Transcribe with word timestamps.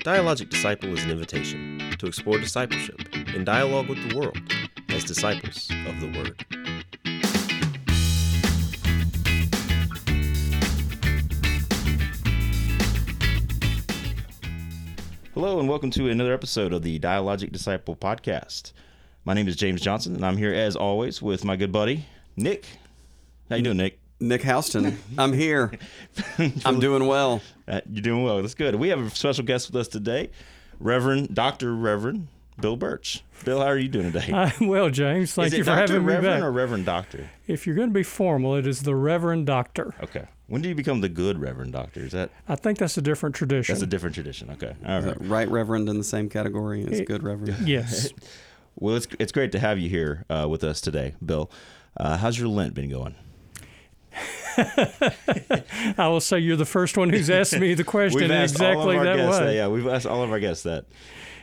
Dialogic 0.00 0.48
Disciple 0.48 0.94
is 0.96 1.04
an 1.04 1.10
invitation 1.10 1.94
to 1.98 2.06
explore 2.06 2.38
discipleship 2.38 3.14
in 3.34 3.44
dialogue 3.44 3.86
with 3.86 4.08
the 4.08 4.16
world 4.16 4.38
as 4.88 5.04
disciples 5.04 5.70
of 5.86 6.00
the 6.00 6.06
Word. 6.18 6.42
Hello, 15.34 15.60
and 15.60 15.68
welcome 15.68 15.90
to 15.90 16.08
another 16.08 16.32
episode 16.32 16.72
of 16.72 16.80
the 16.80 16.98
Dialogic 16.98 17.52
Disciple 17.52 17.94
podcast. 17.94 18.72
My 19.26 19.34
name 19.34 19.48
is 19.48 19.56
James 19.56 19.82
Johnson, 19.82 20.14
and 20.14 20.24
I'm 20.24 20.38
here 20.38 20.54
as 20.54 20.76
always 20.76 21.20
with 21.20 21.44
my 21.44 21.56
good 21.56 21.72
buddy 21.72 22.06
Nick. 22.36 22.64
How 23.50 23.56
you 23.56 23.62
doing, 23.62 23.76
Nick? 23.76 23.89
Nick 24.20 24.42
Houston, 24.42 24.98
I'm 25.18 25.32
here. 25.32 25.72
I'm 26.64 26.78
doing 26.78 27.06
well. 27.06 27.40
Uh, 27.66 27.80
you're 27.90 28.02
doing 28.02 28.22
well. 28.22 28.40
That's 28.42 28.54
good. 28.54 28.74
We 28.74 28.88
have 28.90 29.00
a 29.00 29.10
special 29.10 29.44
guest 29.44 29.68
with 29.68 29.76
us 29.80 29.88
today, 29.88 30.30
Reverend 30.78 31.34
Doctor 31.34 31.74
Reverend 31.74 32.28
Bill 32.60 32.76
Burch. 32.76 33.22
Bill, 33.44 33.60
how 33.60 33.66
are 33.68 33.78
you 33.78 33.88
doing 33.88 34.12
today? 34.12 34.30
I'm 34.32 34.68
well, 34.68 34.90
James. 34.90 35.32
Thank 35.32 35.48
is 35.48 35.52
it 35.54 35.58
you 35.58 35.64
for 35.64 35.70
Dr. 35.70 35.80
having 35.94 36.06
me 36.06 36.12
Reverend 36.14 36.40
back. 36.40 36.42
or 36.42 36.52
Reverend 36.52 36.84
Doctor? 36.84 37.30
if 37.46 37.66
you're 37.66 37.76
going 37.76 37.88
to 37.88 37.94
be 37.94 38.02
formal, 38.02 38.54
it 38.56 38.66
is 38.66 38.82
the 38.82 38.94
Reverend 38.94 39.46
Doctor. 39.46 39.94
Okay. 40.02 40.26
When 40.48 40.60
do 40.60 40.68
you 40.68 40.74
become 40.74 41.00
the 41.00 41.08
good 41.08 41.38
Reverend 41.40 41.72
Doctor? 41.72 42.00
Is 42.04 42.12
that 42.12 42.30
I 42.48 42.56
think 42.56 42.76
that's 42.78 42.98
a 42.98 43.02
different 43.02 43.34
tradition. 43.36 43.72
that's 43.72 43.82
a 43.82 43.86
different 43.86 44.14
tradition? 44.14 44.50
Okay. 44.50 44.74
All 44.84 44.98
Is 44.98 45.04
right. 45.06 45.18
that 45.18 45.26
right 45.26 45.48
Reverend 45.48 45.88
in 45.88 45.96
the 45.96 46.04
same 46.04 46.28
category 46.28 46.84
as 46.86 47.00
good 47.02 47.22
Reverend? 47.22 47.56
yes. 47.68 48.12
Well, 48.76 48.94
it's 48.94 49.08
it's 49.18 49.32
great 49.32 49.52
to 49.52 49.58
have 49.58 49.78
you 49.78 49.90
here 49.90 50.24
uh, 50.30 50.46
with 50.48 50.64
us 50.64 50.80
today, 50.80 51.14
Bill. 51.22 51.50
Uh, 51.96 52.16
how's 52.16 52.38
your 52.38 52.48
Lent 52.48 52.72
been 52.72 52.88
going? 52.88 53.14
I 55.98 56.08
will 56.08 56.20
say 56.20 56.38
you're 56.38 56.56
the 56.56 56.64
first 56.64 56.96
one 56.96 57.10
who's 57.10 57.30
asked 57.30 57.58
me 57.58 57.74
the 57.74 57.84
question 57.96 58.22
in 58.24 58.30
asked 58.30 58.60
all 58.60 58.68
exactly 58.68 58.96
of 58.96 59.00
our 59.00 59.04
that 59.04 59.16
guests 59.16 59.40
way. 59.40 59.46
that. 59.46 59.54
Yeah, 59.54 59.68
we've 59.68 59.86
asked 59.86 60.06
all 60.06 60.22
of 60.22 60.30
our 60.30 60.40
guests 60.40 60.64
that. 60.64 60.86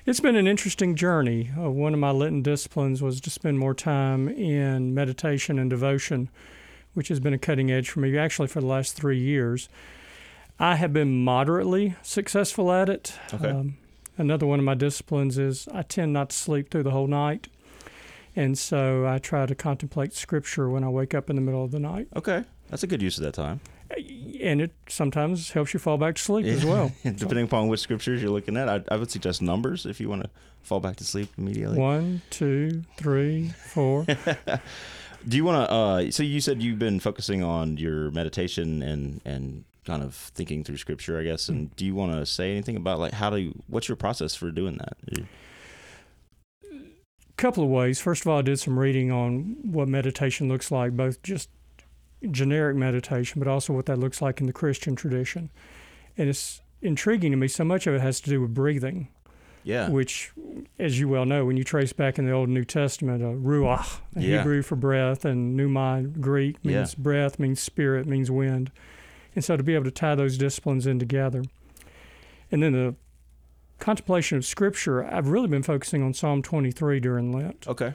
It's 0.06 0.20
been 0.20 0.36
an 0.36 0.48
interesting 0.48 0.96
journey. 0.96 1.52
Uh, 1.58 1.70
one 1.70 1.94
of 1.94 2.00
my 2.00 2.12
Lenten 2.12 2.42
disciplines 2.42 3.02
was 3.02 3.20
to 3.22 3.30
spend 3.30 3.60
more 3.60 3.74
time 3.74 4.30
in 4.30 4.94
meditation 4.94 5.60
and 5.60 5.70
devotion, 5.70 6.30
which 6.94 7.10
has 7.10 7.20
been 7.20 7.34
a 7.34 7.38
cutting 7.38 7.72
edge 7.72 7.90
for 7.90 8.00
me 8.00 8.18
actually 8.18 8.48
for 8.48 8.62
the 8.62 8.68
last 8.68 8.96
three 8.96 9.20
years. 9.20 9.68
I 10.60 10.76
have 10.76 10.94
been 10.94 11.24
moderately 11.24 11.96
successful 12.02 12.72
at 12.72 12.90
it. 12.90 13.14
Okay. 13.34 13.74
another 14.18 14.46
one 14.46 14.60
of 14.60 14.66
my 14.66 14.74
disciplines 14.76 15.38
is 15.38 15.68
I 15.74 15.82
tend 15.84 16.14
not 16.14 16.30
to 16.30 16.36
sleep 16.36 16.72
through 16.72 16.84
the 16.84 16.92
whole 16.92 17.08
night. 17.08 17.48
And 18.36 18.58
so 18.58 19.06
I 19.08 19.18
try 19.18 19.46
to 19.48 19.56
contemplate 19.56 20.14
scripture 20.14 20.70
when 20.70 20.84
I 20.84 20.90
wake 20.90 21.14
up 21.16 21.30
in 21.30 21.36
the 21.36 21.42
middle 21.42 21.64
of 21.64 21.72
the 21.72 21.80
night. 21.80 22.08
Okay, 22.16 22.44
that's 22.70 22.84
a 22.84 22.88
good 22.88 23.02
use 23.02 23.18
of 23.18 23.24
that 23.24 23.34
time. 23.34 23.60
And 24.42 24.62
it 24.62 24.72
sometimes 24.88 25.52
helps 25.52 25.74
you 25.74 25.80
fall 25.80 25.98
back 25.98 26.16
to 26.16 26.22
sleep 26.22 26.46
as 26.46 26.66
well. 26.66 26.92
Depending 27.04 27.46
upon 27.46 27.70
which 27.70 27.80
scriptures 27.80 28.22
you're 28.22 28.32
looking 28.32 28.58
at, 28.58 28.70
I, 28.70 28.84
I 28.90 28.98
would 28.98 29.10
suggest 29.10 29.42
numbers 29.42 29.86
if 29.86 30.00
you 30.00 30.10
want 30.10 30.24
to 30.24 30.30
fall 30.62 30.80
back 30.80 30.98
to 30.98 31.04
sleep 31.04 31.30
immediately. 31.38 31.78
One, 31.78 32.22
two, 32.30 32.84
three, 32.98 33.50
four. 33.50 34.06
Do 35.28 35.36
you 35.36 35.44
want 35.44 35.68
to? 35.68 35.74
Uh, 35.74 36.12
so 36.12 36.24
you 36.24 36.40
said 36.40 36.62
you've 36.62 36.80
been 36.80 37.00
focusing 37.00 37.44
on 37.44 37.78
your 37.78 38.12
meditation 38.12 38.84
and 38.84 39.20
and 39.26 39.66
kind 39.88 40.04
of 40.04 40.14
thinking 40.14 40.64
through 40.64 40.78
scripture, 40.78 41.20
I 41.20 41.24
guess. 41.24 41.50
And 41.50 41.74
do 41.76 41.86
you 41.86 41.96
want 41.96 42.12
to 42.12 42.26
say 42.26 42.52
anything 42.52 42.76
about 42.76 43.00
like 43.00 43.14
how 43.14 43.30
do 43.30 43.38
you, 43.38 43.64
what's 43.68 43.88
your 43.88 43.96
process 43.96 44.36
for 44.36 44.52
doing 44.52 44.78
that? 44.78 44.98
A 46.72 47.34
couple 47.38 47.64
of 47.64 47.70
ways. 47.70 48.00
First 48.00 48.22
of 48.24 48.28
all, 48.28 48.40
I 48.40 48.42
did 48.42 48.60
some 48.60 48.78
reading 48.78 49.12
on 49.12 49.58
what 49.64 49.88
meditation 49.88 50.50
looks 50.50 50.72
like, 50.72 50.92
both 50.92 51.24
just 51.24 51.50
generic 52.32 52.76
meditation, 52.76 53.40
but 53.40 53.48
also 53.48 53.74
what 53.74 53.86
that 53.86 53.98
looks 54.00 54.22
like 54.22 54.40
in 54.40 54.48
the 54.48 54.54
Christian 54.54 54.96
tradition. 54.96 55.50
And 56.18 56.28
it's 56.30 56.62
intriguing 56.82 57.32
to 57.32 57.38
me. 57.38 57.48
So 57.48 57.64
much 57.64 57.88
of 57.88 57.94
it 57.94 58.02
has 58.02 58.20
to 58.22 58.30
do 58.30 58.42
with 58.42 58.54
breathing, 58.54 59.08
Yeah. 59.64 59.90
which, 59.90 60.32
as 60.80 61.00
you 61.00 61.08
well 61.08 61.26
know, 61.26 61.46
when 61.46 61.58
you 61.58 61.64
trace 61.64 61.94
back 61.94 62.18
in 62.18 62.26
the 62.26 62.32
Old 62.32 62.48
and 62.48 62.54
New 62.56 62.66
Testament, 62.66 63.24
uh, 63.24 63.28
ruach, 63.28 64.00
Yeah. 64.16 64.38
Hebrew 64.40 64.62
for 64.62 64.76
breath, 64.76 65.26
and 65.26 65.56
pneuma, 65.56 66.04
Greek, 66.20 66.64
means 66.66 66.96
breath, 66.96 67.38
means 67.40 67.60
spirit, 67.60 68.08
means 68.08 68.32
wind. 68.32 68.72
And 69.36 69.44
so 69.44 69.56
to 69.58 69.64
be 69.64 69.76
able 69.76 69.86
to 69.86 69.92
tie 69.92 70.16
those 70.16 70.38
disciplines 70.38 70.88
in 70.88 70.98
together. 70.98 71.44
And 72.52 72.64
then 72.64 72.74
the 72.74 72.96
contemplation 73.80 74.38
of 74.38 74.46
Scripture, 74.46 75.06
I've 75.06 75.28
really 75.30 75.48
been 75.48 75.62
focusing 75.64 76.02
on 76.02 76.14
Psalm 76.16 76.42
23 76.42 77.00
during 77.00 77.32
Lent 77.32 77.68
Okay. 77.68 77.94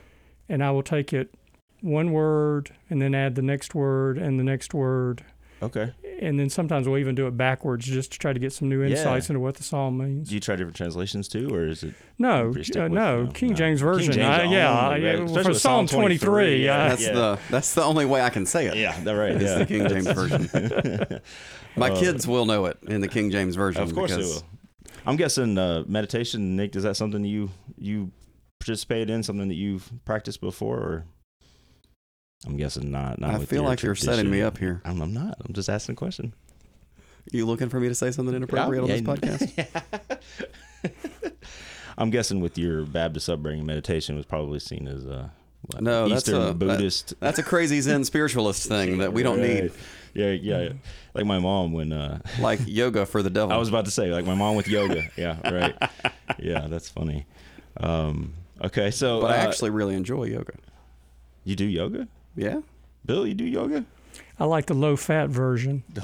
and 0.49 0.63
I 0.63 0.71
will 0.71 0.85
take 0.85 1.13
it 1.13 1.35
one 1.83 2.13
word 2.13 2.71
and 2.89 3.03
then 3.03 3.15
add 3.15 3.35
the 3.35 3.43
next 3.43 3.75
word 3.75 4.17
and 4.19 4.39
the 4.41 4.45
next 4.45 4.73
word. 4.73 5.25
Okay. 5.63 5.93
And 6.21 6.39
then 6.41 6.49
sometimes 6.51 6.89
we'll 6.89 6.99
even 6.99 7.15
do 7.15 7.27
it 7.29 7.37
backwards 7.37 7.87
just 7.87 8.11
to 8.13 8.19
try 8.19 8.33
to 8.33 8.39
get 8.41 8.53
some 8.53 8.69
new 8.69 8.83
Yeah. 8.83 8.91
insights 8.97 9.29
into 9.31 9.39
what 9.41 9.55
the 9.57 9.63
psalm 9.63 9.99
means. 9.99 10.29
Do 10.29 10.35
you 10.35 10.41
try 10.41 10.57
different 10.57 10.77
translations 10.77 11.29
too, 11.29 11.53
or 11.55 11.67
is 11.67 11.85
it? 11.85 11.95
No, 12.19 12.47
uh, 12.47 12.49
with, 12.49 12.75
no, 12.75 12.83
you 12.85 12.89
know, 12.89 13.31
King 13.33 13.51
no. 13.51 13.55
James 13.55 13.81
King 13.81 13.87
Version. 13.89 14.13
James 14.13 14.25
I- 14.27 14.43
yeah, 14.45 14.47
only, 14.47 14.55
I- 14.55 14.89
right? 14.91 15.03
yeah, 15.19 15.25
Especially 15.25 15.53
for 15.55 15.59
Psalm 15.59 15.87
23. 15.87 16.65
yeah. 16.65 16.85
uh, 16.85 16.89
That's 16.89 17.07
the 17.07 17.39
that's 17.51 17.75
the 17.75 17.83
only 17.85 18.07
way 18.07 18.23
I 18.23 18.31
can 18.31 18.45
say 18.47 18.67
it. 18.67 18.77
Yeah, 18.77 18.99
that 19.05 19.13
right. 19.13 19.33
It's 19.37 19.45
Yeah. 19.45 19.59
the 19.59 19.67
King 19.67 19.89
James 19.89 20.11
version. 20.11 21.21
My 21.77 21.91
kids 21.91 22.27
will 22.27 22.45
know 22.47 22.67
it 22.67 22.79
in 22.89 23.01
the 23.01 23.09
King 23.09 23.31
James 23.31 23.55
version. 23.57 23.83
Of 23.83 23.95
course 23.95 24.11
they 24.11 24.17
because 24.19 24.43
will. 24.43 24.49
I'm 25.07 25.17
guessing 25.17 25.57
uh, 25.59 25.85
meditation, 25.87 26.57
Nick. 26.57 26.77
Is 26.77 26.83
that 26.83 26.97
something 26.97 27.25
you 27.25 27.51
you 27.79 28.11
participated 28.61 29.11
in? 29.11 29.23
Something 29.23 29.49
that 29.49 29.55
you've 29.57 29.91
practiced 30.05 30.41
before, 30.41 30.79
or 30.79 31.05
I'm 32.47 32.57
guessing 32.57 32.91
not. 32.91 33.21
not 33.21 33.35
I 33.35 33.45
feel 33.45 33.63
like 33.63 33.83
you're 33.83 33.95
setting 33.95 34.29
me 34.31 34.43
up 34.43 34.59
here. 34.59 34.81
I'm, 34.85 35.01
I'm 35.01 35.13
not. 35.13 35.37
I'm 35.47 35.53
just 35.55 35.69
asking 35.69 35.93
a 35.93 35.97
question. 35.97 36.33
You 37.31 37.47
looking 37.47 37.69
for 37.69 37.79
me 37.79 37.89
to 37.89 37.95
say 37.95 38.11
something 38.11 38.35
inappropriate 38.35 38.83
on 38.83 38.89
this 38.89 39.01
Yeah. 39.57 39.65
podcast? 39.65 40.19
I'm 41.99 42.11
guessing 42.11 42.41
with 42.41 42.59
your 42.59 42.85
Baptist 42.85 43.29
upbringing, 43.29 43.67
meditation 43.67 44.17
was 44.17 44.27
probably 44.27 44.59
seen 44.59 44.89
as 44.89 45.05
a 45.05 45.31
what, 45.67 45.83
No, 45.83 46.09
that's 46.09 46.23
Eastern 46.23 46.43
a- 46.43 46.47
that- 46.47 46.59
Buddhist. 46.59 47.15
That's 47.21 47.39
a 47.39 47.43
crazy 47.43 47.81
Zen 47.81 48.05
spiritualist 48.05 48.67
thing 48.67 48.99
that 48.99 49.13
we 49.13 49.23
don't 49.23 49.39
Right. 49.41 49.65
need, 49.65 49.73
Yeah, 50.15 50.31
yeah, 50.31 50.63
yeah. 50.63 50.73
Like 51.15 51.27
my 51.27 51.39
mom 51.39 51.73
when 51.73 51.93
uh, 51.93 52.19
like 52.41 52.61
yoga 52.67 53.07
for 53.07 53.23
the 53.23 53.31
devil. 53.31 53.53
I 53.53 53.57
was 53.59 53.69
about 53.69 53.85
to 53.85 53.91
say, 53.93 54.11
like 54.11 54.25
my 54.27 54.35
mom 54.35 54.57
with 54.57 54.67
yoga. 54.67 55.05
Yeah, 55.17 55.37
right. 55.49 55.77
yeah, 56.41 56.67
that's 56.69 56.89
funny. 56.89 57.27
Um, 57.77 58.33
okay, 58.63 58.91
so 58.91 59.21
but 59.21 59.31
I 59.31 59.37
uh, 59.39 59.47
actually 59.49 59.71
really 59.71 59.95
enjoy 59.95 60.25
yoga. 60.25 60.55
you 61.45 61.55
do 61.55 61.65
yoga, 61.67 62.09
Yeah. 62.37 62.61
Bill? 63.05 63.27
You 63.27 63.35
do 63.35 63.45
yoga 63.45 63.85
I 64.39 64.45
like 64.45 64.67
the 64.67 64.75
low 64.75 64.97
fat 64.97 65.29
version. 65.29 65.85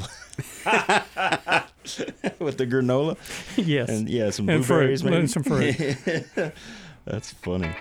with 2.39 2.57
the 2.57 2.67
granola 2.67 3.17
yes. 3.57 3.89
and 3.89 4.09
yeah, 4.09 4.31
some 4.31 4.49
And 4.49 4.65
fruit. 4.65 4.77
blueberries, 4.77 5.03
maybe 5.05 5.17
And 5.17 5.31
some 5.31 5.43
fruit. 5.43 5.75
that's 7.05 7.33
funny. 7.33 7.75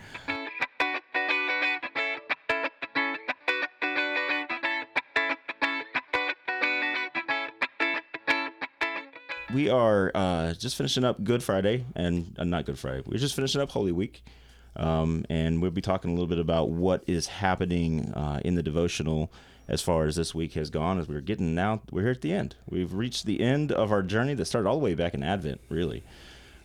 We 9.54 9.70
are 9.70 10.12
uh, 10.14 10.54
just 10.54 10.76
finishing 10.76 11.04
up 11.04 11.24
Good 11.24 11.42
Friday, 11.42 11.86
and 11.96 12.36
uh, 12.38 12.44
not 12.44 12.66
Good 12.66 12.78
Friday. 12.78 13.04
We're 13.06 13.18
just 13.18 13.36
finishing 13.36 13.62
up 13.62 13.72
Holy 13.72 13.92
Week, 13.92 14.24
um, 14.78 15.26
and 15.30 15.62
we'll 15.62 15.72
be 15.72 15.82
talking 15.82 16.12
a 16.12 16.14
little 16.14 16.28
bit 16.28 16.40
about 16.40 16.70
what 16.70 17.04
is 17.08 17.28
happening 17.28 18.14
uh, 18.14 18.40
in 18.46 18.56
the 18.56 18.64
devotional 18.64 19.32
as 19.68 19.82
far 19.82 20.06
as 20.06 20.16
this 20.16 20.34
week 20.34 20.54
has 20.54 20.70
gone. 20.70 21.00
As 21.00 21.08
we're 21.08 21.20
getting 21.20 21.54
now, 21.54 21.82
we're 21.92 22.04
here 22.04 22.12
at 22.12 22.22
the 22.22 22.32
end. 22.34 22.56
We've 22.70 22.94
reached 22.94 23.26
the 23.26 23.42
end 23.42 23.72
of 23.72 23.92
our 23.92 24.02
journey 24.02 24.34
that 24.36 24.46
started 24.46 24.70
all 24.70 24.78
the 24.78 24.84
way 24.84 24.96
back 24.96 25.14
in 25.14 25.24
Advent, 25.24 25.62
really. 25.70 26.04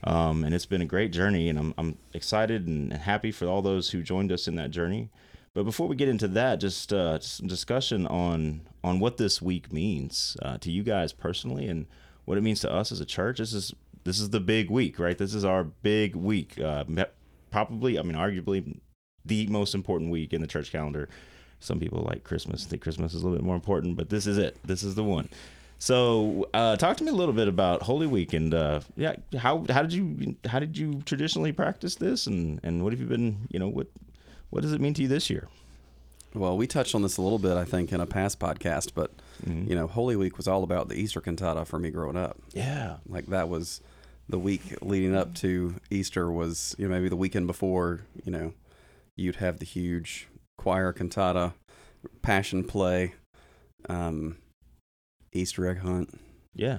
Um, 0.05 0.45
and 0.45 0.55
it's 0.55 0.67
been 0.67 0.83
a 0.83 0.87
great 0.87 1.13
journey, 1.13 1.49
and 1.49 1.59
I'm, 1.59 1.75
I'm 1.79 1.99
excited 2.13 2.67
and 2.67 2.93
happy 2.93 3.33
for 3.33 3.47
all 3.47 3.63
those 3.63 3.91
who 3.91 4.03
joined 4.03 4.33
us 4.33 4.47
in 4.49 4.57
that 4.57 4.71
journey. 4.71 5.11
But 5.55 5.65
before 5.65 5.87
we 5.87 5.97
get 5.97 6.09
into 6.09 6.29
that, 6.29 6.57
just 6.57 6.93
uh, 6.93 7.21
some 7.21 7.47
discussion 7.47 8.07
on 8.07 8.63
on 8.83 8.99
what 8.99 9.17
this 9.17 9.41
week 9.41 9.73
means 9.73 10.37
uh, 10.43 10.59
to 10.59 10.71
you 10.71 10.83
guys 10.83 11.13
personally, 11.13 11.69
and 11.69 11.87
what 12.25 12.39
it 12.39 12.41
means 12.41 12.61
to 12.61 12.73
us 12.73 12.91
as 12.91 13.01
a 13.01 13.05
church. 13.05 13.39
This 13.39 13.53
is 13.53 13.75
this 14.05 14.19
is 14.19 14.31
the 14.31 14.41
big 14.41 14.71
week, 14.71 14.99
right? 14.99 15.17
This 15.17 15.35
is 15.35 15.45
our 15.45 15.63
big 15.63 16.17
week. 16.17 16.59
Uh, 16.59 16.85
probably, 17.53 17.99
I 17.99 18.03
mean, 18.03 18.17
arguably, 18.17 18.81
the 19.25 19.47
most 19.47 19.75
important 19.75 20.11
week 20.11 20.33
in 20.33 20.41
the 20.41 20.49
church 20.49 20.73
calendar. 20.73 21.09
Some 21.61 21.79
people 21.79 22.03
like 22.03 22.25
Christmas; 22.25 22.65
think 22.65 22.83
Christmas 22.83 23.15
is 23.15 23.23
a 23.23 23.25
little 23.25 23.39
bit 23.39 23.45
more 23.47 23.55
important, 23.55 23.97
but 23.97 24.09
this 24.11 24.27
is 24.27 24.37
it. 24.37 24.57
This 24.65 24.83
is 24.83 24.97
the 24.97 25.05
one. 25.05 25.29
So, 25.79 26.49
uh, 26.55 26.77
talk 26.77 26.97
to 26.97 27.05
me 27.05 27.11
a 27.11 27.15
little 27.15 27.35
bit 27.35 27.47
about 27.49 27.83
Holy 27.83 28.07
Week, 28.09 28.33
and 28.33 28.53
uh, 28.53 28.81
yeah, 28.97 29.15
how 29.37 29.65
how 29.71 29.83
did 29.83 29.93
you 29.93 30.35
how 30.47 30.59
did 30.59 30.77
you 30.77 31.03
traditionally 31.05 31.53
practice 31.53 31.95
this, 31.95 32.27
and 32.27 32.59
and 32.65 32.83
what 32.83 32.93
have 32.93 33.01
you 33.01 33.07
been, 33.07 33.47
you 33.49 33.61
know, 33.61 33.69
what 33.69 33.87
what 34.51 34.63
does 34.63 34.73
it 34.73 34.81
mean 34.81 34.95
to 34.95 35.03
you 35.03 35.09
this 35.09 35.31
year? 35.31 35.49
Well, 36.35 36.57
we 36.57 36.67
touched 36.67 36.95
on 36.95 37.03
this 37.03 37.17
a 37.19 37.23
little 37.23 37.39
bit, 37.39 37.57
I 37.57 37.65
think, 37.65 37.93
in 37.93 38.01
a 38.01 38.07
past 38.07 38.39
podcast, 38.41 38.93
but 38.95 39.11
Mm-hmm. 39.47 39.69
you 39.71 39.75
know, 39.75 39.89
Holy 39.89 40.15
Week 40.15 40.37
was 40.37 40.47
all 40.47 40.63
about 40.63 40.89
the 40.89 40.95
Easter 40.95 41.21
cantata 41.21 41.65
for 41.65 41.77
me 41.77 41.91
growing 41.91 42.17
up. 42.17 42.39
Yeah, 42.53 42.99
Like 43.09 43.27
that 43.27 43.49
was 43.49 43.81
the 44.33 44.39
week 44.39 44.63
leading 44.81 45.15
up 45.15 45.35
to 45.35 45.75
Easter 45.91 46.33
was, 46.33 46.75
you 46.79 46.89
know, 46.89 46.95
maybe 46.95 47.11
the 47.11 47.17
weekend 47.17 47.47
before, 47.47 48.01
you 48.25 48.33
know, 48.33 48.55
you'd 49.15 49.37
have 49.37 49.59
the 49.59 49.67
huge 49.67 50.27
choir 50.57 50.91
cantata, 50.93 51.53
passion 52.23 52.65
play, 52.65 53.15
um, 53.91 54.39
Easter 55.35 55.69
egg 55.69 55.81
hunt. 55.81 56.19
yeah, 56.55 56.79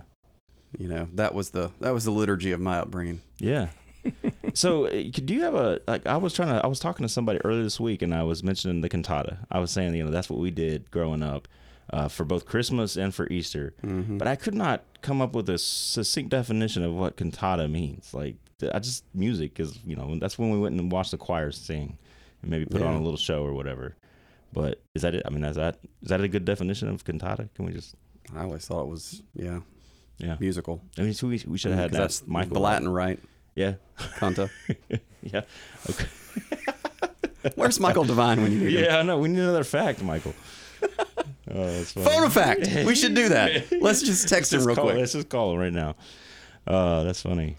You 0.78 0.88
know, 0.88 1.08
that 1.14 1.36
was 1.36 1.52
the 1.52 1.72
that 1.80 1.94
was 1.94 2.06
the 2.06 2.12
liturgy 2.12 2.52
of 2.52 2.60
my 2.60 2.80
upbringing. 2.80 3.22
Yeah. 3.38 3.68
so, 4.56 4.88
uh, 4.88 4.90
do 4.90 5.34
you 5.34 5.44
have 5.44 5.54
a 5.56 5.80
like? 5.88 6.08
I 6.08 6.18
was 6.18 6.34
trying 6.34 6.50
to. 6.50 6.64
I 6.64 6.68
was 6.68 6.80
talking 6.80 7.06
to 7.06 7.10
somebody 7.14 7.40
earlier 7.46 7.64
this 7.64 7.80
week, 7.80 8.02
and 8.02 8.14
I 8.14 8.24
was 8.24 8.44
mentioning 8.44 8.82
the 8.82 8.90
cantata. 8.90 9.38
I 9.50 9.60
was 9.60 9.72
saying, 9.72 9.94
you 9.96 10.04
know, 10.04 10.12
that's 10.12 10.30
what 10.30 10.40
we 10.40 10.52
did 10.52 10.92
growing 10.92 11.24
up 11.24 11.48
uh, 11.91 12.07
for 12.07 12.24
both 12.25 12.45
Christmas 12.45 12.95
and 12.95 13.13
for 13.13 13.27
Easter. 13.30 13.74
Mm-hmm. 13.83 14.18
But 14.18 14.27
I 14.27 14.35
could 14.35 14.56
not 14.56 14.83
come 15.01 15.21
up 15.21 15.33
with 15.35 15.50
a 15.50 15.57
succinct 15.57 16.30
definition 16.30 16.83
of 16.83 16.94
what 16.94 17.18
cantata 17.18 17.68
means. 17.68 18.13
Like, 18.13 18.35
I 18.74 18.80
just 18.80 19.03
music 19.13 19.59
is, 19.59 19.77
you 19.85 19.95
know, 19.95 20.15
that's 20.19 20.38
when 20.39 20.50
we 20.51 20.59
went 20.59 20.80
and 20.80 20.91
watched 20.91 21.12
the 21.12 21.18
choirs 21.18 21.57
sing, 21.57 21.97
and 22.41 22.51
maybe 22.51 22.65
put 22.65 22.81
on 22.81 22.94
a 22.95 23.01
little 23.01 23.18
show 23.18 23.44
or 23.44 23.53
whatever. 23.53 23.95
But 24.53 24.81
is 24.95 25.01
that 25.01 25.15
it? 25.15 25.24
I 25.25 25.30
mean, 25.31 25.44
is 25.44 25.56
that 25.57 25.80
is 26.01 26.09
that 26.09 26.21
a 26.21 26.27
good 26.27 26.45
definition 26.45 26.88
of 26.88 27.03
cantata? 27.03 27.50
Can 27.56 27.65
we 27.65 27.74
just? 27.74 27.95
I 28.35 28.44
always 28.44 28.65
thought 28.65 28.83
it 28.83 28.88
was 28.88 29.21
yeah 29.35 29.59
Yeah. 30.19 30.38
musical. 30.39 30.81
I 30.97 31.01
mean, 31.01 31.13
so 31.13 31.27
we, 31.27 31.44
we 31.47 31.57
should 31.57 31.71
have 31.71 31.80
had 31.80 31.91
that. 31.91 31.97
that's 31.97 32.25
Michael. 32.25 32.53
the 32.53 32.59
Latin, 32.59 32.88
right? 32.88 33.19
Yeah. 33.56 33.74
Canta. 34.18 34.50
Yeah. 35.25 35.41
Okay. 35.89 36.06
Where's 37.56 37.80
Michael 37.80 38.03
Devine 38.03 38.41
when 38.41 38.51
you 38.51 38.59
need 38.59 38.74
him? 38.74 38.83
Yeah, 38.83 38.97
I 39.00 39.03
know. 39.03 39.18
We 39.18 39.30
need 39.30 39.39
another 39.39 39.63
fact, 39.63 40.01
Michael. 40.03 40.33
Oh, 41.51 41.66
that's 41.66 41.92
funny. 41.92 42.06
Phone 42.06 42.24
a 42.24 42.30
fact. 42.30 42.68
We 42.86 42.95
should 42.95 43.13
do 43.16 43.30
that. 43.30 43.72
Let's 43.81 44.01
just 44.01 44.30
text 44.30 44.54
him 44.54 44.60
Let's 44.60 44.68
real 44.68 44.75
call, 44.75 44.86
quick. 44.86 44.98
Let's 44.98 45.13
just 45.13 45.30
call 45.30 45.54
him 45.54 45.60
right 45.60 45.74
now. 45.74 45.95
Uh, 46.66 47.04
that's 47.04 47.22
funny. 47.22 47.57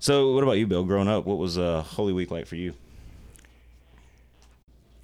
So, 0.00 0.32
what 0.34 0.42
about 0.42 0.52
you, 0.58 0.66
Bill? 0.66 0.84
Growing 0.84 1.08
up, 1.08 1.24
what 1.24 1.38
was 1.38 1.56
uh, 1.58 1.82
Holy 1.82 2.12
Week 2.12 2.30
like 2.30 2.46
for 2.46 2.56
you? 2.56 2.74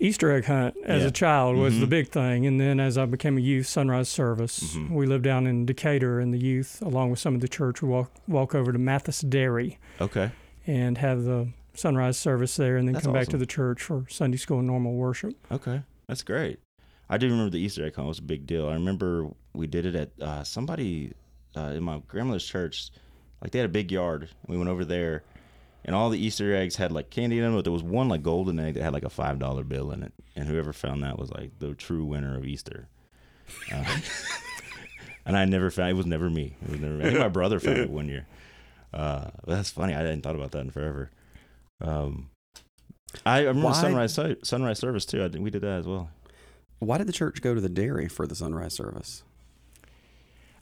Easter 0.01 0.31
egg 0.31 0.45
hunt 0.45 0.77
as 0.85 1.03
Yeah. 1.03 1.09
a 1.09 1.11
child 1.11 1.57
was 1.57 1.81
the 1.81 1.87
Mhm. 1.87 1.91
big 1.91 2.09
thing, 2.09 2.47
and 2.47 2.61
then 2.61 2.79
as 2.79 2.97
I 2.97 3.05
became 3.07 3.37
a 3.37 3.41
youth, 3.41 3.67
sunrise 3.67 4.09
service. 4.09 4.77
Mhm. 4.77 4.91
We 4.91 5.07
lived 5.07 5.25
down 5.25 5.47
in 5.47 5.67
Decatur, 5.67 6.21
and 6.21 6.33
the 6.33 6.39
youth, 6.39 6.81
along 6.83 7.11
with 7.11 7.19
some 7.19 7.35
of 7.35 7.41
the 7.41 7.49
church, 7.49 7.83
would 7.83 7.89
walk 7.89 8.11
walk 8.29 8.55
over 8.55 8.73
to 8.73 8.79
Mathis 8.79 9.21
Dairy 9.23 9.79
Okay. 10.01 10.31
and 10.69 10.99
have 10.99 11.25
the 11.25 11.49
sunrise 11.75 12.17
service 12.17 12.55
there, 12.57 12.77
and 12.77 12.87
then 12.87 12.93
That's 12.93 13.07
come 13.07 13.13
back 13.15 13.27
to 13.29 13.37
the 13.39 13.47
church 13.47 13.83
for 13.83 14.05
Sunday 14.09 14.37
school 14.37 14.59
and 14.59 14.69
normal 14.69 14.95
worship. 14.95 15.35
Okay. 15.51 15.83
That's 16.07 16.23
great. 16.23 16.61
I 17.11 17.17
do 17.19 17.29
remember 17.29 17.51
the 17.51 17.61
Easter 17.61 17.85
egg 17.85 17.95
hunt 17.95 18.09
was 18.09 18.19
a 18.19 18.23
big 18.23 18.47
deal. 18.47 18.69
I 18.69 18.75
remember 18.75 19.29
we 19.55 19.67
did 19.67 19.87
it 19.87 19.95
at 19.95 20.11
uh, 20.21 20.45
somebody 20.45 21.13
uh, 21.57 21.73
in 21.75 21.83
my 21.83 22.03
grandmother's 22.07 22.45
church. 22.47 22.91
Like 23.41 23.51
they 23.53 23.59
had 23.59 23.67
a 23.67 23.73
big 23.73 23.91
yard. 23.93 24.29
We 24.47 24.59
went 24.59 24.69
over 24.69 24.85
there, 24.85 25.23
and 25.85 25.95
all 25.95 26.11
the 26.11 26.19
Easter 26.19 26.55
eggs 26.55 26.77
had 26.77 26.93
like 26.93 27.11
candy 27.11 27.39
in 27.39 27.45
them, 27.45 27.55
but 27.55 27.65
there 27.65 27.73
was 27.73 27.83
one 27.83 28.09
like 28.09 28.23
golden 28.23 28.59
egg 28.59 28.75
that 28.75 28.83
had 28.83 28.93
like 28.93 29.05
a 29.05 29.11
five 29.11 29.39
dollar 29.39 29.65
bill 29.65 29.91
in 29.93 30.03
it, 30.03 30.13
and 30.37 30.47
whoever 30.47 30.73
found 30.73 31.03
that 31.03 31.19
was 31.19 31.31
like 31.31 31.59
the 31.59 31.75
true 31.75 32.05
winner 32.05 32.37
of 32.37 32.45
Easter. 32.45 32.89
Uh, 33.73 33.85
and 35.25 35.37
I 35.37 35.45
never 35.45 35.71
found 35.71 35.91
it 35.91 35.95
was 35.95 36.07
never 36.07 36.29
me. 36.29 36.57
It 36.63 36.71
was 36.71 36.81
never. 36.81 37.01
I 37.01 37.05
think 37.05 37.19
my 37.19 37.29
brother 37.29 37.61
found 37.61 37.79
it 37.79 37.91
one 37.91 38.09
year. 38.09 38.27
Uh, 38.93 39.31
that's 39.47 39.71
funny. 39.71 39.95
I 39.95 39.99
hadn't 39.99 40.23
thought 40.23 40.35
about 40.35 40.51
that 40.53 40.61
in 40.61 40.71
forever. 40.71 41.11
Um, 41.81 42.31
I, 43.25 43.39
I 43.39 43.43
remember 43.45 43.69
Why- 43.69 43.73
sunrise 43.73 44.19
sunrise 44.43 44.79
service 44.79 45.07
too. 45.07 45.25
I 45.25 45.29
think 45.29 45.45
we 45.45 45.51
did 45.51 45.63
that 45.63 45.79
as 45.79 45.87
well. 45.87 46.11
Why 46.79 46.99
did 46.99 47.07
the 47.09 47.13
church 47.13 47.43
go 47.43 47.55
to 47.55 47.61
the 47.61 47.69
dairy 47.69 48.09
for 48.09 48.27
the 48.27 48.35
sunrise 48.35 48.75
service? 48.75 49.23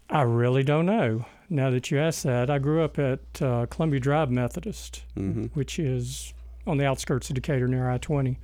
I 0.09 0.23
really 0.23 0.63
don't 0.63 0.87
know. 0.87 1.27
Now 1.51 1.71
that 1.71 1.91
you 1.91 1.99
ask 1.99 2.23
that, 2.23 2.49
I 2.49 2.59
grew 2.59 2.83
up 2.83 2.99
at 2.99 3.43
uh, 3.43 3.67
Columbia 3.67 4.01
Drive 4.01 4.31
Methodist, 4.31 5.05
Mm-hmm. 5.17 5.47
which 5.55 5.79
is 5.79 6.33
on 6.67 6.79
the 6.79 6.87
outskirts 6.87 7.29
of 7.29 7.35
Decatur 7.35 7.69
near 7.69 7.91
I 7.91 7.99
20. 7.99 8.39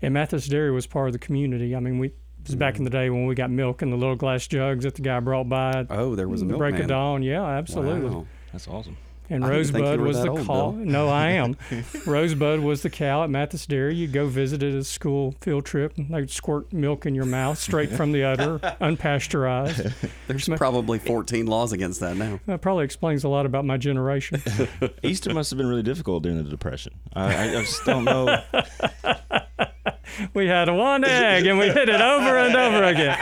And 0.00 0.14
Mathis 0.14 0.48
Dairy 0.48 0.70
was 0.72 0.86
part 0.86 1.08
of 1.08 1.12
the 1.12 1.18
community. 1.18 1.76
I 1.76 1.80
mean, 1.80 1.98
we 1.98 2.08
it 2.08 2.48
was 2.48 2.56
back 2.56 2.78
in 2.78 2.82
the 2.84 2.90
day 2.90 3.08
when 3.08 3.26
we 3.26 3.36
got 3.36 3.50
milk 3.52 3.82
in 3.82 3.90
the 3.90 3.96
little 3.96 4.16
glass 4.16 4.48
jugs 4.48 4.82
that 4.82 4.96
the 4.96 5.02
guy 5.02 5.20
brought 5.20 5.48
by 5.48 5.86
Oh, 5.88 6.16
there 6.16 6.28
was 6.28 6.42
a 6.42 6.44
the 6.44 6.48
milkman. 6.50 6.70
break 6.72 6.82
of 6.82 6.88
dawn. 6.88 7.22
Yeah, 7.22 7.44
absolutely. 7.44 8.10
Wow. 8.10 8.26
That's 8.50 8.66
awesome. 8.66 8.96
And 9.32 9.44
I 9.46 9.50
didn't 9.50 9.72
think 9.72 9.78
you 9.78 9.90
Rosebud 9.92 10.00
was 10.06 10.16
that 10.18 10.22
the 10.24 10.28
old, 10.30 10.46
cow. 10.46 10.70
Bill. 10.72 10.72
No, 10.72 11.08
I 11.08 11.28
am. 11.30 11.56
Rosebud 12.06 12.60
was 12.60 12.82
the 12.82 12.90
cow 12.90 13.24
at 13.24 13.30
Mathis 13.30 13.64
Dairy. 13.64 13.94
You'd 13.94 14.12
go 14.12 14.26
visit 14.26 14.62
at 14.62 14.74
a 14.74 14.84
school 14.84 15.34
field 15.40 15.64
trip, 15.64 15.96
and 15.96 16.10
they'd 16.14 16.30
squirt 16.30 16.70
milk 16.72 17.06
in 17.06 17.14
your 17.14 17.24
mouth 17.24 17.58
straight 17.58 17.90
from 17.90 18.12
the 18.12 18.24
udder, 18.24 18.58
unpasteurized. 18.80 19.94
There's 20.28 20.48
Ma- 20.50 20.56
probably 20.56 20.98
14 20.98 21.46
laws 21.46 21.72
against 21.72 22.00
that 22.00 22.16
now. 22.16 22.40
That 22.46 22.60
probably 22.60 22.84
explains 22.84 23.24
a 23.24 23.28
lot 23.28 23.46
about 23.46 23.64
my 23.64 23.78
generation. 23.78 24.42
Easter 25.02 25.32
must 25.32 25.50
have 25.50 25.56
been 25.56 25.68
really 25.68 25.82
difficult 25.82 26.22
during 26.24 26.36
the 26.36 26.44
Depression. 26.50 26.92
I, 27.14 27.34
I, 27.34 27.42
I 27.58 27.62
just 27.62 27.84
don't 27.86 28.04
know. 28.04 28.42
we 30.34 30.46
had 30.46 30.68
one 30.68 31.04
egg, 31.04 31.46
and 31.46 31.58
we 31.58 31.68
hit 31.68 31.88
it 31.88 32.00
over 32.02 32.36
and 32.36 32.54
over 32.54 32.84
again. 32.84 33.16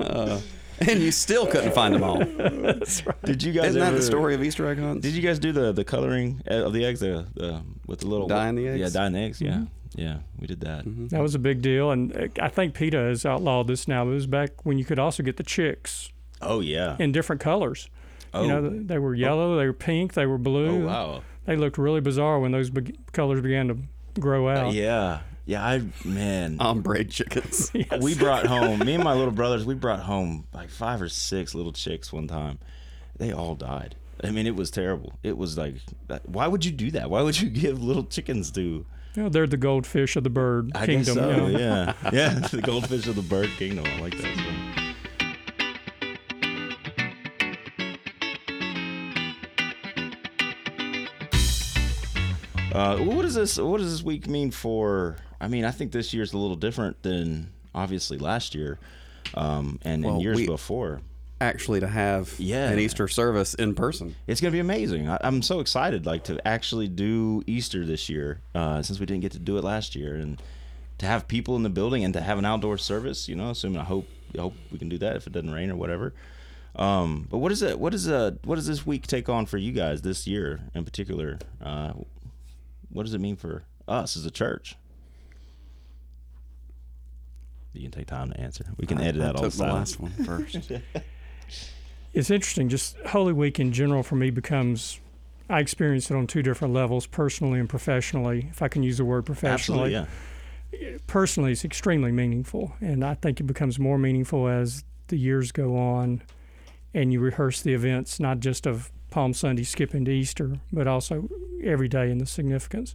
Uh, 0.00 0.40
and 0.88 1.00
you 1.00 1.10
still 1.10 1.46
couldn't 1.46 1.72
find 1.74 1.94
them 1.94 2.02
all. 2.04 2.18
That's 2.24 3.04
right. 3.06 3.22
Did 3.22 3.42
you 3.42 3.52
guys 3.52 3.70
Isn't 3.70 3.80
that 3.80 3.92
the 3.92 4.02
story 4.02 4.34
of 4.34 4.42
Easter 4.42 4.66
egg 4.66 4.78
hunts? 4.78 5.02
Did 5.02 5.14
you 5.14 5.22
guys 5.22 5.38
do 5.38 5.52
the 5.52 5.72
the 5.72 5.84
coloring 5.84 6.42
of 6.46 6.72
the 6.72 6.84
eggs, 6.84 7.00
the, 7.00 7.26
the 7.34 7.62
with 7.86 8.00
the 8.00 8.06
little 8.06 8.26
Dyeing 8.28 8.54
the 8.56 8.68
eggs. 8.68 8.78
Yeah, 8.80 8.84
eggs? 8.86 8.94
dyeing 8.94 9.12
the 9.12 9.18
eggs. 9.20 9.40
Yeah, 9.40 9.62
yeah, 9.94 10.18
we 10.38 10.46
did 10.46 10.60
that. 10.60 10.84
Mhm. 10.84 11.10
That 11.10 11.20
was 11.22 11.34
a 11.34 11.38
big 11.38 11.60
deal, 11.62 11.90
and 11.90 12.16
uh, 12.16 12.28
I 12.40 12.48
think 12.48 12.74
PETA 12.74 12.96
has 12.96 13.26
outlawed 13.26 13.66
this 13.66 13.86
now. 13.88 14.04
But 14.04 14.12
it 14.12 14.14
was 14.14 14.26
back 14.26 14.64
when 14.64 14.78
you 14.78 14.84
could 14.84 14.98
also 14.98 15.22
get 15.22 15.36
the 15.36 15.42
chicks 15.42 16.10
Oh 16.42 16.60
yeah. 16.60 16.96
in 16.98 17.12
different 17.12 17.40
colors. 17.42 17.88
Oh, 18.32 18.42
You 18.42 18.48
know, 18.48 18.68
they 18.84 18.98
were 18.98 19.14
yellow, 19.14 19.56
they 19.56 19.66
were 19.66 19.72
pink, 19.72 20.14
they 20.14 20.24
were 20.26 20.38
blue. 20.38 20.66
oh 20.68 20.76
blue. 20.78 20.86
wow. 20.86 21.22
They 21.46 21.56
looked 21.56 21.78
really 21.78 22.00
bizarre 22.00 22.38
when 22.38 22.52
those 22.52 22.70
be- 22.70 22.94
colors 23.12 23.40
began 23.40 23.66
to 23.68 23.76
grow 24.20 24.48
Uh, 24.48 24.52
out. 24.68 24.72
yeah, 24.74 25.20
yeah. 25.50 25.66
I 25.66 25.82
man. 26.04 26.56
Ombre 26.60 27.04
chickens. 27.04 27.70
Yes. 27.74 28.02
We 28.02 28.14
brought 28.14 28.46
home 28.46 28.78
me 28.80 28.94
and 28.94 29.04
my 29.04 29.14
little 29.14 29.32
brothers. 29.32 29.64
We 29.64 29.74
brought 29.74 30.00
home 30.00 30.46
like 30.52 30.70
five 30.70 31.02
or 31.02 31.08
six 31.08 31.54
little 31.54 31.72
chicks 31.72 32.12
one 32.12 32.28
time. 32.28 32.58
They 33.16 33.32
all 33.32 33.54
died. 33.54 33.96
I 34.22 34.30
mean, 34.30 34.46
it 34.46 34.54
was 34.54 34.70
terrible. 34.70 35.18
It 35.22 35.36
was 35.36 35.56
like, 35.56 35.76
why 36.24 36.46
would 36.46 36.64
you 36.64 36.70
do 36.70 36.90
that? 36.92 37.10
Why 37.10 37.22
would 37.22 37.40
you 37.40 37.48
give 37.62 37.82
little 37.82 38.04
chickens 38.04 38.50
to? 38.52 38.60
You 39.14 39.22
know, 39.24 39.28
they're 39.28 39.46
the 39.46 39.56
goldfish 39.56 40.14
of 40.16 40.24
the 40.24 40.30
bird 40.30 40.70
I 40.74 40.86
kingdom. 40.86 41.16
guess 41.16 41.24
so. 41.24 41.30
you 41.30 41.36
know. 41.52 41.58
Yeah, 41.58 41.94
yeah. 42.12 42.28
The 42.38 42.62
goldfish 42.62 43.06
of 43.08 43.16
the 43.16 43.22
bird 43.22 43.48
kingdom. 43.58 43.84
I 43.86 44.00
like 44.00 44.16
that. 44.18 44.36
So. 44.76 44.89
Uh, 52.80 52.96
what 53.04 53.22
does 53.22 53.34
this? 53.34 53.58
What 53.58 53.78
does 53.78 53.90
this 53.92 54.02
week 54.02 54.26
mean 54.26 54.50
for? 54.50 55.16
I 55.40 55.48
mean, 55.48 55.64
I 55.64 55.70
think 55.70 55.92
this 55.92 56.12
year's 56.14 56.32
a 56.32 56.38
little 56.38 56.56
different 56.56 57.02
than 57.02 57.50
obviously 57.74 58.18
last 58.18 58.54
year, 58.54 58.78
um, 59.34 59.78
and, 59.82 60.04
and 60.04 60.20
years 60.22 60.36
we- 60.38 60.46
before. 60.46 61.00
Actually, 61.42 61.80
to 61.80 61.88
have 61.88 62.34
Yeah. 62.38 62.68
an 62.68 62.78
Easter 62.78 63.08
service 63.08 63.54
in 63.54 63.74
person. 63.74 64.14
It's 64.26 64.42
gonna 64.42 64.50
be 64.52 64.58
amazing. 64.58 65.08
I, 65.08 65.16
I'm 65.22 65.40
so 65.40 65.60
excited, 65.60 66.04
like 66.04 66.24
to 66.24 66.46
actually 66.46 66.86
do 66.86 67.42
Easter 67.46 67.86
this 67.86 68.10
year, 68.10 68.40
uh, 68.54 68.82
since 68.82 69.00
we 69.00 69.06
didn't 69.06 69.22
get 69.22 69.32
to 69.32 69.38
do 69.38 69.56
it 69.56 69.64
last 69.64 69.96
year, 69.96 70.16
and 70.16 70.40
to 70.98 71.06
have 71.06 71.26
people 71.28 71.56
in 71.56 71.62
the 71.62 71.70
building 71.70 72.04
and 72.04 72.12
to 72.12 72.20
have 72.20 72.36
an 72.38 72.44
outdoor 72.44 72.76
service. 72.76 73.26
You 73.26 73.36
know, 73.36 73.50
assuming 73.50 73.80
I 73.80 73.84
hope 73.84 74.06
I 74.36 74.42
hope 74.42 74.54
we 74.70 74.78
can 74.78 74.90
do 74.90 74.98
that 74.98 75.16
if 75.16 75.26
it 75.26 75.32
doesn't 75.32 75.50
rain 75.50 75.70
or 75.70 75.76
whatever. 75.76 76.12
Um, 76.76 77.26
but 77.30 77.38
what 77.38 77.52
is 77.52 77.62
it? 77.62 77.80
What 77.80 77.94
is 77.94 78.06
uh 78.06 78.32
What 78.44 78.56
does 78.56 78.66
this 78.66 78.84
week 78.86 79.06
take 79.06 79.30
on 79.30 79.46
for 79.46 79.56
you 79.56 79.72
guys 79.72 80.02
this 80.02 80.26
year 80.26 80.60
in 80.74 80.84
particular? 80.84 81.38
Uh, 81.62 81.92
what 82.90 83.04
does 83.04 83.14
it 83.14 83.20
mean 83.20 83.36
for 83.36 83.64
us 83.88 84.16
as 84.16 84.24
a 84.26 84.30
church? 84.30 84.76
You 87.72 87.82
can 87.82 87.90
take 87.92 88.06
time 88.06 88.30
to 88.30 88.40
answer. 88.40 88.64
We 88.78 88.86
can 88.86 88.98
I- 88.98 89.04
edit 89.04 89.22
I 89.22 89.26
out 89.26 89.36
all 89.36 89.42
took 89.44 89.52
the 89.52 89.58
the 89.58 89.64
silence. 89.64 90.00
last 90.00 90.00
one 90.00 90.12
first. 90.26 90.72
It's 92.12 92.28
interesting. 92.28 92.68
Just 92.68 92.96
Holy 93.06 93.32
Week 93.32 93.60
in 93.60 93.70
general 93.72 94.02
for 94.02 94.16
me 94.16 94.30
becomes. 94.30 94.98
I 95.48 95.60
experience 95.60 96.10
it 96.10 96.16
on 96.16 96.26
two 96.26 96.42
different 96.42 96.74
levels, 96.74 97.06
personally 97.06 97.60
and 97.60 97.68
professionally. 97.68 98.48
If 98.50 98.62
I 98.62 98.66
can 98.68 98.82
use 98.82 98.96
the 98.98 99.04
word 99.04 99.24
professionally, 99.26 99.94
Absolutely, 99.94 100.88
yeah. 100.92 100.98
personally, 101.06 101.52
it's 101.52 101.64
extremely 101.64 102.10
meaningful, 102.10 102.72
and 102.80 103.04
I 103.04 103.14
think 103.14 103.38
it 103.38 103.44
becomes 103.44 103.78
more 103.78 103.96
meaningful 103.96 104.48
as 104.48 104.82
the 105.06 105.16
years 105.16 105.52
go 105.52 105.76
on, 105.76 106.22
and 106.94 107.12
you 107.12 107.20
rehearse 107.20 107.62
the 107.62 107.74
events, 107.74 108.18
not 108.18 108.40
just 108.40 108.66
of 108.66 108.90
Palm 109.10 109.34
Sunday 109.34 109.64
skipping 109.64 110.04
to 110.04 110.10
Easter, 110.12 110.60
but 110.72 110.86
also 110.86 111.28
every 111.62 111.88
day 111.88 112.10
in 112.10 112.18
the 112.18 112.26
significance. 112.26 112.94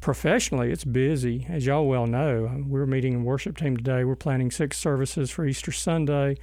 Professionally, 0.00 0.72
it's 0.72 0.84
busy, 0.84 1.46
as 1.50 1.66
y'all 1.66 1.86
well 1.86 2.06
know. 2.06 2.64
We're 2.66 2.86
meeting 2.86 3.12
in 3.12 3.24
worship 3.24 3.56
team 3.58 3.76
today. 3.76 4.02
We're 4.02 4.16
planning 4.16 4.50
six 4.50 4.78
services 4.78 5.30
for 5.30 5.44
Easter 5.44 5.72
Sunday, 5.72 6.38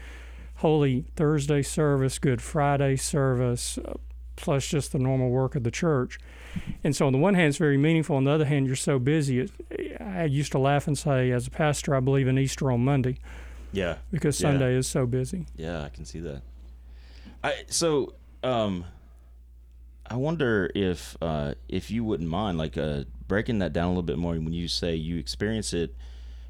Holy 0.58 1.06
Thursday 1.16 1.64
service, 1.64 2.20
Good 2.20 2.40
Friday 2.42 2.96
service, 2.98 3.80
uh, 3.80 3.96
plus 4.36 4.68
just 4.68 4.92
the 4.92 5.00
normal 5.00 5.30
work 5.32 5.56
of 5.56 5.64
the 5.64 5.72
church. 5.72 6.20
And 6.84 6.96
so, 6.96 7.08
on 7.08 7.14
the 7.14 7.20
one 7.20 7.34
hand, 7.34 7.48
it's 7.50 7.58
very 7.58 7.78
meaningful. 7.78 8.16
On 8.16 8.26
the 8.26 8.32
other 8.32 8.46
hand, 8.46 8.68
you're 8.68 8.76
so 8.76 9.00
busy. 9.00 9.40
It, 9.40 9.52
I 10.00 10.26
used 10.26 10.52
to 10.52 10.60
laugh 10.60 10.86
and 10.86 10.96
say, 10.98 11.32
as 11.32 11.48
a 11.48 11.52
pastor, 11.52 11.96
I 11.96 12.00
believe 12.00 12.28
in 12.28 12.38
Easter 12.38 12.72
on 12.72 12.86
Monday 12.86 13.18
Yeah. 13.72 13.98
because 14.12 14.40
Yeah. 14.40 14.50
Sunday 14.52 14.76
is 14.76 14.88
so 14.88 15.08
busy. 15.08 15.48
Yeah, 15.56 15.84
I 15.84 15.90
can 15.90 16.06
see 16.06 16.20
that. 16.20 16.44
I 17.44 17.64
so 17.68 18.14
um 18.44 18.86
I 20.06 20.16
wonder 20.16 20.70
if 20.74 21.18
uh 21.22 21.56
if 21.68 21.92
you 21.92 22.04
wouldn't 22.04 22.30
mind 22.30 22.58
like 22.58 22.78
uh 22.78 23.04
breaking 23.28 23.60
that 23.60 23.74
down 23.74 23.86
a 23.86 23.90
little 23.90 24.04
bit 24.04 24.18
more 24.18 24.34
when 24.34 24.54
you 24.54 24.68
say 24.68 24.96
you 24.96 25.18
experience 25.18 25.74
it 25.74 25.96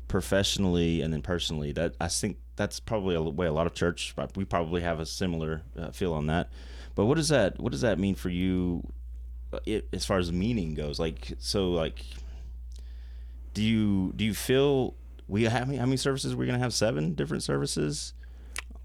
professionally 0.07 1.01
and 1.01 1.13
then 1.13 1.21
personally. 1.21 1.71
That 1.71 1.95
I 1.99 2.07
think 2.07 2.37
that's 2.55 2.79
probably 2.79 3.15
a 3.15 3.21
way 3.21 3.47
a 3.47 3.53
lot 3.53 3.67
of 3.67 3.73
church 3.73 4.15
we 4.35 4.45
probably 4.45 4.81
have 4.81 4.99
a 4.99 5.05
similar 5.05 5.63
uh, 5.77 5.91
feel 5.91 6.13
on 6.13 6.27
that. 6.27 6.49
But 6.95 7.05
what 7.05 7.15
does 7.15 7.29
that 7.29 7.59
what 7.59 7.71
does 7.71 7.81
that 7.81 7.99
mean 7.99 8.15
for 8.15 8.29
you 8.29 8.87
uh, 9.53 9.59
it, 9.65 9.87
as 9.93 10.05
far 10.05 10.17
as 10.17 10.31
meaning 10.31 10.73
goes? 10.73 10.99
Like 10.99 11.33
so 11.39 11.71
like 11.71 12.03
do 13.53 13.63
you 13.63 14.13
do 14.15 14.23
you 14.23 14.33
feel 14.33 14.95
we 15.27 15.43
have 15.43 15.51
how 15.51 15.65
many, 15.65 15.77
how 15.77 15.85
many 15.85 15.97
services 15.97 16.35
we're 16.35 16.45
going 16.45 16.57
to 16.57 16.63
have 16.63 16.73
seven 16.73 17.13
different 17.13 17.43
services 17.43 18.13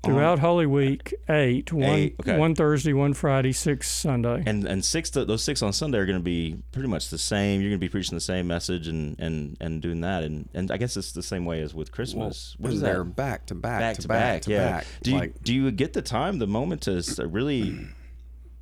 throughout 0.03 0.35
um, 0.35 0.39
Holy 0.41 0.67
Week, 0.67 1.15
eight, 1.29 1.73
one, 1.73 1.85
Eight, 1.85 2.17
okay. 2.21 2.37
one 2.39 2.55
Thursday, 2.55 2.93
one 2.93 3.15
Friday, 3.15 3.53
six 3.53 3.89
Sunday. 3.89 4.43
and 4.47 4.67
and 4.67 4.85
six 4.85 5.11
those 5.11 5.43
six 5.43 5.63
on 5.63 5.73
Sunday 5.73 5.99
are 5.99 6.07
going 6.07 6.19
to 6.19 6.23
be 6.25 6.59
pretty 6.73 6.89
much 6.89 7.09
the 7.09 7.19
same. 7.19 7.61
You're 7.61 7.71
going 7.71 7.81
to 7.81 7.85
be 7.85 7.89
preaching 7.89 8.17
the 8.17 8.21
same 8.21 8.47
message 8.47 8.89
and 8.89 9.19
and 9.19 9.57
and 9.61 9.81
doing 9.81 10.01
that, 10.01 10.25
and 10.25 10.49
and 10.55 10.71
I 10.71 10.77
guess 10.77 10.97
it's 10.97 11.13
the 11.13 11.23
same 11.23 11.45
way 11.45 11.63
as 11.63 11.75
with 11.75 11.93
Christmas. 11.93 12.57
Well, 12.59 12.69
what 12.71 12.75
is 12.75 12.81
they're 12.81 13.05
that? 13.05 13.17
back 13.17 13.47
to 13.47 13.55
back, 13.55 13.81
Back 13.81 13.97
to 13.97 14.03
to 14.03 14.09
back, 14.09 14.19
back, 14.19 14.43
to 14.43 14.51
yeah. 14.51 14.71
back. 14.71 14.87
Do 15.03 15.11
you 15.11 15.19
like, 15.19 15.43
do 15.43 15.55
you 15.55 15.71
get 15.71 15.93
the 15.93 16.03
time, 16.03 16.39
the 16.39 16.47
moment 16.47 16.83
to 16.83 17.03
really 17.27 17.89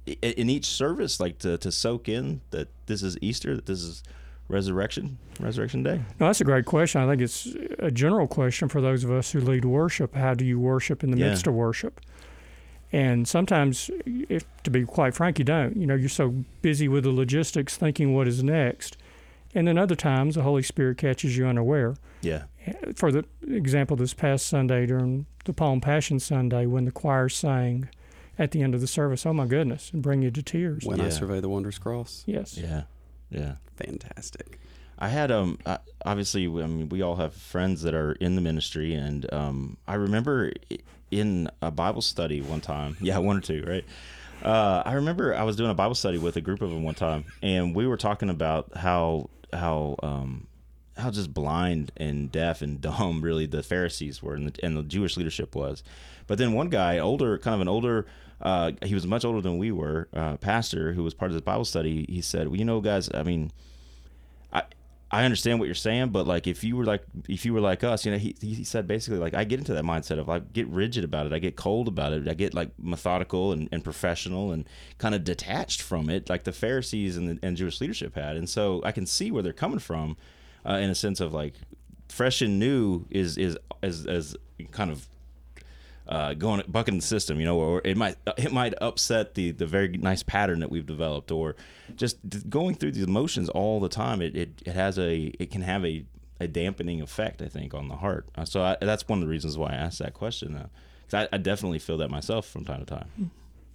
in 0.06 0.50
each 0.50 0.66
service, 0.66 1.20
like 1.20 1.38
to 1.38 1.58
to 1.58 1.72
soak 1.72 2.08
in 2.08 2.40
that 2.50 2.68
this 2.86 3.02
is 3.02 3.16
Easter, 3.20 3.56
that 3.56 3.66
this 3.66 3.82
is 3.82 4.02
resurrection, 4.50 5.16
resurrection 5.38 5.82
day? 5.82 5.96
No, 6.18 6.26
that's 6.26 6.40
a 6.40 6.44
great 6.44 6.66
question. 6.66 7.00
I 7.00 7.06
think 7.08 7.22
it's 7.22 7.46
a 7.78 7.90
general 7.90 8.26
question 8.26 8.68
for 8.68 8.80
those 8.80 9.04
of 9.04 9.10
us 9.10 9.30
who 9.32 9.40
lead 9.40 9.64
worship. 9.64 10.14
How 10.14 10.34
do 10.34 10.44
you 10.44 10.58
worship 10.58 11.02
in 11.04 11.10
the 11.10 11.18
Yeah. 11.18 11.28
midst 11.30 11.46
of 11.46 11.54
worship? 11.54 12.00
And 12.92 13.26
sometimes, 13.28 13.88
if 14.04 14.44
to 14.64 14.70
be 14.70 14.84
quite 14.84 15.14
frank, 15.14 15.38
you 15.38 15.44
don't. 15.44 15.76
You 15.76 15.86
know, 15.86 15.94
you're 15.94 16.08
so 16.08 16.34
busy 16.60 16.88
with 16.88 17.04
the 17.04 17.12
logistics, 17.12 17.76
thinking 17.76 18.14
what 18.14 18.26
is 18.26 18.42
next. 18.42 18.96
And 19.54 19.66
then 19.68 19.78
other 19.78 19.94
times, 19.94 20.34
the 20.34 20.42
Holy 20.42 20.62
Spirit 20.62 20.98
catches 20.98 21.36
you 21.36 21.46
unaware. 21.46 21.94
Yeah, 22.20 22.42
For 22.96 23.10
the 23.10 23.24
example, 23.48 23.96
this 23.96 24.12
past 24.12 24.46
Sunday 24.46 24.86
during 24.86 25.26
the 25.44 25.52
Palm 25.52 25.80
Passion 25.80 26.18
Sunday, 26.20 26.66
when 26.66 26.84
the 26.84 26.90
choir 26.92 27.28
sang 27.28 27.88
at 28.38 28.50
the 28.50 28.62
end 28.62 28.74
of 28.74 28.80
the 28.80 28.86
service, 28.86 29.24
"Oh 29.24 29.32
my 29.32 29.46
goodness," 29.46 29.90
and 29.92 30.02
bring 30.02 30.20
you 30.22 30.30
to 30.32 30.42
tears. 30.42 30.84
when 30.84 31.00
I 31.00 31.04
Yeah. 31.04 31.10
survey 31.10 31.40
the 31.40 31.48
wondrous 31.48 31.78
cross, 31.78 32.22
yes. 32.26 32.58
yeah, 32.58 32.82
yeah. 33.30 33.54
fantastic. 33.76 34.58
I 35.00 35.08
had 35.08 35.30
um 35.30 35.58
I, 35.64 35.78
obviously 36.04 36.44
I 36.44 36.66
mean 36.66 36.88
we 36.90 37.02
all 37.02 37.16
have 37.16 37.34
friends 37.34 37.82
that 37.82 37.94
are 37.94 38.12
in 38.12 38.34
the 38.34 38.42
ministry 38.42 38.94
and 38.94 39.32
um 39.32 39.76
I 39.88 39.94
remember 39.94 40.52
in 41.10 41.48
a 41.62 41.70
Bible 41.70 42.02
study 42.02 42.42
one 42.42 42.60
time 42.60 42.96
yeah 43.00 43.18
one 43.18 43.38
or 43.38 43.40
two 43.40 43.64
right 43.66 43.84
uh 44.44 44.82
I 44.84 44.94
remember 44.94 45.34
I 45.34 45.44
was 45.44 45.56
doing 45.56 45.70
a 45.70 45.74
Bible 45.74 45.94
study 45.94 46.18
with 46.18 46.36
a 46.36 46.40
group 46.42 46.60
of 46.60 46.70
them 46.70 46.82
one 46.82 46.94
time 46.94 47.24
and 47.42 47.74
we 47.74 47.86
were 47.86 47.96
talking 47.96 48.28
about 48.28 48.76
how 48.76 49.30
how 49.52 49.96
um 50.02 50.46
how 50.98 51.10
just 51.10 51.32
blind 51.32 51.92
and 51.96 52.30
deaf 52.30 52.60
and 52.60 52.80
dumb 52.82 53.22
really 53.22 53.46
the 53.46 53.62
Pharisees 53.62 54.22
were 54.22 54.34
and 54.34 54.48
the, 54.48 54.64
and 54.64 54.76
the 54.76 54.82
Jewish 54.82 55.16
leadership 55.16 55.54
was 55.54 55.82
but 56.26 56.36
then 56.36 56.52
one 56.52 56.68
guy 56.68 56.98
older 56.98 57.38
kind 57.38 57.54
of 57.54 57.62
an 57.62 57.68
older 57.68 58.04
uh, 58.42 58.72
he 58.84 58.94
was 58.94 59.06
much 59.06 59.24
older 59.24 59.40
than 59.40 59.58
we 59.58 59.70
were. 59.72 60.08
Uh, 60.14 60.36
pastor 60.36 60.92
who 60.92 61.02
was 61.02 61.14
part 61.14 61.30
of 61.30 61.34
the 61.34 61.42
Bible 61.42 61.64
study 61.64 62.06
he 62.08 62.20
said 62.20 62.48
well 62.48 62.56
you 62.56 62.64
know 62.64 62.80
guys 62.80 63.10
I 63.12 63.22
mean 63.22 63.50
I 64.52 64.62
I 65.12 65.24
understand 65.24 65.58
what 65.58 65.66
you're 65.66 65.74
saying, 65.74 66.10
but 66.10 66.26
like 66.28 66.46
if 66.46 66.62
you 66.62 66.76
were 66.76 66.84
like 66.84 67.02
if 67.28 67.44
you 67.44 67.52
were 67.52 67.60
like 67.60 67.82
us, 67.82 68.04
you 68.04 68.12
know, 68.12 68.18
he 68.18 68.36
he 68.40 68.62
said 68.62 68.86
basically 68.86 69.18
like 69.18 69.34
I 69.34 69.42
get 69.42 69.58
into 69.58 69.74
that 69.74 69.82
mindset 69.82 70.20
of 70.20 70.28
like 70.28 70.52
get 70.52 70.68
rigid 70.68 71.02
about 71.02 71.26
it, 71.26 71.32
I 71.32 71.40
get 71.40 71.56
cold 71.56 71.88
about 71.88 72.12
it, 72.12 72.28
I 72.28 72.34
get 72.34 72.54
like 72.54 72.70
methodical 72.78 73.50
and, 73.50 73.68
and 73.72 73.82
professional 73.82 74.52
and 74.52 74.68
kind 74.98 75.14
of 75.16 75.24
detached 75.24 75.82
from 75.82 76.08
it, 76.08 76.28
like 76.30 76.44
the 76.44 76.52
Pharisees 76.52 77.16
and 77.16 77.28
the 77.28 77.38
and 77.42 77.56
Jewish 77.56 77.80
leadership 77.80 78.14
had, 78.14 78.36
and 78.36 78.48
so 78.48 78.80
I 78.84 78.92
can 78.92 79.04
see 79.04 79.32
where 79.32 79.42
they're 79.42 79.52
coming 79.52 79.80
from, 79.80 80.16
uh, 80.64 80.74
in 80.74 80.90
a 80.90 80.94
sense 80.94 81.18
of 81.18 81.34
like 81.34 81.54
fresh 82.08 82.40
and 82.40 82.60
new 82.60 83.04
is 83.10 83.36
is 83.36 83.58
as 83.82 84.06
as 84.06 84.36
kind 84.70 84.92
of 84.92 85.08
uh, 86.10 86.34
going 86.34 86.62
bucking 86.68 86.96
the 86.96 87.02
system, 87.02 87.38
you 87.40 87.46
know, 87.46 87.58
or 87.58 87.80
it 87.84 87.96
might 87.96 88.16
it 88.36 88.52
might 88.52 88.74
upset 88.82 89.34
the 89.36 89.52
the 89.52 89.64
very 89.66 89.88
nice 89.96 90.22
pattern 90.22 90.60
that 90.60 90.70
we've 90.70 90.84
developed, 90.86 91.30
or 91.30 91.54
just 91.96 92.18
going 92.50 92.74
through 92.74 92.90
these 92.92 93.04
emotions 93.04 93.48
all 93.48 93.80
the 93.80 93.88
time. 93.88 94.20
It 94.20 94.36
it, 94.36 94.62
it 94.66 94.74
has 94.74 94.98
a 94.98 95.32
it 95.38 95.50
can 95.50 95.62
have 95.62 95.84
a, 95.84 96.04
a 96.40 96.48
dampening 96.48 97.00
effect, 97.00 97.40
I 97.40 97.46
think, 97.48 97.74
on 97.74 97.88
the 97.88 97.96
heart. 97.96 98.28
Uh, 98.36 98.44
so 98.44 98.62
I, 98.62 98.76
that's 98.80 99.06
one 99.08 99.18
of 99.20 99.24
the 99.24 99.30
reasons 99.30 99.56
why 99.56 99.70
I 99.70 99.74
asked 99.76 100.00
that 100.00 100.12
question. 100.14 100.56
Uh, 100.56 100.66
'cause 101.08 101.26
I, 101.32 101.34
I 101.34 101.38
definitely 101.38 101.78
feel 101.78 101.96
that 101.98 102.10
myself 102.10 102.46
from 102.46 102.64
time 102.64 102.80
to 102.80 102.86
time. 102.86 103.30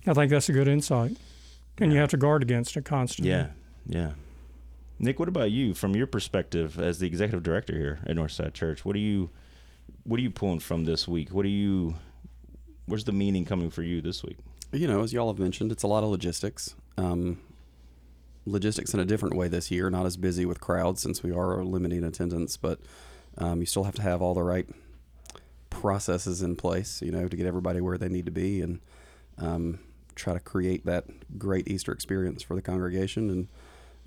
I 0.07 0.13
think 0.13 0.29
that's 0.29 0.49
a 0.49 0.53
good 0.53 0.67
insight. 0.67 1.17
And 1.79 1.91
you 1.91 1.99
have 1.99 2.09
to 2.11 2.17
guard 2.17 2.41
against 2.43 2.77
it 2.77 2.85
constantly. 2.85 3.31
Yeah, 3.31 3.47
yeah. 3.87 4.11
Nick, 4.99 5.19
what 5.19 5.27
about 5.27 5.51
you 5.51 5.73
from 5.73 5.95
your 5.95 6.07
perspective 6.07 6.79
as 6.79 6.99
the 6.99 7.07
executive 7.07 7.43
director 7.43 7.75
here 7.77 7.99
at 8.05 8.15
Northside 8.15 8.53
Church? 8.53 8.85
What 8.85 8.95
are 8.95 8.99
you 8.99 9.29
what 10.03 10.17
are 10.19 10.23
you 10.23 10.31
pulling 10.31 10.59
from 10.59 10.85
this 10.85 11.07
week? 11.07 11.29
What 11.31 11.45
are 11.45 11.49
you 11.49 11.95
where's 12.85 13.03
the 13.03 13.11
meaning 13.11 13.45
coming 13.45 13.69
for 13.69 13.83
you 13.83 14.01
this 14.01 14.23
week? 14.23 14.37
You 14.71 14.87
know, 14.87 15.01
as 15.01 15.13
y'all 15.13 15.27
have 15.27 15.39
mentioned, 15.39 15.71
it's 15.71 15.83
a 15.83 15.87
lot 15.87 16.03
of 16.03 16.09
logistics. 16.09 16.75
Um, 16.97 17.39
logistics 18.45 18.93
in 18.93 18.99
a 18.99 19.05
different 19.05 19.35
way 19.35 19.47
this 19.47 19.71
year, 19.71 19.89
not 19.89 20.05
as 20.05 20.17
busy 20.17 20.45
with 20.45 20.59
crowds 20.59 21.01
since 21.01 21.23
we 21.23 21.31
are 21.31 21.63
limiting 21.63 22.03
attendance, 22.03 22.57
but 22.57 22.79
um, 23.37 23.59
you 23.59 23.65
still 23.65 23.83
have 23.83 23.95
to 23.95 24.01
have 24.01 24.21
all 24.21 24.33
the 24.33 24.43
right 24.43 24.67
processes 25.69 26.41
in 26.41 26.55
place, 26.55 27.01
you 27.01 27.11
know, 27.11 27.27
to 27.27 27.35
get 27.35 27.45
everybody 27.45 27.81
where 27.81 27.97
they 27.97 28.09
need 28.09 28.25
to 28.25 28.31
be 28.31 28.61
and 28.61 28.79
um, 29.37 29.79
try 30.15 30.33
to 30.33 30.39
create 30.39 30.85
that 30.85 31.05
great 31.37 31.67
Easter 31.67 31.91
experience 31.91 32.41
for 32.41 32.55
the 32.55 32.61
congregation 32.61 33.29
and 33.29 33.47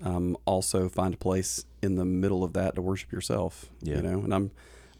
um, 0.03 0.37
also 0.45 0.89
find 0.89 1.13
a 1.13 1.17
place 1.17 1.65
in 1.81 1.95
the 1.95 2.05
middle 2.05 2.43
of 2.43 2.53
that 2.53 2.75
to 2.75 2.81
worship 2.81 3.11
yourself. 3.11 3.69
Yeah. 3.81 3.97
You 3.97 4.01
know, 4.01 4.19
and 4.19 4.33
I'm 4.33 4.51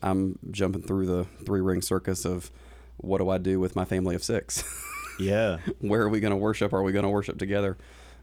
I'm 0.01 0.39
jumping 0.51 0.81
through 0.81 1.07
the 1.07 1.25
three 1.45 1.61
ring 1.61 1.81
circus 1.81 2.25
of 2.25 2.51
what 2.99 3.19
do 3.19 3.29
I 3.29 3.37
do 3.37 3.59
with 3.59 3.75
my 3.75 3.85
family 3.85 4.15
of 4.15 4.23
six? 4.23 4.63
Yeah. 5.19 5.57
where 5.79 6.01
are 6.01 6.07
we 6.07 6.21
going 6.21 6.31
to 6.31 6.37
worship? 6.37 6.71
Are 6.71 6.81
we 6.81 6.93
going 6.93 7.03
to 7.03 7.09
worship 7.09 7.37
together? 7.37 7.77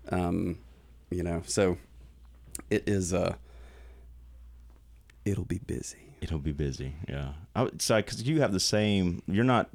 Um, 0.08 0.58
you 1.10 1.22
know, 1.22 1.42
so 1.44 1.76
it 2.70 2.88
is. 2.88 3.12
Uh, 3.12 3.34
it'll 5.26 5.44
be 5.44 5.58
busy. 5.58 6.14
It'll 6.22 6.38
be 6.38 6.52
busy. 6.52 6.94
Yeah. 7.06 7.32
I 7.54 7.64
would 7.64 7.82
say 7.82 7.98
because 7.98 8.22
you 8.22 8.40
have 8.40 8.52
the 8.52 8.60
same. 8.60 9.22
You're 9.26 9.44
not. 9.44 9.68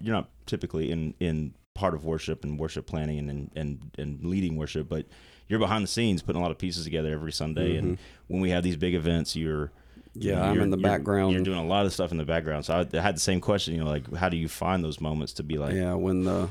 You're 0.00 0.14
not 0.14 0.28
typically 0.46 0.92
in 0.92 1.14
in 1.18 1.54
part 1.74 1.94
of 1.94 2.04
worship 2.04 2.44
and 2.44 2.58
worship 2.60 2.86
planning 2.86 3.18
and 3.18 3.28
and 3.30 3.50
and, 3.56 3.90
and 3.98 4.24
leading 4.24 4.56
worship, 4.56 4.88
but 4.88 5.06
you're 5.48 5.58
behind 5.58 5.82
the 5.82 5.88
scenes 5.88 6.22
putting 6.22 6.40
a 6.40 6.42
lot 6.42 6.52
of 6.52 6.58
pieces 6.58 6.84
together 6.84 7.12
every 7.12 7.32
Sunday. 7.32 7.76
And 7.76 7.98
when 8.28 8.40
we 8.40 8.50
have 8.50 8.62
these 8.62 8.76
big 8.76 8.94
events, 8.94 9.34
you're 9.34 9.62
you 9.62 9.70
Yeah, 10.14 10.42
I'm 10.42 10.60
in 10.60 10.70
the 10.70 10.76
background. 10.76 11.32
You're 11.32 11.42
doing 11.42 11.58
a 11.58 11.64
lot 11.66 11.86
of 11.86 11.92
stuff 11.92 12.10
in 12.12 12.18
the 12.18 12.24
background. 12.24 12.64
So 12.66 12.74
I, 12.74 12.98
I 12.98 13.00
had 13.00 13.16
the 13.16 13.20
same 13.20 13.40
question. 13.40 13.74
You 13.74 13.80
know, 13.84 13.90
like 13.90 14.14
how 14.14 14.28
do 14.28 14.36
you 14.36 14.48
find 14.48 14.84
those 14.84 15.00
moments 15.00 15.32
to 15.34 15.42
be 15.42 15.56
like? 15.58 15.74
yeah, 15.74 15.94
when 15.94 16.24
the 16.24 16.48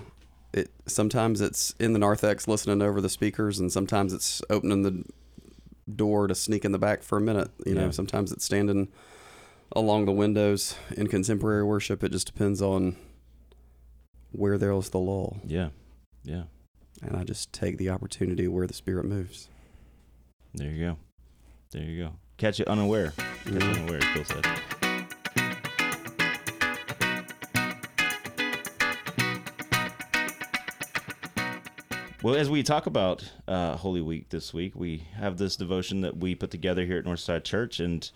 it 0.54 0.72
sometimes 0.88 1.40
it's 1.42 1.74
in 1.80 1.94
the 1.94 2.00
narthex 2.00 2.48
listening 2.48 2.82
over 2.82 3.00
the 3.02 3.10
speakers, 3.10 3.60
and 3.60 3.72
sometimes 3.72 4.14
it's 4.14 4.42
opening 4.50 4.82
the 4.82 5.04
door 5.94 6.28
to 6.28 6.34
sneak 6.36 6.66
in 6.66 6.72
the 6.72 6.80
back 6.80 7.04
for 7.04 7.18
a 7.18 7.22
minute. 7.22 7.50
You 7.66 7.76
know, 7.76 7.92
sometimes 7.92 8.32
it's 8.32 8.46
standing 8.46 8.88
along 9.74 10.06
the 10.06 10.12
windows 10.12 10.76
in 10.98 11.08
contemporary 11.08 11.64
worship. 11.64 12.04
It 12.04 12.12
just 12.12 12.28
depends 12.28 12.62
on 12.62 12.96
where 14.32 14.58
there's 14.58 14.90
the 14.90 15.00
lull, 15.00 15.38
Yeah. 15.46 15.70
Yeah. 16.24 16.44
and 17.02 17.16
I 17.18 17.24
just 17.24 17.52
take 17.54 17.78
the 17.78 17.90
opportunity 17.90 18.48
where 18.48 18.66
the 18.68 18.74
Spirit 18.74 19.06
moves. 19.06 19.50
There 20.54 20.70
you 20.70 20.86
go. 20.86 20.98
There 21.72 21.84
you 21.84 22.04
go. 22.04 22.14
Catch 22.42 22.60
it 22.60 22.68
unaware. 22.68 23.12
Catch 23.12 23.54
it 23.54 23.62
Mhm. 23.62 23.84
unaware, 23.84 24.00
as 24.04 24.28
Bill. 24.32 24.42
Well, 32.24 32.34
as 32.34 32.50
we 32.50 32.64
talk 32.64 32.88
about 32.88 33.32
uh, 33.48 33.76
Holy 33.78 34.02
Week 34.02 34.30
this 34.30 34.56
week, 34.56 34.74
we 34.76 35.04
have 35.18 35.38
this 35.38 35.56
devotion 35.56 36.02
that 36.02 36.18
we 36.18 36.34
put 36.34 36.50
together 36.50 36.84
here 36.84 36.98
at 36.98 37.06
Northside 37.06 37.44
Church, 37.44 37.80
and 37.80 38.10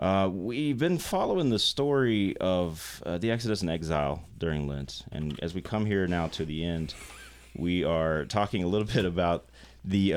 uh, 0.00 0.28
we've 0.32 0.78
been 0.78 0.98
following 0.98 1.50
the 1.50 1.60
story 1.60 2.36
of 2.38 3.04
uh, 3.06 3.18
the 3.18 3.30
Exodus 3.30 3.60
and 3.60 3.70
exile 3.70 4.24
during 4.36 4.66
Lent. 4.66 5.04
And 5.12 5.38
as 5.38 5.54
we 5.54 5.60
come 5.60 5.86
here 5.86 6.08
now 6.08 6.26
to 6.26 6.44
the 6.44 6.64
end, 6.64 6.92
we 7.56 7.84
are 7.84 8.24
talking 8.24 8.64
a 8.64 8.66
little 8.66 8.88
bit 8.92 9.04
about 9.04 9.46
the. 9.84 10.14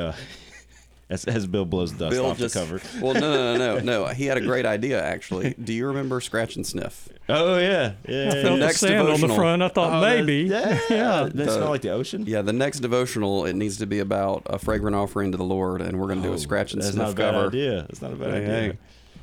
As, 1.10 1.24
as 1.24 1.48
Bill 1.48 1.64
blows 1.64 1.94
dust 1.94 2.12
Bill 2.12 2.26
off 2.26 2.38
just 2.38 2.54
the 2.54 2.60
cover. 2.60 2.82
well, 3.02 3.14
no, 3.14 3.22
no, 3.22 3.58
no, 3.58 3.78
no, 3.80 4.04
no. 4.04 4.06
He 4.14 4.26
had 4.26 4.38
a 4.38 4.42
great 4.42 4.66
idea 4.66 5.02
actually. 5.02 5.54
Do 5.54 5.72
you 5.72 5.88
remember 5.88 6.20
Scratch 6.20 6.58
and 6.58 6.68
Sniff? 6.68 7.08
Oh 7.30 7.58
yeah, 7.58 7.94
yeah. 8.08 8.16
I 8.34 8.36
yeah, 8.36 8.42
the 8.44 8.56
next 8.58 8.80
sand 8.82 9.08
on 9.08 9.22
the 9.22 9.30
front. 9.30 9.64
I 9.64 9.70
thought 9.70 9.94
Oh, 9.94 10.02
that- 10.02 10.18
maybe. 10.26 10.50
Yeah, 10.50 10.78
Yeah. 10.90 11.24
That 11.24 11.36
The- 11.38 11.52
smell 11.52 11.70
like 11.70 11.82
the 11.82 11.92
ocean. 11.92 12.26
Yeah, 12.28 12.42
the 12.42 12.52
next 12.52 12.80
devotional 12.80 13.46
it 13.46 13.56
needs 13.56 13.78
to 13.78 13.86
be 13.86 14.00
about 14.00 14.44
a 14.48 14.60
fragrant 14.60 14.98
offering 14.98 15.32
to 15.32 15.38
the 15.38 15.46
Lord, 15.46 15.82
and 15.82 15.98
we're 15.98 16.08
going 16.08 16.22
to 16.22 16.28
do 16.28 16.32
Oh, 16.32 16.36
a 16.36 16.40
Scratch 16.40 16.74
and 16.74 16.82
That's 16.82 16.92
Sniff 16.94 17.06
not 17.06 17.12
a 17.14 17.16
bad 17.16 17.32
cover. 17.34 17.48
idea. 17.48 17.82
That's 17.84 18.02
not 18.02 18.12
a 18.12 18.16
bad 18.18 18.30
Hey, 18.34 18.38
idea. 18.44 18.50
hey. 18.74 18.78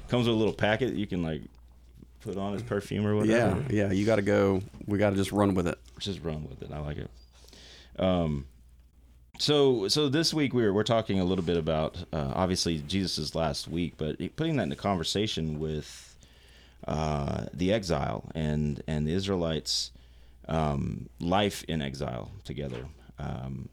Comes 0.08 0.26
with 0.26 0.34
a 0.36 0.38
little 0.38 0.54
packet 0.54 0.94
you 0.94 1.06
can 1.06 1.22
like 1.22 1.42
put 2.22 2.38
on 2.38 2.54
as 2.54 2.62
perfume 2.62 3.06
or 3.06 3.22
Yeah, 3.26 3.48
whatever. 3.52 3.74
yeah. 3.74 3.92
You 3.92 4.06
got 4.06 4.16
to 4.16 4.22
go. 4.22 4.62
We 4.86 4.96
got 4.96 5.10
to 5.10 5.16
just 5.16 5.32
run 5.32 5.54
with 5.54 5.66
it. 5.68 5.78
Just 5.98 6.22
run 6.22 6.48
with 6.48 6.62
it. 6.62 6.70
I 6.72 6.78
like 6.78 6.96
it. 6.96 7.10
Um, 7.98 8.46
so 9.38 9.88
so 9.88 10.08
this 10.08 10.32
week 10.32 10.54
we're 10.54 10.72
we're 10.72 10.82
talking 10.84 11.20
a 11.20 11.24
little 11.24 11.44
bit 11.44 11.56
about 11.56 11.96
uh, 12.12 12.32
obviously 12.34 12.78
Jesus's 12.78 13.34
last 13.34 13.68
week, 13.68 13.94
but 13.96 14.16
putting 14.36 14.56
that 14.56 14.64
into 14.64 14.76
conversation 14.76 15.58
with 15.58 16.16
uh, 16.86 17.46
the 17.52 17.72
exile 17.72 18.30
and 18.34 18.82
and 18.86 19.06
the 19.06 19.12
Israelites' 19.12 19.90
um, 20.48 21.08
life 21.20 21.64
in 21.64 21.82
exile 21.82 22.30
together. 22.44 22.86
Um, 23.18 23.68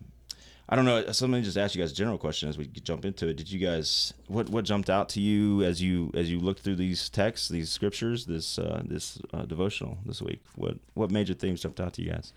I 0.67 0.77
don't 0.77 0.85
know. 0.85 1.11
So 1.11 1.25
let 1.25 1.33
me 1.33 1.41
just 1.41 1.57
ask 1.57 1.75
you 1.75 1.81
guys 1.81 1.91
a 1.91 1.95
general 1.95 2.17
question 2.17 2.47
as 2.47 2.57
we 2.57 2.65
jump 2.65 3.03
into 3.03 3.27
it. 3.27 3.35
Did 3.35 3.51
you 3.51 3.59
guys 3.59 4.13
what 4.27 4.49
what 4.49 4.63
jumped 4.63 4.89
out 4.89 5.09
to 5.09 5.19
you 5.19 5.63
as 5.63 5.81
you 5.81 6.11
as 6.13 6.31
you 6.31 6.39
looked 6.39 6.61
through 6.61 6.77
these 6.77 7.09
texts, 7.09 7.49
these 7.49 7.69
scriptures, 7.69 8.25
this 8.25 8.57
uh, 8.57 8.81
this 8.85 9.19
uh, 9.33 9.43
devotional 9.43 9.97
this 10.05 10.21
week? 10.21 10.41
What 10.55 10.77
what 10.93 11.11
major 11.11 11.33
themes 11.33 11.61
jumped 11.61 11.81
out 11.81 11.93
to 11.95 12.01
you 12.01 12.11
guys? 12.11 12.31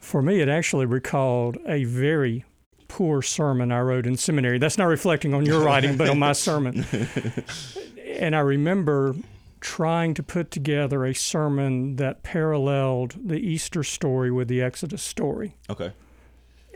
For 0.00 0.22
me, 0.22 0.40
it 0.40 0.48
actually 0.48 0.86
recalled 0.86 1.58
a 1.66 1.84
very 1.84 2.44
poor 2.88 3.22
sermon 3.22 3.70
I 3.70 3.80
wrote 3.80 4.06
in 4.06 4.16
seminary. 4.16 4.58
That's 4.58 4.76
not 4.76 4.86
reflecting 4.86 5.32
on 5.32 5.46
your 5.46 5.60
writing, 5.60 5.96
but 5.96 6.08
on 6.08 6.18
my 6.18 6.32
sermon. 6.34 6.84
and 8.06 8.34
I 8.34 8.40
remember 8.40 9.14
trying 9.60 10.14
to 10.14 10.22
put 10.22 10.50
together 10.50 11.04
a 11.04 11.14
sermon 11.14 11.96
that 11.96 12.22
paralleled 12.22 13.14
the 13.22 13.38
Easter 13.38 13.84
story 13.84 14.30
with 14.30 14.48
the 14.48 14.60
Exodus 14.62 15.02
story. 15.02 15.56
Okay. 15.68 15.92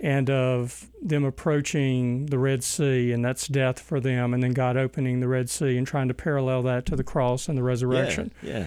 And 0.03 0.29
of 0.29 0.91
them 1.01 1.25
approaching 1.25 2.27
the 2.27 2.39
Red 2.39 2.63
Sea, 2.63 3.11
and 3.11 3.25
that's 3.25 3.49
death 3.49 3.81
for 3.81 4.01
them, 4.01 4.35
and 4.35 4.43
then 4.43 4.53
God 4.53 4.77
opening 4.77 5.21
the 5.21 5.29
Red 5.29 5.49
Sea 5.49 5.79
and 5.79 5.87
trying 5.87 6.09
to 6.09 6.15
parallel 6.15 6.63
that 6.63 6.85
to 6.87 6.97
the 6.97 7.05
cross 7.05 7.49
and 7.49 7.57
the 7.57 7.63
resurrection. 7.63 8.33
Yeah. 8.43 8.59
yeah. 8.59 8.67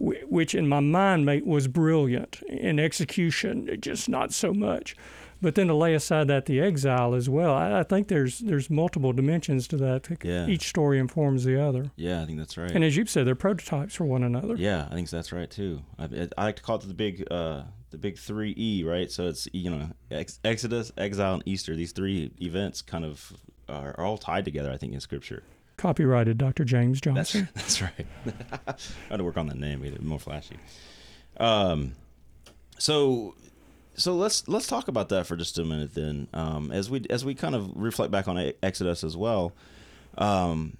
Which 0.00 0.54
in 0.54 0.68
my 0.68 0.80
mind 0.80 1.26
mate, 1.26 1.44
was 1.46 1.66
brilliant. 1.66 2.40
In 2.48 2.78
execution, 2.78 3.68
just 3.80 4.08
not 4.08 4.32
so 4.32 4.54
much. 4.54 4.94
But 5.40 5.54
then 5.54 5.68
to 5.68 5.74
lay 5.74 5.94
aside 5.94 6.26
that 6.28 6.46
the 6.46 6.60
exile 6.60 7.14
as 7.14 7.28
well, 7.28 7.54
I, 7.54 7.80
I 7.80 7.82
think 7.84 8.08
there's 8.08 8.40
there's 8.40 8.68
multiple 8.70 9.12
dimensions 9.12 9.68
to 9.68 9.76
that. 9.78 10.08
Yeah. 10.22 10.46
Each 10.46 10.68
story 10.68 10.98
informs 10.98 11.44
the 11.44 11.60
other. 11.62 11.92
Yeah, 11.96 12.22
I 12.22 12.26
think 12.26 12.38
that's 12.38 12.56
right. 12.56 12.70
And 12.70 12.82
as 12.82 12.96
you've 12.96 13.10
said, 13.10 13.26
they're 13.26 13.36
prototypes 13.36 13.94
for 13.94 14.04
one 14.04 14.24
another. 14.24 14.56
Yeah, 14.56 14.88
I 14.90 14.94
think 14.94 15.08
that's 15.10 15.32
right 15.32 15.48
too. 15.50 15.82
I, 15.98 16.28
I 16.36 16.44
like 16.44 16.56
to 16.56 16.62
call 16.62 16.76
it 16.76 16.88
the 16.88 16.94
big 16.94 17.24
uh, 17.30 17.62
the 17.90 17.98
big 17.98 18.18
three 18.18 18.52
E, 18.56 18.84
right? 18.84 19.10
So 19.10 19.28
it's 19.28 19.46
you 19.52 19.70
know 19.70 19.90
ex- 20.10 20.40
Exodus, 20.44 20.90
exile, 20.96 21.34
and 21.34 21.42
Easter. 21.46 21.76
These 21.76 21.92
three 21.92 22.32
events 22.40 22.82
kind 22.82 23.04
of 23.04 23.32
are, 23.68 23.94
are 23.98 24.04
all 24.04 24.18
tied 24.18 24.44
together. 24.44 24.72
I 24.72 24.76
think 24.76 24.92
in 24.92 25.00
Scripture. 25.00 25.44
Copyrighted 25.78 26.36
Dr. 26.36 26.64
James 26.64 27.00
Johnson. 27.00 27.48
That's, 27.54 27.80
that's 27.80 27.82
right. 27.82 28.06
I 28.66 28.74
had 29.08 29.16
to 29.16 29.24
work 29.24 29.38
on 29.38 29.46
that 29.46 29.58
name, 29.58 29.80
made 29.80 29.94
it 29.94 30.02
more 30.02 30.18
flashy. 30.18 30.58
Um, 31.38 31.94
so 32.78 33.34
so 33.94 34.14
let's 34.14 34.46
let's 34.48 34.66
talk 34.66 34.88
about 34.88 35.08
that 35.08 35.26
for 35.26 35.36
just 35.36 35.58
a 35.58 35.64
minute 35.64 35.94
then. 35.94 36.28
Um, 36.34 36.70
as 36.70 36.90
we 36.90 37.04
as 37.08 37.24
we 37.24 37.34
kind 37.34 37.54
of 37.54 37.70
reflect 37.74 38.10
back 38.10 38.28
on 38.28 38.52
Exodus 38.62 39.02
as 39.02 39.16
well, 39.16 39.52
um, 40.16 40.76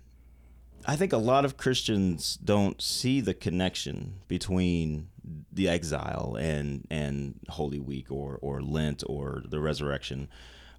I 0.86 0.96
think 0.96 1.12
a 1.12 1.18
lot 1.18 1.44
of 1.44 1.56
Christians 1.56 2.38
don't 2.42 2.80
see 2.80 3.20
the 3.20 3.34
connection 3.34 4.14
between 4.28 5.08
the 5.52 5.68
exile 5.68 6.36
and 6.40 6.86
and 6.90 7.38
Holy 7.48 7.80
Week 7.80 8.10
or 8.10 8.38
or 8.40 8.62
Lent 8.62 9.02
or 9.06 9.42
the 9.48 9.60
resurrection. 9.60 10.28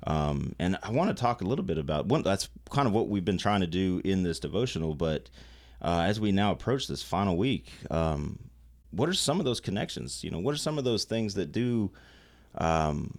Um, 0.07 0.55
and 0.59 0.77
I 0.81 0.91
want 0.91 1.15
to 1.15 1.19
talk 1.19 1.41
a 1.41 1.45
little 1.45 1.65
bit 1.65 1.77
about 1.77 2.05
one. 2.05 2.23
That's 2.23 2.49
kind 2.69 2.87
of 2.87 2.93
what 2.93 3.09
we've 3.09 3.25
been 3.25 3.37
trying 3.37 3.61
to 3.61 3.67
do 3.67 4.01
in 4.03 4.23
this 4.23 4.39
devotional. 4.39 4.95
But 4.95 5.29
uh, 5.81 6.03
as 6.05 6.19
we 6.19 6.31
now 6.31 6.51
approach 6.51 6.87
this 6.87 7.03
final 7.03 7.37
week, 7.37 7.69
um, 7.91 8.39
what 8.91 9.09
are 9.09 9.13
some 9.13 9.39
of 9.39 9.45
those 9.45 9.59
connections? 9.59 10.23
You 10.23 10.31
know, 10.31 10.39
what 10.39 10.53
are 10.53 10.57
some 10.57 10.77
of 10.77 10.83
those 10.83 11.03
things 11.03 11.35
that 11.35 11.51
do 11.51 11.91
um, 12.55 13.17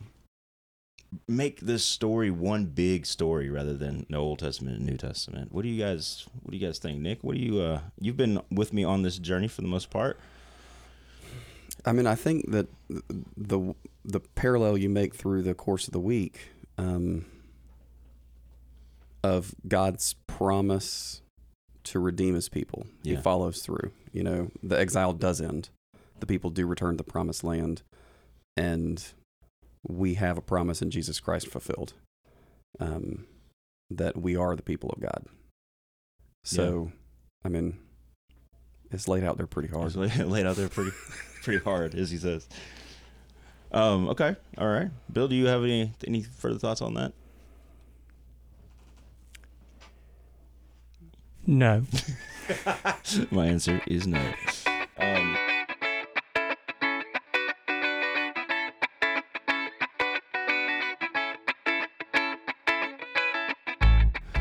make 1.29 1.61
this 1.61 1.85
story 1.85 2.31
one 2.31 2.67
big 2.67 3.07
story 3.07 3.51
rather 3.51 3.75
than 3.75 4.07
the 4.09 4.17
Old 4.17 4.39
Testament 4.39 4.79
and 4.79 4.87
New 4.87 4.97
Testament. 4.97 5.53
What 5.53 5.63
do 5.63 5.69
you 5.69 5.83
guys 5.83 6.27
What 6.43 6.53
do 6.53 6.57
you 6.57 6.67
guys 6.67 6.79
think, 6.79 7.01
Nick? 7.01 7.23
What 7.23 7.37
do 7.37 7.41
you 7.41 7.61
uh, 7.61 7.81
You've 8.01 8.17
been 8.17 8.41
with 8.51 8.73
me 8.73 8.85
on 8.85 9.03
this 9.03 9.19
journey 9.19 9.49
for 9.49 9.63
the 9.63 9.69
most 9.69 9.91
part. 9.91 10.19
I 11.85 11.93
mean, 11.93 12.07
I 12.07 12.15
think 12.15 12.51
that 12.51 12.69
the 13.37 13.75
the 14.05 14.21
parallel 14.21 14.79
you 14.79 14.89
make 14.89 15.15
through 15.15 15.43
the 15.43 15.55
course 15.55 15.87
of 15.87 15.93
the 15.93 16.01
week 16.01 16.51
um, 16.81 17.27
of 19.23 19.55
God's 19.69 20.15
promise 20.27 21.23
to 21.85 21.99
redeem 21.99 22.35
His 22.35 22.49
people, 22.49 22.87
yeah. 23.03 23.17
He 23.17 23.23
follows 23.23 23.61
through. 23.61 23.93
You 24.13 24.25
know, 24.25 24.51
the 24.63 24.79
exile 24.79 25.13
does 25.13 25.41
end; 25.41 25.69
the 26.19 26.27
people 26.27 26.51
do 26.51 26.67
return 26.67 26.95
to 26.95 26.97
the 26.99 27.11
promised 27.11 27.45
land, 27.45 27.83
and 28.57 29.05
we 29.87 30.15
have 30.15 30.39
a 30.39 30.43
promise 30.43 30.83
in 30.83 30.91
Jesus 30.91 31.21
Christ 31.21 31.49
fulfilled 31.49 31.95
um, 32.79 33.27
that 33.91 34.21
we 34.21 34.37
are 34.37 34.57
the 34.57 34.63
people 34.63 34.91
of 34.91 35.01
God. 35.01 35.27
So, 36.45 36.91
yeah. 36.91 37.47
I 37.47 37.49
mean, 37.49 37.79
it's 38.91 39.09
laid 39.09 39.25
out 39.25 39.37
there 39.37 39.47
pretty 39.47 39.69
hard. 39.69 39.95
It's 39.95 40.17
laid 40.19 40.47
out 40.47 40.57
there 40.57 40.69
pretty, 40.69 40.93
pretty 41.43 41.63
hard, 41.63 41.95
as 41.95 42.11
he 42.11 42.19
says. 42.19 42.49
Um, 43.73 44.09
okay, 44.09 44.37
all 44.59 44.69
right. 44.69 44.91
Bill, 45.13 45.29
do 45.29 45.35
you 45.35 45.47
have 45.47 45.63
any 45.63 45.93
any 46.07 46.23
further 46.23 46.59
thoughts 46.59 46.83
on 46.83 46.95
that? 46.95 47.13
No. 51.47 51.85
My 53.31 53.47
answer 53.47 53.81
is 53.87 54.07
no. 54.07 54.33
Um, 54.99 55.37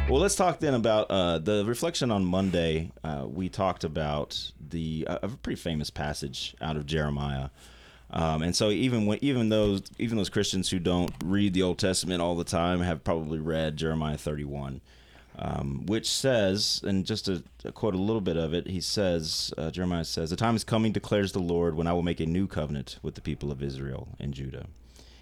Well, 0.10 0.20
let's 0.20 0.36
talk 0.36 0.60
then 0.60 0.74
about 0.74 1.12
uh, 1.12 1.38
the 1.38 1.64
reflection 1.68 2.10
on 2.10 2.26
Monday. 2.26 2.92
Uh, 3.04 3.28
we 3.30 3.48
talked 3.48 3.84
about 3.84 4.52
the 4.60 5.06
uh, 5.08 5.20
a 5.22 5.28
pretty 5.30 5.62
famous 5.62 5.92
passage 5.92 6.56
out 6.60 6.78
of 6.78 6.88
Jeremiah. 6.88 7.50
Um, 8.12 8.42
and 8.42 8.56
so 8.56 8.72
even 8.72 9.06
when 9.06 9.20
even 9.22 9.50
those 9.50 9.84
even 10.00 10.18
those 10.18 10.30
Christians 10.30 10.70
who 10.70 10.80
don't 10.80 11.12
read 11.24 11.54
the 11.54 11.62
Old 11.62 11.78
Testament 11.78 12.22
all 12.22 12.36
the 12.36 12.44
time 12.44 12.82
have 12.82 13.04
probably 13.04 13.40
read 13.40 13.78
Jeremiah 13.78 14.18
31, 14.18 14.82
um, 15.38 15.86
which 15.86 16.10
says, 16.10 16.82
and 16.84 17.06
just 17.06 17.26
to, 17.26 17.44
to, 17.60 17.72
quote 17.72 17.94
a 17.94 18.00
little 18.00 18.22
bit 18.22 18.36
of 18.36 18.54
it, 18.54 18.68
he 18.68 18.82
says, 18.82 19.54
uh, 19.58 19.70
Jeremiah 19.70 20.06
says, 20.06 20.32
"The 20.32 20.36
time 20.36 20.56
is 20.56 20.64
coming, 20.64 20.92
declares 20.92 21.34
the 21.34 21.40
Lord, 21.40 21.76
when 21.76 21.88
I 21.88 21.94
will 21.94 22.02
make 22.02 22.20
a 22.20 22.26
new 22.26 22.48
covenant 22.48 22.98
with 23.04 23.14
the 23.14 23.22
people 23.22 23.52
of 23.52 23.62
Israel 23.62 24.10
and 24.20 24.34
Judah, 24.34 24.66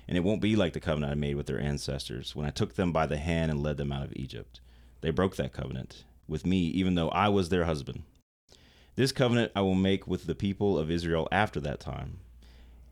and 0.08 0.17
it 0.17 0.23
won't 0.23 0.41
be 0.41 0.56
like 0.56 0.71
the 0.71 0.80
covenant 0.80 1.12
I 1.12 1.15
made 1.15 1.36
with 1.36 1.47
their 1.47 1.60
ancestors 1.60 2.36
when 2.36 2.45
I 2.45 2.52
took 2.52 2.76
them 2.76 2.93
by 2.93 3.06
the 3.06 3.17
hand 3.17 3.52
and 3.52 3.62
led 3.62 3.78
them 3.78 3.91
out 3.91 4.06
of 4.06 4.13
Egypt." 4.15 4.62
They 5.02 5.12
broke 5.12 5.36
that 5.36 5.54
covenant 5.54 6.06
with 6.28 6.45
me, 6.45 6.60
even 6.67 6.95
though 6.95 7.10
I 7.10 7.30
was 7.30 7.50
their 7.50 7.65
husband. 7.65 8.04
This 8.95 9.12
covenant 9.12 9.52
I 9.56 9.62
will 9.62 9.76
make 9.76 10.08
with 10.08 10.26
the 10.26 10.36
people 10.36 10.78
of 10.78 10.89
Israel 10.89 11.28
after 11.32 11.60
that 11.60 11.80
time, 11.80 12.19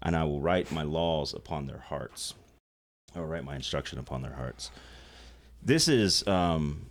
and 0.05 0.15
I 0.15 0.23
will 0.23 0.39
write 0.39 0.71
my 0.71 0.83
laws 0.83 1.33
upon 1.33 1.65
their 1.65 1.79
hearts. 1.79 2.35
I 3.15 3.19
will 3.19 3.27
write 3.27 3.43
my 3.43 3.55
instruction 3.55 3.97
upon 3.97 4.21
their 4.21 4.35
hearts. 4.35 4.69
This 5.63 5.87
is 5.87 6.25
um, 6.27 6.85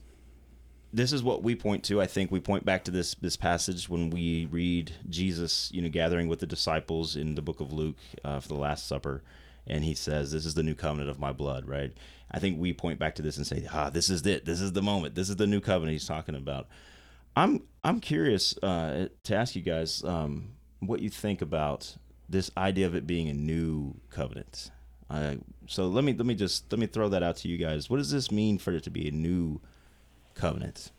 this 0.92 1.12
is 1.12 1.22
what 1.22 1.42
we 1.42 1.54
point 1.54 1.84
to. 1.84 2.02
I 2.02 2.06
think 2.06 2.32
we 2.32 2.40
point 2.40 2.64
back 2.64 2.84
to 2.84 2.90
this 2.90 3.14
this 3.14 3.36
passage 3.36 3.88
when 3.88 4.10
we 4.10 4.46
read 4.46 4.92
Jesus, 5.08 5.70
you 5.72 5.80
know, 5.80 5.88
gathering 5.88 6.26
with 6.26 6.40
the 6.40 6.46
disciples 6.46 7.14
in 7.14 7.36
the 7.36 7.42
book 7.42 7.60
of 7.60 7.72
Luke 7.72 7.98
uh, 8.24 8.40
for 8.40 8.48
the 8.48 8.54
Last 8.54 8.88
Supper, 8.88 9.22
and 9.64 9.84
he 9.84 9.94
says, 9.94 10.32
"This 10.32 10.44
is 10.44 10.54
the 10.54 10.64
new 10.64 10.74
covenant 10.74 11.08
of 11.08 11.20
my 11.20 11.30
blood." 11.30 11.68
Right? 11.68 11.92
I 12.32 12.40
think 12.40 12.58
we 12.58 12.72
point 12.72 12.98
back 12.98 13.14
to 13.16 13.22
this 13.22 13.36
and 13.36 13.46
say, 13.46 13.64
"Ah, 13.72 13.90
this 13.90 14.10
is 14.10 14.26
it. 14.26 14.44
This 14.44 14.60
is 14.60 14.72
the 14.72 14.82
moment. 14.82 15.14
This 15.14 15.30
is 15.30 15.36
the 15.36 15.46
new 15.46 15.60
covenant 15.60 15.92
he's 15.92 16.08
talking 16.08 16.34
about." 16.34 16.66
I'm 17.36 17.62
I'm 17.84 18.00
curious 18.00 18.58
uh, 18.60 19.08
to 19.22 19.36
ask 19.36 19.54
you 19.54 19.62
guys 19.62 20.02
um, 20.02 20.54
what 20.80 21.00
you 21.00 21.10
think 21.10 21.42
about 21.42 21.96
this 22.28 22.50
idea 22.56 22.86
of 22.86 22.94
it 22.94 23.06
being 23.06 23.28
a 23.28 23.34
new 23.34 23.94
covenant. 24.10 24.70
Uh, 25.10 25.36
so 25.66 25.86
let 25.86 26.04
me 26.04 26.12
let 26.14 26.26
me 26.26 26.34
just 26.34 26.70
let 26.72 26.78
me 26.78 26.86
throw 26.86 27.08
that 27.08 27.22
out 27.22 27.36
to 27.36 27.48
you 27.48 27.56
guys. 27.56 27.90
What 27.90 27.98
does 27.98 28.10
this 28.10 28.30
mean 28.30 28.58
for 28.58 28.72
it 28.72 28.82
to 28.84 28.90
be 28.90 29.08
a 29.08 29.12
new 29.12 29.60
covenant? 30.34 30.90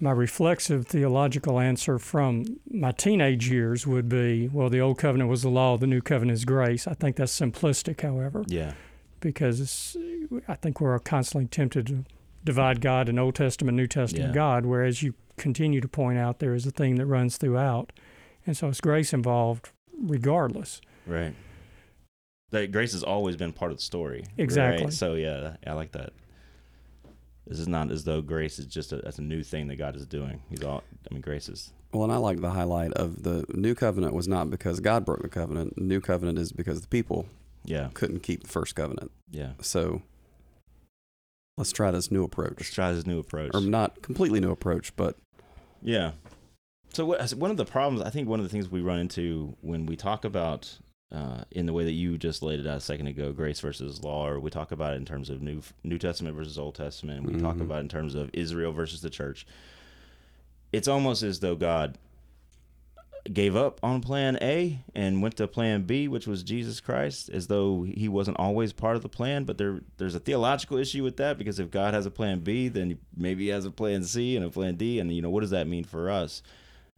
my 0.00 0.10
reflexive 0.10 0.86
theological 0.86 1.60
answer 1.60 1.98
from 1.98 2.58
my 2.70 2.90
teenage 2.92 3.50
years 3.50 3.86
would 3.86 4.08
be 4.08 4.48
well, 4.48 4.70
the 4.70 4.80
old 4.80 4.98
covenant 4.98 5.28
was 5.28 5.42
the 5.42 5.50
law, 5.50 5.76
the 5.76 5.86
new 5.86 6.00
covenant 6.00 6.38
is 6.38 6.44
grace. 6.44 6.86
I 6.86 6.94
think 6.94 7.16
that's 7.16 7.38
simplistic, 7.38 8.00
however. 8.00 8.44
Yeah. 8.48 8.72
Because 9.20 9.96
I 10.48 10.54
think 10.54 10.80
we're 10.80 10.98
constantly 10.98 11.46
tempted 11.48 11.86
to 11.88 12.04
divide 12.42 12.80
God 12.80 13.10
and 13.10 13.20
Old 13.20 13.34
Testament, 13.34 13.76
New 13.76 13.86
Testament 13.86 14.30
yeah. 14.30 14.34
God, 14.34 14.64
whereas 14.64 15.02
you 15.02 15.14
continue 15.40 15.80
to 15.80 15.88
point 15.88 16.18
out 16.18 16.38
there 16.38 16.54
is 16.54 16.66
a 16.66 16.70
theme 16.70 16.96
that 16.96 17.06
runs 17.06 17.36
throughout. 17.36 17.92
And 18.46 18.56
so 18.56 18.68
it's 18.68 18.80
grace 18.80 19.12
involved 19.12 19.70
regardless. 20.00 20.80
Right. 21.06 21.34
That 22.50 22.72
grace 22.72 22.92
has 22.92 23.02
always 23.02 23.36
been 23.36 23.52
part 23.52 23.70
of 23.72 23.78
the 23.78 23.82
story. 23.82 24.24
Exactly. 24.38 24.84
Right? 24.84 24.92
So 24.92 25.14
yeah, 25.14 25.56
I 25.66 25.72
like 25.72 25.92
that. 25.92 26.12
This 27.46 27.58
is 27.58 27.68
not 27.68 27.90
as 27.90 28.04
though 28.04 28.20
grace 28.20 28.58
is 28.58 28.66
just 28.66 28.92
a, 28.92 28.96
that's 28.96 29.18
a 29.18 29.22
new 29.22 29.42
thing 29.42 29.66
that 29.68 29.76
God 29.76 29.96
is 29.96 30.06
doing. 30.06 30.42
He's 30.48 30.62
all. 30.62 30.84
I 31.10 31.14
mean, 31.14 31.20
grace 31.20 31.48
is. 31.48 31.72
Well, 31.92 32.04
and 32.04 32.12
I 32.12 32.16
like 32.16 32.40
the 32.40 32.50
highlight 32.50 32.92
of 32.92 33.24
the 33.24 33.44
new 33.54 33.74
covenant 33.74 34.14
was 34.14 34.28
not 34.28 34.50
because 34.50 34.78
God 34.78 35.04
broke 35.04 35.22
the 35.22 35.28
covenant. 35.28 35.74
The 35.74 35.82
new 35.82 36.00
covenant 36.00 36.38
is 36.38 36.52
because 36.52 36.80
the 36.80 36.86
people 36.86 37.26
yeah 37.64 37.88
couldn't 37.94 38.20
keep 38.20 38.42
the 38.42 38.48
first 38.48 38.74
covenant. 38.74 39.10
Yeah. 39.30 39.52
So 39.60 40.02
let's 41.56 41.72
try 41.72 41.90
this 41.90 42.10
new 42.10 42.24
approach. 42.24 42.54
Let's 42.58 42.72
try 42.72 42.92
this 42.92 43.06
new 43.06 43.18
approach. 43.18 43.50
or 43.54 43.60
not 43.60 44.02
completely 44.02 44.40
new 44.40 44.50
approach, 44.50 44.94
but 44.96 45.16
Yeah. 45.82 46.12
So 46.92 47.04
what, 47.06 47.30
one 47.30 47.50
of 47.50 47.56
the 47.56 47.64
problems, 47.64 48.02
I 48.02 48.10
think, 48.10 48.28
one 48.28 48.40
of 48.40 48.44
the 48.44 48.50
things 48.50 48.68
we 48.68 48.80
run 48.80 48.98
into 48.98 49.56
when 49.60 49.86
we 49.86 49.96
talk 49.96 50.24
about, 50.24 50.78
uh, 51.12 51.42
in 51.52 51.66
the 51.66 51.72
way 51.72 51.84
that 51.84 51.92
you 51.92 52.18
just 52.18 52.42
laid 52.42 52.60
it 52.60 52.66
out 52.66 52.78
a 52.78 52.80
second 52.80 53.06
ago, 53.06 53.32
grace 53.32 53.60
versus 53.60 54.02
law, 54.02 54.26
or 54.28 54.40
we 54.40 54.50
talk 54.50 54.72
about 54.72 54.92
it 54.94 54.96
in 54.96 55.04
terms 55.04 55.30
of 55.30 55.40
New 55.40 55.62
New 55.84 55.98
Testament 55.98 56.36
versus 56.36 56.58
Old 56.58 56.74
Testament, 56.74 57.24
we 57.24 57.40
talk 57.40 57.56
Mhm. 57.56 57.62
about 57.62 57.78
it 57.78 57.82
in 57.82 57.88
terms 57.88 58.14
of 58.14 58.30
Israel 58.32 58.72
versus 58.72 59.00
the 59.02 59.10
church. 59.10 59.46
It's 60.72 60.88
almost 60.88 61.22
as 61.22 61.40
though 61.40 61.56
God 61.56 61.96
gave 63.32 63.56
up 63.56 63.80
on 63.82 64.00
plan 64.00 64.38
A 64.40 64.80
and 64.94 65.22
went 65.22 65.36
to 65.36 65.48
plan 65.48 65.82
B, 65.82 66.08
which 66.08 66.26
was 66.26 66.42
Jesus 66.42 66.80
Christ, 66.80 67.30
as 67.30 67.46
though 67.46 67.82
he 67.82 68.08
wasn't 68.08 68.38
always 68.38 68.72
part 68.72 68.96
of 68.96 69.02
the 69.02 69.08
plan. 69.08 69.44
But 69.44 69.58
there, 69.58 69.80
there's 69.98 70.14
a 70.14 70.20
theological 70.20 70.76
issue 70.76 71.02
with 71.02 71.16
that 71.18 71.38
because 71.38 71.58
if 71.58 71.70
God 71.70 71.94
has 71.94 72.06
a 72.06 72.10
plan 72.10 72.40
B, 72.40 72.68
then 72.68 72.98
maybe 73.16 73.44
he 73.44 73.50
has 73.50 73.64
a 73.64 73.70
plan 73.70 74.04
C 74.04 74.36
and 74.36 74.44
a 74.44 74.50
plan 74.50 74.76
D, 74.76 74.98
and 74.98 75.12
you 75.14 75.22
know 75.22 75.30
what 75.30 75.40
does 75.40 75.50
that 75.50 75.66
mean 75.66 75.84
for 75.84 76.10
us? 76.10 76.42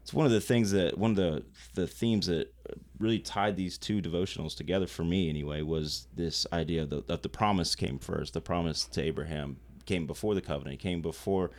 It's 0.03 0.13
one 0.13 0.27
of 0.27 0.33
the 0.33 0.41
things 0.41 0.73
that 0.73 0.99
one 0.99 1.13
of 1.13 1.17
the 1.17 1.45
the 1.75 1.87
themes 1.87 2.27
that 2.27 2.53
really 2.99 3.19
tied 3.19 3.57
these 3.57 3.79
two 3.79 4.01
devotionals 4.01 4.57
together 4.57 4.87
for 4.87 5.05
me 5.05 5.29
anyway 5.29 5.63
was 5.63 6.07
this 6.15 6.47
idea 6.53 6.87
that, 6.87 7.09
that 7.09 7.23
the 7.23 7.29
promise 7.29 7.75
came 7.75 7.99
first. 7.99 8.35
The 8.35 8.41
promise 8.41 8.85
to 8.85 9.03
Abraham 9.03 9.57
came 9.87 10.07
before 10.07 10.35
the 10.35 10.41
covenant, 10.41 10.81
came 10.81 11.03
before 11.03 11.51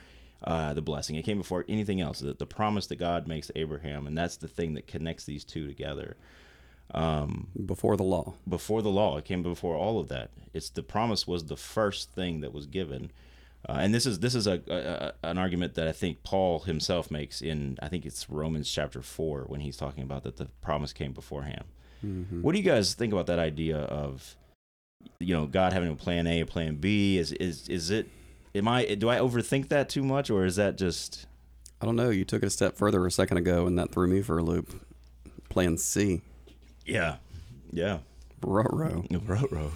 uh, 0.43 0.73
the 0.73 0.81
blessing. 0.81 1.15
It 1.15 1.23
came 1.23 1.37
before 1.37 1.65
anything 1.67 2.01
else. 2.01 2.19
The, 2.19 2.33
the 2.33 2.45
promise 2.45 2.87
that 2.87 2.97
God 2.97 3.27
makes 3.27 3.47
to 3.47 3.57
Abraham, 3.57 4.07
and 4.07 4.17
that's 4.17 4.37
the 4.37 4.47
thing 4.47 4.73
that 4.75 4.87
connects 4.87 5.25
these 5.25 5.43
two 5.43 5.67
together. 5.67 6.15
Um, 6.93 7.47
before 7.65 7.97
the 7.97 8.03
law. 8.03 8.35
before 8.47 8.81
the 8.81 8.89
law, 8.89 9.17
it 9.17 9.25
came 9.25 9.41
before 9.41 9.75
all 9.75 9.99
of 9.99 10.09
that. 10.09 10.29
It's 10.53 10.69
the 10.69 10.83
promise 10.83 11.25
was 11.25 11.45
the 11.45 11.57
first 11.57 12.11
thing 12.11 12.41
that 12.41 12.53
was 12.53 12.67
given, 12.67 13.11
uh, 13.67 13.77
and 13.79 13.93
this 13.95 14.05
is 14.05 14.19
this 14.19 14.35
is 14.35 14.45
a, 14.45 14.61
a, 15.23 15.27
an 15.27 15.37
argument 15.37 15.73
that 15.75 15.87
I 15.87 15.91
think 15.93 16.21
Paul 16.23 16.59
himself 16.59 17.09
makes 17.09 17.41
in 17.41 17.79
I 17.81 17.87
think 17.87 18.05
it's 18.05 18.29
Romans 18.29 18.69
chapter 18.69 19.01
four 19.01 19.45
when 19.47 19.61
he's 19.61 19.77
talking 19.77 20.03
about 20.03 20.23
that 20.23 20.35
the 20.37 20.45
promise 20.61 20.93
came 20.93 21.13
beforehand. 21.13 21.63
Mhm. 22.05 22.41
What 22.41 22.51
do 22.51 22.59
you 22.59 22.65
guys 22.65 22.93
think 22.93 23.13
about 23.13 23.27
that 23.27 23.39
idea 23.39 23.77
of, 23.77 24.35
you 25.19 25.33
know, 25.33 25.47
God 25.47 25.73
having 25.73 25.89
a 25.89 25.95
plan 25.95 26.27
A, 26.27 26.41
a 26.41 26.45
plan 26.45 26.75
B? 26.75 27.17
Is 27.17 27.31
is 27.31 27.67
is 27.69 27.89
it? 27.89 28.07
Am 28.55 28.67
I 28.67 28.85
do 28.95 29.09
I 29.09 29.17
overthink 29.17 29.69
that 29.69 29.89
too 29.89 30.03
much, 30.03 30.29
or 30.29 30.45
is 30.45 30.55
that 30.57 30.77
just 30.77 31.25
I 31.81 31.85
don't 31.85 31.95
know. 31.95 32.09
You 32.11 32.23
took 32.25 32.43
it 32.43 32.45
a 32.47 32.49
step 32.49 32.77
further 32.77 33.05
a 33.05 33.11
second 33.11 33.37
ago, 33.37 33.65
and 33.67 33.77
that 33.79 33.91
threw 33.91 34.07
me 34.07 34.21
for 34.21 34.37
a 34.37 34.43
loop. 34.43 34.85
Plan 35.49 35.77
C, 35.77 36.21
yeah, 36.85 37.17
yeah, 37.71 37.99
row 38.41 38.63
row 38.71 39.71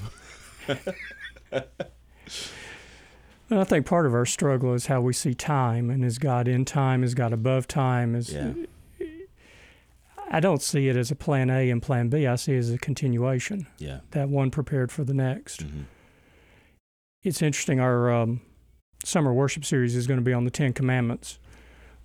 And 3.49 3.59
I 3.61 3.63
think 3.63 3.85
part 3.85 4.05
of 4.05 4.13
our 4.13 4.25
struggle 4.25 4.73
is 4.73 4.87
how 4.87 4.99
we 4.99 5.13
see 5.13 5.33
time, 5.33 5.89
and 5.89 6.03
is 6.03 6.17
God 6.17 6.47
in 6.49 6.65
time? 6.65 7.01
Is 7.03 7.13
God 7.13 7.31
above 7.31 7.67
time? 7.67 8.13
Is 8.15 8.33
Yeah. 8.33 8.53
I 10.29 10.41
don't 10.41 10.61
see 10.61 10.89
it 10.89 10.97
as 10.97 11.09
a 11.09 11.15
plan 11.15 11.49
A 11.49 11.69
and 11.69 11.81
plan 11.81 12.09
B. 12.09 12.27
I 12.27 12.35
see 12.35 12.55
it 12.55 12.57
as 12.57 12.69
a 12.71 12.77
continuation. 12.77 13.65
yeah, 13.77 14.01
That 14.11 14.27
one 14.27 14.51
prepared 14.51 14.91
for 14.91 15.05
the 15.05 15.13
next. 15.13 15.61
hmm 15.61 15.83
It's 17.23 17.41
interesting. 17.41 17.79
Our 17.79 18.11
um, 18.11 18.41
summer 19.03 19.33
worship 19.33 19.63
series 19.65 19.95
is 19.95 20.07
going 20.07 20.19
to 20.19 20.23
be 20.23 20.33
on 20.33 20.45
the 20.45 20.51
Ten 20.51 20.73
Commandments, 20.73 21.39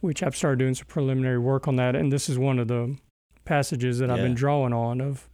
which 0.01 0.23
I've 0.23 0.37
started 0.37 0.59
doing 0.59 0.75
some 0.75 0.87
preliminary 0.87 1.39
work 1.39 1.67
on 1.69 1.77
that, 1.77 1.95
and 1.97 2.13
this 2.13 2.29
is 2.29 2.39
one 2.39 2.59
of 2.59 2.69
the 2.69 2.97
passages 3.45 3.99
that 3.99 4.11
I've 4.11 4.19
been 4.23 4.35
drawing 4.35 4.73
on 4.73 5.01
of 5.01 5.29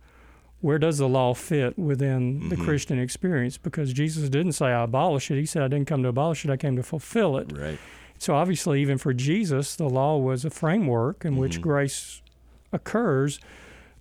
where 0.60 0.78
does 0.78 0.98
the 0.98 1.08
law 1.08 1.34
fit 1.34 1.78
within 1.78 2.48
the 2.48 2.56
Mhm. 2.56 2.64
Christian 2.64 2.98
experience? 2.98 3.58
Because 3.58 3.92
Jesus 3.92 4.28
didn't 4.28 4.52
say 4.52 4.66
I 4.66 4.82
abolish 4.84 5.30
it. 5.30 5.38
He 5.38 5.46
said 5.46 5.62
I 5.62 5.68
didn't 5.68 5.86
come 5.86 6.02
to 6.02 6.08
abolish 6.08 6.44
it. 6.44 6.50
I 6.50 6.56
came 6.56 6.74
to 6.76 6.82
fulfill 6.82 7.36
it. 7.36 7.52
right, 7.56 7.78
So 8.18 8.34
obviously, 8.34 8.80
even 8.82 8.98
for 8.98 9.12
Jesus, 9.14 9.76
the 9.76 9.88
law 9.88 10.16
was 10.18 10.44
a 10.44 10.50
framework 10.50 11.24
in 11.24 11.36
which 11.36 11.58
Mhm. 11.58 11.62
grace 11.62 12.22
occurs, 12.72 13.38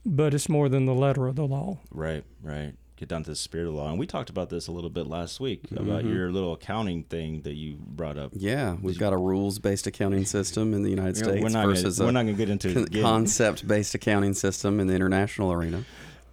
but 0.05 0.33
it's 0.33 0.49
more 0.49 0.67
than 0.69 0.85
the 0.85 0.95
letter 0.95 1.27
of 1.27 1.35
the 1.35 1.45
law. 1.45 1.77
right, 1.91 2.23
right. 2.41 2.73
Get 2.97 3.09
down 3.09 3.23
to 3.25 3.29
the 3.29 3.35
spirit 3.35 3.67
of 3.67 3.73
the 3.73 3.79
law, 3.79 3.89
and 3.91 3.99
we 3.99 4.07
talked 4.07 4.31
about 4.31 4.49
this 4.49 4.65
a 4.65 4.71
little 4.71 4.89
bit 4.89 5.05
last 5.05 5.39
week 5.39 5.61
about 5.71 6.03
Mhm. 6.03 6.13
your 6.15 6.31
little 6.31 6.53
accounting 6.53 7.03
thing 7.03 7.41
that 7.41 7.53
you 7.53 7.75
brought 7.79 8.17
up. 8.17 8.31
Yeah, 8.35 8.75
we've 8.81 8.97
got 8.97 9.13
a 9.13 9.17
rules-based 9.17 9.85
accounting 9.85 10.25
system 10.25 10.73
in 10.73 10.81
the 10.81 10.89
United 10.89 11.17
You 11.17 11.23
know, 11.23 11.29
States 11.29 11.43
we're 11.43 11.49
not 11.49 11.67
versus 11.67 11.99
gonna, 11.99 12.07
we're 12.07 12.09
a 12.09 12.13
not 12.13 12.23
going 12.23 12.35
to 12.35 12.37
get 12.45 12.49
into 12.49 12.79
it 12.91 13.01
concept-based 13.01 13.93
accounting 13.93 14.33
system 14.33 14.79
in 14.79 14.87
the 14.87 14.95
international 14.95 15.51
arena. 15.53 15.83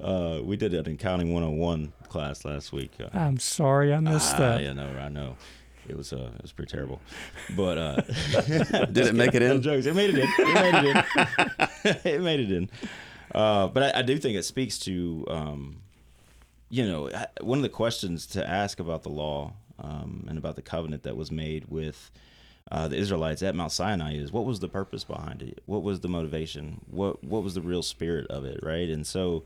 Uh, 0.03 0.40
we 0.42 0.57
did 0.57 0.72
an 0.72 0.90
accounting 0.90 1.35
101 1.35 1.92
class 2.09 2.46
last 2.46 2.72
week. 2.72 2.92
Uh, 2.98 3.09
I'm 3.12 3.38
sorry 3.38 3.92
I 3.92 4.00
missed 4.00 4.35
ah, 4.37 4.38
that. 4.38 4.62
Yeah, 4.62 4.72
no, 4.72 4.87
I 4.87 5.11
know. 5.11 5.37
It 5.87 5.98
was 5.98 6.14
uh, 6.14 6.31
it 6.35 6.40
was 6.42 6.53
pretty 6.53 6.70
terrible, 6.72 7.03
but 7.55 7.77
uh, 7.77 7.96
Did 8.90 9.07
it 9.09 9.14
make 9.14 9.35
it 9.35 9.42
in? 9.42 9.61
Jokes. 9.61 9.85
It 9.85 9.94
made 9.94 10.14
it 10.14 10.18
in. 10.18 10.29
It 10.38 10.55
made 10.55 10.74
it 10.74 11.05
in. 11.85 11.96
it 12.14 12.20
made 12.22 12.40
it 12.40 12.50
in. 12.50 12.70
Uh, 13.35 13.68
but 13.68 13.94
I, 13.94 13.98
I 13.98 14.03
do 14.03 14.16
think 14.16 14.35
it 14.38 14.44
speaks 14.44 14.79
to, 14.81 15.27
um, 15.29 15.77
you 16.74 16.84
know, 16.84 17.08
one 17.40 17.58
of 17.58 17.62
the 17.62 17.68
questions 17.68 18.26
to 18.26 18.44
ask 18.44 18.80
about 18.80 19.04
the 19.04 19.08
law 19.08 19.52
um, 19.78 20.24
and 20.28 20.37
about 20.37 20.56
the 20.56 20.62
covenant 20.62 21.04
that 21.04 21.16
was 21.16 21.30
made 21.30 21.66
with 21.68 22.10
uh, 22.72 22.88
the 22.88 22.96
Israelites 22.96 23.44
at 23.44 23.54
Mount 23.54 23.70
Sinai 23.70 24.16
is 24.16 24.32
what 24.32 24.44
was 24.44 24.58
the 24.58 24.68
purpose 24.68 25.04
behind 25.04 25.40
it? 25.40 25.62
What 25.66 25.84
was 25.84 26.00
the 26.00 26.08
motivation? 26.08 26.80
What 26.90 27.22
what 27.22 27.44
was 27.44 27.54
the 27.54 27.60
real 27.60 27.82
spirit 27.82 28.26
of 28.28 28.44
it? 28.44 28.58
Right, 28.60 28.88
and 28.88 29.06
so 29.06 29.44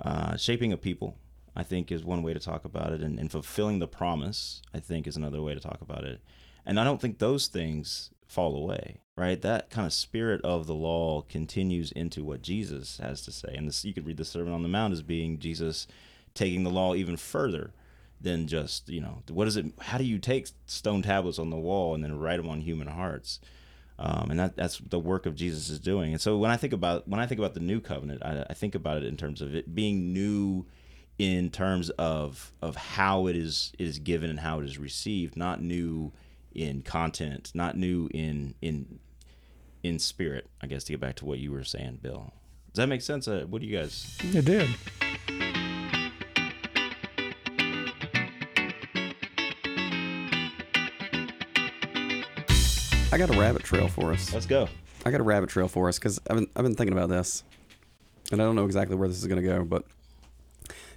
uh, 0.00 0.36
shaping 0.36 0.72
a 0.72 0.76
people. 0.76 1.16
I 1.56 1.64
think 1.64 1.90
is 1.90 2.04
one 2.04 2.22
way 2.22 2.32
to 2.34 2.38
talk 2.38 2.64
about 2.64 2.92
it, 2.92 3.00
and, 3.00 3.18
and 3.18 3.32
fulfilling 3.32 3.80
the 3.80 3.88
promise. 3.88 4.62
I 4.72 4.78
think 4.78 5.08
is 5.08 5.16
another 5.16 5.42
way 5.42 5.54
to 5.54 5.60
talk 5.60 5.80
about 5.80 6.04
it. 6.04 6.20
And 6.64 6.78
I 6.78 6.84
don't 6.84 7.00
think 7.00 7.18
those 7.18 7.48
things 7.48 8.10
fall 8.28 8.54
away, 8.54 8.98
right? 9.16 9.42
That 9.42 9.70
kind 9.70 9.86
of 9.86 9.92
spirit 9.92 10.40
of 10.42 10.68
the 10.68 10.74
law 10.74 11.22
continues 11.22 11.90
into 11.90 12.22
what 12.22 12.42
Jesus 12.42 12.98
has 13.02 13.22
to 13.22 13.32
say. 13.32 13.52
And 13.56 13.66
this, 13.66 13.84
you 13.84 13.92
could 13.92 14.06
read 14.06 14.18
the 14.18 14.24
Sermon 14.24 14.52
on 14.52 14.62
the 14.62 14.68
Mount 14.68 14.92
as 14.92 15.02
being 15.02 15.40
Jesus 15.40 15.88
taking 16.34 16.64
the 16.64 16.70
law 16.70 16.94
even 16.94 17.16
further 17.16 17.72
than 18.20 18.46
just, 18.46 18.88
you 18.88 19.00
know, 19.00 19.22
what 19.30 19.48
is 19.48 19.56
it? 19.56 19.66
How 19.80 19.98
do 19.98 20.04
you 20.04 20.18
take 20.18 20.48
stone 20.66 21.02
tablets 21.02 21.38
on 21.38 21.50
the 21.50 21.56
wall 21.56 21.94
and 21.94 22.04
then 22.04 22.18
write 22.18 22.36
them 22.36 22.48
on 22.48 22.60
human 22.60 22.88
hearts? 22.88 23.40
Um, 23.98 24.30
and 24.30 24.40
that, 24.40 24.56
that's 24.56 24.78
the 24.78 24.98
work 24.98 25.26
of 25.26 25.34
Jesus 25.34 25.68
is 25.68 25.78
doing. 25.78 26.12
And 26.12 26.20
so 26.20 26.38
when 26.38 26.50
I 26.50 26.56
think 26.56 26.72
about 26.72 27.06
when 27.06 27.20
I 27.20 27.26
think 27.26 27.38
about 27.38 27.54
the 27.54 27.60
new 27.60 27.80
covenant, 27.80 28.22
I, 28.24 28.46
I 28.48 28.54
think 28.54 28.74
about 28.74 28.98
it 28.98 29.04
in 29.04 29.16
terms 29.16 29.42
of 29.42 29.54
it 29.54 29.74
being 29.74 30.12
new 30.12 30.66
in 31.18 31.50
terms 31.50 31.90
of 31.90 32.50
of 32.62 32.76
how 32.76 33.26
it 33.26 33.36
is 33.36 33.72
it 33.78 33.86
is 33.86 33.98
given 33.98 34.30
and 34.30 34.40
how 34.40 34.58
it 34.60 34.64
is 34.64 34.78
received, 34.78 35.36
not 35.36 35.62
new 35.62 36.12
in 36.54 36.80
content, 36.80 37.52
not 37.54 37.76
new 37.76 38.08
in 38.14 38.54
in 38.62 38.98
in 39.82 39.98
spirit. 39.98 40.48
I 40.62 40.66
guess 40.66 40.84
to 40.84 40.92
get 40.94 41.00
back 41.00 41.16
to 41.16 41.26
what 41.26 41.38
you 41.38 41.52
were 41.52 41.64
saying, 41.64 41.98
Bill. 42.00 42.32
Does 42.72 42.82
that 42.82 42.86
make 42.86 43.02
sense? 43.02 43.28
Uh, 43.28 43.44
what 43.48 43.60
do 43.60 43.66
you 43.66 43.76
guys? 43.76 44.16
It 44.22 44.44
did. 44.46 44.70
I 53.12 53.18
got 53.18 53.34
a 53.34 53.38
rabbit 53.38 53.64
trail 53.64 53.88
for 53.88 54.12
us. 54.12 54.32
Let's 54.32 54.46
go. 54.46 54.68
I 55.04 55.10
got 55.10 55.20
a 55.20 55.24
rabbit 55.24 55.50
trail 55.50 55.68
for 55.68 55.88
us 55.88 55.98
because 55.98 56.20
I've 56.28 56.36
been 56.36 56.46
I've 56.54 56.62
been 56.62 56.74
thinking 56.76 56.96
about 56.96 57.08
this, 57.08 57.42
and 58.30 58.40
I 58.40 58.44
don't 58.44 58.54
know 58.54 58.66
exactly 58.66 58.96
where 58.96 59.08
this 59.08 59.18
is 59.18 59.26
going 59.26 59.42
to 59.42 59.46
go, 59.48 59.64
but 59.64 59.84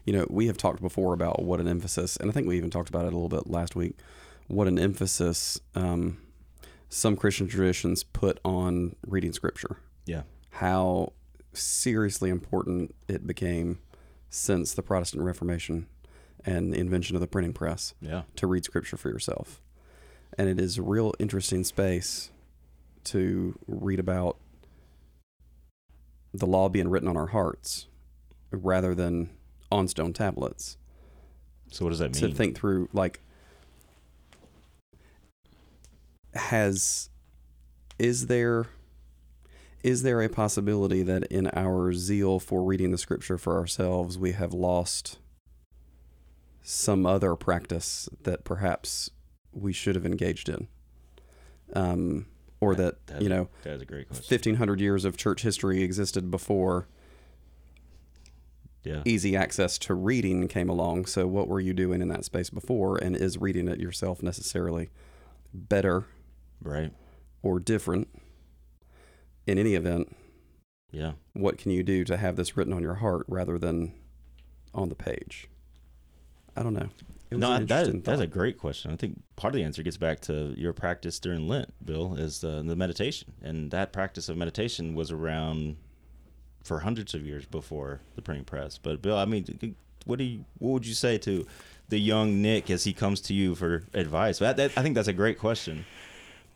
you 0.06 0.14
know 0.14 0.28
we 0.30 0.48
have 0.48 0.58
talked 0.58 0.82
before 0.82 1.14
about 1.14 1.42
what 1.44 1.60
an 1.60 1.68
emphasis, 1.68 2.18
and 2.18 2.30
I 2.30 2.34
think 2.34 2.48
we 2.48 2.58
even 2.58 2.70
talked 2.70 2.90
about 2.90 3.06
it 3.06 3.14
a 3.14 3.18
little 3.18 3.30
bit 3.30 3.50
last 3.50 3.76
week. 3.76 3.98
What 4.48 4.68
an 4.68 4.78
emphasis 4.78 5.60
um, 5.74 6.18
some 6.90 7.16
Christian 7.16 7.48
traditions 7.48 8.04
put 8.04 8.40
on 8.46 8.96
reading 9.08 9.34
Scripture. 9.34 9.78
Yeah. 10.06 10.24
How 10.52 11.14
seriously 11.54 12.30
important 12.30 12.94
it 13.08 13.26
became 13.26 13.80
since 14.30 14.74
the 14.74 14.84
Protestant 14.84 15.24
Reformation 15.24 15.88
and 16.46 16.74
the 16.74 16.78
invention 16.78 17.16
of 17.16 17.22
the 17.22 17.28
printing 17.28 17.54
press 17.54 17.94
Yeah. 18.02 18.24
to 18.36 18.48
read 18.48 18.66
scripture 18.66 18.98
for 18.98 19.10
yourself. 19.10 19.62
And 20.38 20.50
it 20.50 20.60
is 20.60 20.78
a 20.78 20.82
real 20.82 21.14
interesting 21.20 21.64
space 21.64 22.32
to 23.06 23.58
read 23.68 24.00
about 24.00 24.38
the 26.34 26.48
law 26.48 26.70
being 26.70 26.88
written 26.90 27.08
on 27.08 27.18
our 27.18 27.28
hearts 27.28 27.88
rather 28.52 28.96
than 28.96 29.30
on 29.72 29.88
stone 29.88 30.14
tablets. 30.14 30.78
So 31.72 31.86
what 31.86 31.92
does 31.92 32.00
that 32.00 32.14
mean? 32.14 32.32
To 32.32 32.36
think 32.36 32.58
through, 32.58 32.90
like, 32.94 33.20
has, 36.34 37.10
is 38.00 38.28
there, 38.28 38.68
is 39.84 40.04
there 40.04 40.22
a 40.22 40.30
possibility 40.30 41.04
that 41.04 41.26
in 41.26 41.48
our 41.54 41.94
zeal 41.94 42.40
for 42.40 42.64
reading 42.64 42.92
the 42.92 42.98
scripture 42.98 43.38
for 43.38 43.58
ourselves, 43.58 44.18
we 44.18 44.32
have 44.32 44.54
lost 44.54 45.20
some 46.62 47.06
other 47.06 47.36
practice 47.36 48.08
that 48.24 48.44
perhaps 48.44 49.12
we 49.54 49.74
should 49.74 49.96
have 49.96 50.06
engaged 50.06 50.50
in? 50.50 50.68
Um, 51.74 52.28
or 52.60 52.76
that, 52.76 53.06
That- 53.08 53.22
you 53.22 53.30
know, 53.30 53.50
That's 53.64 53.82
a 53.82 53.86
great 53.86 54.08
question. 54.08 54.24
1500 54.30 54.80
years 54.80 55.06
of 55.06 55.18
church 55.18 55.42
history 55.42 55.82
existed 55.84 56.30
before 56.32 56.88
Yeah. 58.84 59.02
easy 59.06 59.36
access 59.36 59.78
to 59.80 59.94
reading 59.94 60.48
came 60.48 60.70
along. 60.70 61.06
So, 61.06 61.26
what 61.28 61.48
were 61.48 61.60
you 61.62 61.74
doing 61.74 62.02
in 62.02 62.10
that 62.10 62.26
space 62.26 62.50
before? 62.50 62.98
And 62.98 63.16
is 63.16 63.38
reading 63.38 63.68
it 63.68 63.80
yourself 63.80 64.22
necessarily 64.22 64.90
better 65.54 66.06
Right. 66.62 66.94
or 67.42 67.60
different? 67.60 68.08
In 69.48 69.58
any 69.58 69.76
event, 69.76 70.16
Yeah. 70.92 71.14
what 71.34 71.58
can 71.58 71.72
you 71.72 71.84
do 71.84 72.04
to 72.06 72.18
have 72.18 72.36
this 72.36 72.56
written 72.58 72.74
on 72.74 72.82
your 72.82 72.96
heart 72.96 73.26
rather 73.30 73.58
than 73.58 73.94
on 74.74 74.90
the 74.90 74.96
page? 74.96 75.50
I 76.56 76.64
don't 76.64 76.74
know. 76.74 76.90
It 77.34 77.38
was 77.38 77.42
No, 77.42 77.54
an 77.54 77.66
that, 77.66 78.04
that's 78.04 78.22
a 78.22 78.28
great 78.28 78.58
question. 78.60 78.92
I 78.92 78.96
think 78.96 79.22
part 79.36 79.54
of 79.54 79.58
the 79.58 79.64
answer 79.64 79.82
gets 79.82 79.98
back 79.98 80.20
to 80.22 80.54
your 80.56 80.72
practice 80.72 81.20
during 81.20 81.48
Lent, 81.48 81.74
Bill, 81.84 82.14
is 82.16 82.44
uh, 82.44 82.62
the 82.64 82.76
meditation. 82.76 83.34
And 83.42 83.72
that 83.72 83.92
practice 83.92 84.30
of 84.30 84.38
meditation 84.38 84.94
was 84.94 85.12
around 85.12 85.78
for 86.64 86.80
hundreds 86.82 87.14
of 87.14 87.26
years 87.26 87.46
before 87.46 88.02
the 88.16 88.22
printing 88.22 88.46
press. 88.46 88.78
But 88.78 89.02
Bill, 89.02 89.18
I 89.18 89.26
mean, 89.26 89.76
what 90.06 90.20
do 90.20 90.26
you, 90.26 90.46
what 90.60 90.70
would 90.74 90.86
you 90.88 90.94
say 90.94 91.18
to 91.20 91.46
the 91.90 91.98
young 92.00 92.42
Nick 92.42 92.70
as 92.70 92.84
he 92.84 92.94
comes 92.94 93.20
to 93.22 93.34
you 93.34 93.56
for 93.56 93.84
advice? 93.94 94.38
That, 94.40 94.58
that, 94.58 94.72
I 94.78 94.84
think 94.84 94.96
that's 94.96 95.08
a 95.08 95.14
great 95.14 95.40
question. 95.40 95.86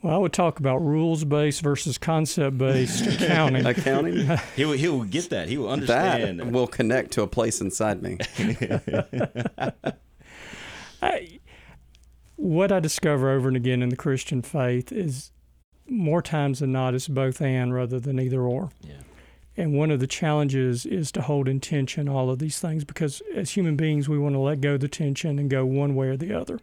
Well, 0.04 0.14
I 0.14 0.18
would 0.20 0.32
talk 0.32 0.60
about 0.60 0.78
rules 0.78 1.24
based 1.24 1.62
versus 1.64 1.98
concept 1.98 2.60
based 2.60 3.06
accounting. 3.22 3.66
accounting. 3.66 4.30
He 4.56 4.64
will, 4.64 4.74
he 4.74 4.88
will 4.88 5.04
get 5.06 5.32
that. 5.32 5.50
He 5.50 5.58
will 5.58 5.70
understand. 5.70 6.40
that 6.40 6.52
will 6.52 6.68
connect 6.68 7.12
to 7.14 7.24
a 7.24 7.28
place 7.28 7.62
inside 7.62 8.04
me. 8.04 8.20
I, 11.02 11.40
what 12.36 12.72
I 12.72 12.80
discover 12.80 13.30
over 13.30 13.48
and 13.48 13.58
again 13.58 13.82
in 13.82 13.90
the 13.90 13.96
Christian 13.96 14.42
faith 14.42 14.92
is 14.92 15.32
more 15.88 16.22
times 16.22 16.60
than 16.60 16.72
not, 16.72 16.94
it's 16.94 17.08
both 17.08 17.42
and 17.42 17.74
rather 17.74 18.00
than 18.00 18.20
either 18.20 18.42
or. 18.42 18.72
yeah. 18.82 19.02
And 19.60 19.74
one 19.74 19.90
of 19.90 20.00
the 20.00 20.08
challenges 20.08 20.86
is 20.86 21.12
to 21.14 21.24
hold 21.24 21.48
in 21.48 21.60
tension 21.60 22.08
all 22.08 22.30
of 22.30 22.38
these 22.38 22.60
things 22.60 22.84
because 22.84 23.24
as 23.36 23.52
human 23.52 23.76
beings, 23.76 24.08
we 24.08 24.20
want 24.20 24.36
to 24.36 24.40
let 24.40 24.62
go 24.62 24.76
of 24.76 24.82
the 24.82 24.88
tension 24.88 25.40
and 25.40 25.50
go 25.50 25.66
one 25.66 25.96
way 25.96 26.10
or 26.10 26.18
the 26.18 26.32
other. 26.32 26.60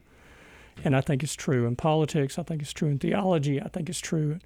And 0.84 0.94
I 0.94 1.00
think 1.00 1.24
it's 1.24 1.34
true 1.34 1.66
in 1.66 1.74
politics. 1.74 2.38
I 2.38 2.44
think 2.44 2.62
it's 2.62 2.72
true 2.72 2.88
in 2.88 3.00
theology. 3.00 3.60
I 3.60 3.66
think 3.68 3.88
it's 3.88 4.00
true. 4.00 4.38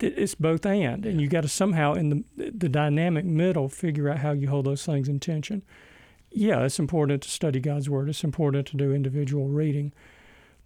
It's 0.00 0.34
both 0.34 0.64
and, 0.64 1.04
and 1.04 1.20
you 1.20 1.28
got 1.28 1.40
to 1.40 1.48
somehow 1.48 1.94
in 1.94 2.10
the 2.36 2.50
the 2.52 2.68
dynamic 2.68 3.24
middle 3.24 3.68
figure 3.68 4.08
out 4.08 4.18
how 4.18 4.30
you 4.30 4.48
hold 4.48 4.66
those 4.66 4.84
things 4.84 5.08
in 5.08 5.18
tension. 5.18 5.62
Yeah, 6.30 6.64
it's 6.64 6.78
important 6.78 7.22
to 7.22 7.30
study 7.30 7.60
God's 7.60 7.88
word. 7.88 8.08
It's 8.08 8.24
important 8.24 8.66
to 8.68 8.76
do 8.76 8.92
individual 8.92 9.48
reading, 9.48 9.92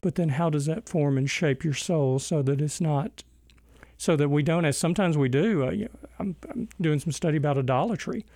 but 0.01 0.17
then 0.17 0.31
how 0.31 0.51
does 0.51 0.67
that 0.67 0.89
form 0.89 1.17
and 1.17 1.31
shape 1.31 1.65
your 1.65 1.75
soul 1.75 2.19
so 2.19 2.43
that 2.43 2.61
it's 2.61 2.81
not, 2.81 3.23
so 3.97 4.17
that 4.17 4.29
we 4.29 4.43
don't 4.43 4.65
as 4.65 4.77
sometimes 4.77 5.17
we 5.17 5.29
do. 5.29 5.65
Uh, 5.67 5.71
you 5.71 5.85
know, 5.85 6.09
I'm, 6.19 6.37
I'm 6.51 6.69
doing 6.81 6.99
some 6.99 7.13
study 7.13 7.37
about 7.37 7.59
idolatry, 7.59 8.27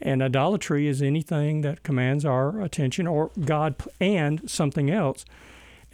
and 0.00 0.22
idolatry 0.22 0.86
is 0.86 1.02
anything 1.02 1.62
that 1.62 1.82
commands 1.82 2.24
our 2.24 2.60
attention 2.60 3.06
or 3.06 3.30
God 3.44 3.74
and 4.00 4.48
something 4.48 4.90
else. 4.90 5.24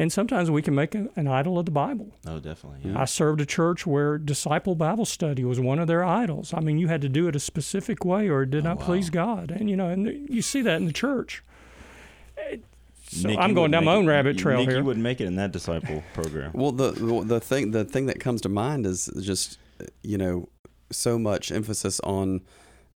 And 0.00 0.10
sometimes 0.10 0.50
we 0.50 0.62
can 0.62 0.74
make 0.74 0.94
a, 0.94 1.08
an 1.14 1.26
idol 1.28 1.58
of 1.58 1.66
the 1.66 1.70
Bible. 1.70 2.08
Oh, 2.26 2.38
definitely. 2.38 2.90
Yeah. 2.90 3.00
I 3.00 3.04
served 3.04 3.40
a 3.40 3.46
church 3.46 3.86
where 3.86 4.16
disciple 4.16 4.74
Bible 4.74 5.04
study 5.04 5.44
was 5.44 5.60
one 5.60 5.78
of 5.78 5.88
their 5.88 6.02
idols. 6.04 6.54
I 6.54 6.60
mean, 6.60 6.78
you 6.78 6.88
had 6.88 7.02
to 7.02 7.08
do 7.08 7.28
it 7.28 7.36
a 7.36 7.40
specific 7.40 8.04
way 8.04 8.28
or 8.28 8.42
it 8.42 8.50
did 8.50 8.64
Oh, 8.64 8.70
not 8.70 8.78
wow. 8.78 8.86
please 8.86 9.10
God. 9.10 9.50
And, 9.50 9.68
you 9.68 9.76
know, 9.76 9.88
and 9.88 10.06
you 10.30 10.40
see 10.40 10.62
that 10.62 10.76
in 10.76 10.86
the 10.86 10.92
church. 10.92 11.42
So 13.08 13.28
Nick, 13.28 13.38
I'm 13.38 13.54
going 13.54 13.70
down 13.72 13.84
my 13.84 13.94
own 13.94 14.04
it- 14.04 14.08
rabbit 14.08 14.38
trail 14.38 14.60
Nick, 14.60 14.68
here. 14.70 14.78
You 14.78 14.84
wouldn't 14.84 15.02
make 15.02 15.20
it 15.20 15.26
in 15.26 15.36
that 15.36 15.52
disciple 15.52 16.02
program. 16.14 16.52
Well, 16.54 16.72
the 16.72 16.92
the 16.92 17.24
the 17.24 17.40
thing 17.40 17.72
the 17.72 17.84
thing 17.84 18.06
that 18.06 18.20
comes 18.20 18.40
to 18.42 18.48
mind 18.48 18.86
is 18.86 19.10
just 19.20 19.58
you 20.02 20.16
know 20.16 20.48
so 20.92 21.18
much 21.18 21.50
emphasis 21.52 22.00
on 22.00 22.40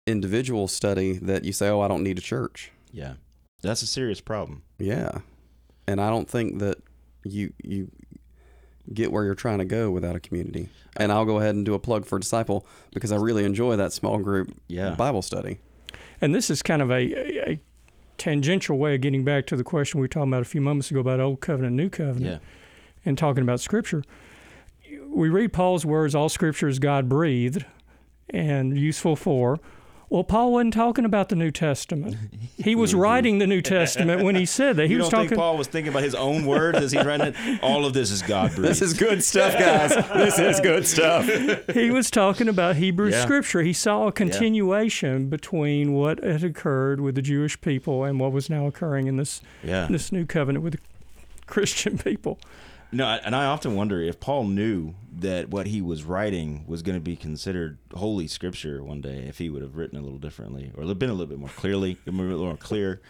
individual 0.06 0.68
study 0.68 1.12
that 1.18 1.44
you 1.44 1.52
say, 1.52 1.68
oh, 1.68 1.80
I 1.80 1.88
don't 1.88 2.02
need 2.02 2.16
a 2.18 2.20
church. 2.20 2.70
Yeah. 2.92 3.14
That's 3.62 3.82
a 3.82 3.86
serious 3.86 4.20
problem. 4.20 4.62
Yeah, 4.78 5.18
and 5.88 6.00
I 6.00 6.10
don't 6.10 6.28
think 6.30 6.58
that 6.60 6.78
you 7.24 7.52
you 7.62 7.90
get 8.92 9.10
where 9.10 9.24
you're 9.24 9.34
trying 9.34 9.58
to 9.58 9.64
go 9.64 9.90
without 9.90 10.14
a 10.14 10.20
community. 10.20 10.68
And 10.96 11.10
I'll 11.10 11.24
go 11.24 11.38
ahead 11.38 11.54
and 11.54 11.64
do 11.64 11.72
a 11.74 11.78
plug 11.78 12.04
for 12.04 12.18
Disciple 12.18 12.66
because 12.92 13.10
I 13.12 13.16
really 13.16 13.44
enjoy 13.44 13.76
that 13.76 13.92
small 13.94 14.18
group 14.18 14.54
Yeah. 14.68 14.90
Bible 14.90 15.22
study. 15.22 15.58
And 16.20 16.34
this 16.34 16.50
is 16.50 16.62
kind 16.62 16.82
of 16.82 16.90
a, 16.90 16.94
a, 16.94 17.50
a 17.52 17.60
tangential 18.18 18.76
way 18.76 18.94
of 18.94 19.00
getting 19.00 19.24
back 19.24 19.46
to 19.46 19.56
the 19.56 19.64
question 19.64 20.00
we 20.00 20.04
were 20.04 20.08
talking 20.08 20.28
about 20.30 20.42
a 20.42 20.44
few 20.44 20.60
moments 20.60 20.90
ago 20.90 21.00
about 21.00 21.18
Old 21.18 21.40
Covenant, 21.40 21.74
New 21.74 21.88
Covenant. 21.88 22.42
Yeah. 22.42 22.48
and 23.06 23.16
talking 23.16 23.42
about 23.42 23.60
Scripture, 23.60 24.04
we 25.08 25.28
read 25.30 25.52
Paul's 25.54 25.86
words, 25.86 26.14
all 26.14 26.28
Scripture 26.28 26.68
is 26.68 26.78
God 26.78 27.08
breathed 27.08 27.64
and 28.30 28.76
useful 28.78 29.16
for. 29.16 29.60
Well, 30.10 30.22
Paul 30.22 30.52
wasn't 30.52 30.74
talking 30.74 31.04
about 31.04 31.28
the 31.28 31.34
New 31.36 31.50
Testament. 31.50 32.16
He 32.56 32.74
was 32.74 32.94
writing 32.94 33.38
the 33.38 33.46
New 33.46 33.62
Testament 33.62 34.22
when 34.22 34.34
he 34.36 34.46
said 34.46 34.76
that. 34.76 34.86
He 34.86 34.92
you 34.92 34.98
was 34.98 35.08
don't 35.08 35.12
talking. 35.22 35.28
think 35.30 35.38
Paul 35.40 35.56
was 35.56 35.66
thinking 35.66 35.90
about 35.92 36.02
his 36.04 36.14
own 36.14 36.44
words 36.46 36.78
as 36.78 36.92
he 36.92 36.98
writing 37.00 37.28
it? 37.34 37.62
All 37.62 37.84
of 37.84 37.94
this 37.94 38.10
is 38.10 38.22
God 38.22 38.50
breathed. 38.54 38.62
This 38.68 38.82
is 38.82 38.94
good 38.94 39.24
stuff, 39.24 39.54
guys. 39.54 39.90
this 40.14 40.38
is 40.38 40.60
good 40.60 40.86
stuff. 40.86 41.26
he 41.74 41.90
was 41.90 42.10
talking 42.10 42.48
about 42.48 42.76
Hebrew 42.76 43.10
Yeah. 43.10 43.22
Scripture. 43.22 43.62
He 43.62 43.72
saw 43.72 44.06
a 44.06 44.12
continuation 44.12 45.28
between 45.28 45.92
what 45.94 46.22
had 46.22 46.44
occurred 46.44 47.00
with 47.00 47.14
the 47.14 47.22
Jewish 47.22 47.60
people 47.60 48.04
and 48.04 48.20
what 48.20 48.30
was 48.32 48.48
now 48.50 48.66
occurring 48.66 49.06
in 49.06 49.16
this 49.16 49.40
yeah. 49.62 49.86
this 49.90 50.12
new 50.12 50.26
covenant 50.26 50.62
with 50.62 50.74
the 50.74 50.80
Christian 51.46 51.98
people. 51.98 52.38
No, 52.94 53.06
and 53.06 53.34
I 53.34 53.46
often 53.46 53.74
wonder 53.74 54.00
if 54.00 54.20
Paul 54.20 54.44
knew 54.44 54.94
that 55.18 55.48
what 55.48 55.66
he 55.66 55.82
was 55.82 56.04
writing 56.04 56.64
was 56.66 56.82
going 56.82 56.96
to 56.96 57.00
be 57.02 57.16
considered 57.16 57.78
holy 57.92 58.28
scripture 58.28 58.82
one 58.82 59.00
day, 59.00 59.24
if 59.28 59.38
he 59.38 59.50
would 59.50 59.62
have 59.62 59.76
written 59.76 59.98
a 59.98 60.02
little 60.02 60.18
differently 60.18 60.70
or 60.76 60.94
been 60.94 61.10
a 61.10 61.12
little 61.12 61.26
bit 61.26 61.38
more 61.38 61.48
clearly, 61.50 61.98
a 62.06 62.10
little 62.10 62.46
more 62.46 62.56
clear. 62.56 63.00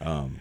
Um, 0.00 0.38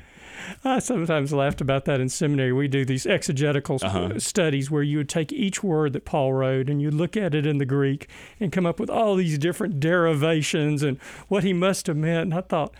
I 0.64 0.80
sometimes 0.80 1.34
laughed 1.34 1.62
about 1.62 1.86
that 1.86 2.00
in 2.00 2.10
seminary. 2.10 2.52
We 2.54 2.68
do 2.68 2.86
these 2.86 3.06
exegetical 3.06 3.78
Uh-huh. 3.82 4.20
studies 4.20 4.72
where 4.72 4.84
you 4.84 4.98
would 4.98 5.10
take 5.10 5.32
each 5.34 5.64
word 5.64 5.94
that 5.94 6.06
Paul 6.06 6.34
wrote 6.34 6.70
and 6.70 6.82
you'd 6.82 6.94
look 6.94 7.18
at 7.18 7.36
it 7.36 7.46
in 7.46 7.58
the 7.58 7.66
Greek 7.66 8.08
and 8.40 8.52
come 8.52 8.66
up 8.66 8.80
with 8.80 8.90
all 8.90 9.16
these 9.16 9.38
different 9.38 9.80
derivations 9.80 10.84
and 10.84 10.98
what 11.28 11.44
he 11.44 11.54
must 11.54 11.88
have 11.88 11.98
meant. 11.98 12.22
And 12.22 12.34
I 12.34 12.42
thought, 12.42 12.74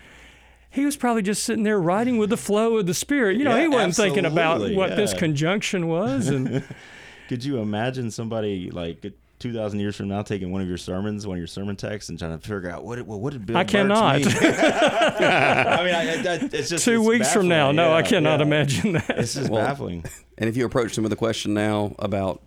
he 0.72 0.86
was 0.86 0.96
probably 0.96 1.22
just 1.22 1.44
sitting 1.44 1.64
there 1.64 1.78
writing 1.78 2.16
with 2.16 2.30
the 2.30 2.36
flow 2.36 2.78
of 2.78 2.86
the 2.86 2.94
Spirit. 2.94 3.36
You 3.36 3.44
know, 3.44 3.54
Yeah, 3.54 3.62
he 3.62 3.68
wasn't 3.68 3.94
thinking 3.94 4.24
about 4.24 4.54
absolutely, 4.54 4.76
what 4.76 4.96
this 4.96 5.12
conjunction 5.12 5.86
was. 5.86 6.28
And 6.28 6.64
could 7.28 7.44
you 7.44 7.58
imagine 7.58 8.10
somebody 8.10 8.70
like 8.70 9.04
2,000 9.38 9.80
years 9.80 9.96
from 9.96 10.08
now 10.08 10.22
taking 10.22 10.50
one 10.50 10.62
of 10.62 10.68
your 10.68 10.78
sermons, 10.78 11.26
one 11.26 11.36
of 11.36 11.38
your 11.38 11.46
sermon 11.46 11.76
texts, 11.76 12.08
and 12.08 12.18
trying 12.18 12.38
to 12.38 12.42
figure 12.42 12.70
out 12.70 12.84
what, 12.84 12.98
it, 12.98 13.06
well, 13.06 13.20
what 13.20 13.34
did 13.34 13.44
Bill 13.44 13.56
I 13.56 13.64
Burks 13.64 13.72
cannot. 13.72 14.16
mean? 14.20 14.28
I 14.38 15.84
mean, 15.84 15.94
I, 15.94 16.10
I, 16.10 16.48
it's 16.52 16.70
just 16.70 16.84
two 16.86 17.00
it's 17.00 17.08
weeks 17.08 17.32
from 17.34 17.48
now, 17.48 17.66
baffling. 17.66 17.76
no, 17.76 17.92
I 17.92 18.02
cannot 18.02 18.40
yeah. 18.40 18.46
imagine 18.46 18.92
that. 18.92 19.10
It's 19.10 19.34
just 19.34 19.50
Well, 19.50 19.66
baffling. 19.66 20.04
And 20.38 20.48
if 20.48 20.56
you 20.56 20.64
approached 20.64 20.96
him 20.96 21.04
with 21.04 21.12
a 21.12 21.16
question 21.16 21.52
now 21.52 21.94
about 21.98 22.40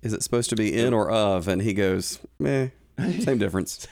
is 0.00 0.12
it 0.12 0.22
supposed 0.22 0.48
to 0.50 0.56
be 0.56 0.72
in 0.76 0.94
or 0.94 1.10
of, 1.10 1.48
and 1.48 1.60
he 1.60 1.74
goes, 1.74 2.18
meh, 2.38 2.68
same 3.20 3.36
difference. 3.38 3.86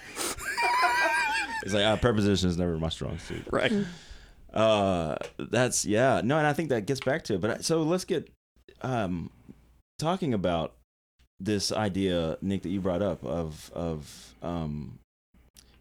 It's 1.62 1.74
like 1.74 1.84
uh, 1.84 1.96
preposition 1.96 2.48
is 2.48 2.56
never 2.58 2.78
my 2.78 2.88
strong 2.88 3.18
suit. 3.18 3.44
Right. 3.50 3.72
Uh, 4.52 5.16
that's 5.38 5.84
yeah. 5.86 6.20
No, 6.24 6.38
and 6.38 6.46
I 6.46 6.52
think 6.52 6.70
that 6.70 6.86
gets 6.86 7.00
back 7.00 7.22
to 7.24 7.34
it. 7.34 7.40
But 7.40 7.50
I- 7.50 7.58
so 7.58 7.82
let's 7.82 8.04
get 8.04 8.30
um 8.82 9.30
talking 9.98 10.34
about 10.34 10.74
this 11.38 11.70
idea, 11.72 12.36
Nick, 12.42 12.62
that 12.62 12.70
you 12.70 12.80
brought 12.80 13.02
up 13.02 13.24
of 13.24 13.70
of 13.74 14.34
um 14.42 14.98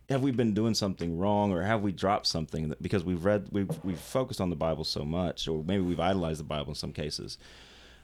have 0.10 0.22
we 0.24 0.32
been 0.32 0.54
doing 0.54 0.74
something 0.74 1.18
wrong 1.20 1.52
or 1.52 1.62
have 1.63 1.82
we 1.82 1.92
dropped 1.92 2.26
something 2.28 2.70
that 2.70 2.82
because 2.82 3.04
we've 3.04 3.24
read 3.26 3.48
we've 3.52 3.70
we've 3.84 4.00
focused 4.00 4.42
on 4.42 4.50
the 4.50 4.56
Bible 4.56 4.84
so 4.84 5.04
much 5.06 5.48
or 5.48 5.63
maybe 5.63 5.84
we've 5.84 6.00
idolized 6.00 6.39
the 6.39 6.44
Bible 6.46 6.70
in 6.70 6.76
some 6.76 6.94
cases. 6.94 7.38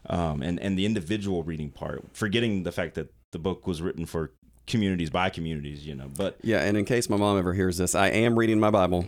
Um 0.07 0.41
and 0.41 0.59
and 0.59 0.77
the 0.77 0.85
individual 0.85 1.43
reading 1.43 1.69
part, 1.71 2.03
forgetting 2.13 2.63
the 2.63 2.71
fact 2.71 2.95
that 2.95 3.11
the 3.31 3.39
book 3.39 3.65
was 3.67 3.81
written 3.81 4.05
for 4.05 4.31
communities 4.67 5.09
by 5.09 5.29
communities, 5.29 5.85
you 5.85 5.95
know. 5.95 6.09
But 6.15 6.37
Yeah, 6.41 6.63
and 6.63 6.77
in 6.77 6.85
case 6.85 7.09
my 7.09 7.17
mom 7.17 7.37
ever 7.37 7.53
hears 7.53 7.77
this, 7.77 7.95
I 7.95 8.07
am 8.07 8.37
reading 8.37 8.59
my 8.59 8.69
Bible. 8.71 9.05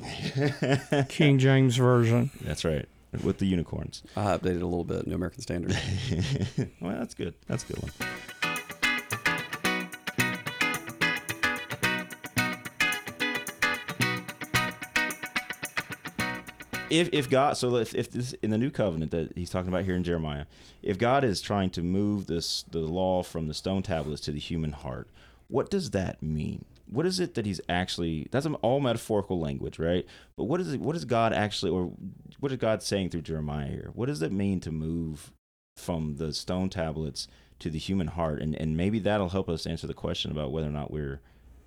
King 1.10 1.40
James 1.40 1.78
Version. 1.78 2.32
that's 2.42 2.64
right. 2.66 2.88
With 3.24 3.38
the 3.40 3.46
unicorns. 3.46 4.04
I 4.16 4.38
updated 4.38 4.62
a 4.62 4.66
little 4.66 4.84
bit, 4.84 5.08
New 5.08 5.16
American 5.16 5.42
Standard. 5.42 5.72
well, 6.82 6.98
that's 7.00 7.14
good. 7.16 7.34
That's 7.48 7.64
a 7.64 7.74
good 7.74 7.82
one. 7.82 7.92
If, 16.90 17.10
if 17.12 17.30
God, 17.30 17.58
so 17.58 17.76
if, 17.76 17.94
if 17.94 18.12
this 18.12 18.34
in 18.42 18.50
the 18.50 18.58
new 18.58 18.70
covenant 18.70 19.12
that 19.12 19.34
he's 19.36 19.50
talking 19.50 19.68
about 19.68 19.84
here 19.84 19.96
in 19.96 20.04
Jeremiah, 20.04 20.46
if 20.82 20.98
God 20.98 21.24
is 21.26 21.42
trying 21.42 21.70
to 21.72 21.82
move 21.82 22.28
this 22.28 22.64
the 22.72 22.80
law 22.80 23.24
from 23.24 23.48
the 23.48 23.54
stone 23.54 23.84
tablets 23.84 24.22
to 24.22 24.32
the 24.32 24.40
human 24.40 24.72
heart, 24.72 25.10
what 25.48 25.70
does 25.70 25.92
that 25.92 26.22
mean? 26.22 26.66
What 26.90 27.06
is 27.06 27.20
it 27.20 27.34
that 27.36 27.46
he's 27.46 27.60
actually? 27.68 28.28
That's 28.32 28.46
all 28.62 28.80
metaphorical 28.80 29.40
language, 29.40 29.78
right? 29.78 30.06
But 30.38 30.46
what 30.46 30.62
is 30.62 30.74
it? 30.74 30.80
What 30.80 30.96
is 30.96 31.04
God 31.06 31.34
actually, 31.34 31.72
or 31.72 31.92
what 32.40 32.52
is 32.52 32.58
God 32.58 32.82
saying 32.82 33.10
through 33.10 33.24
Jeremiah 33.24 33.68
here? 33.68 33.92
What 33.94 34.06
does 34.06 34.22
it 34.22 34.32
mean 34.32 34.60
to 34.62 34.72
move 34.72 35.32
from 35.76 36.16
the 36.16 36.32
stone 36.34 36.70
tablets 36.70 37.28
to 37.60 37.70
the 37.70 37.78
human 37.80 38.08
heart 38.08 38.42
and 38.42 38.56
and 38.56 38.78
maybe 38.78 39.00
that'll 39.00 39.30
help 39.30 39.50
us 39.50 39.66
answer 39.68 39.86
the 39.88 39.94
question 39.94 40.32
about 40.32 40.52
whether 40.52 40.68
or 40.68 40.72
not 40.72 40.92
we're 40.92 41.22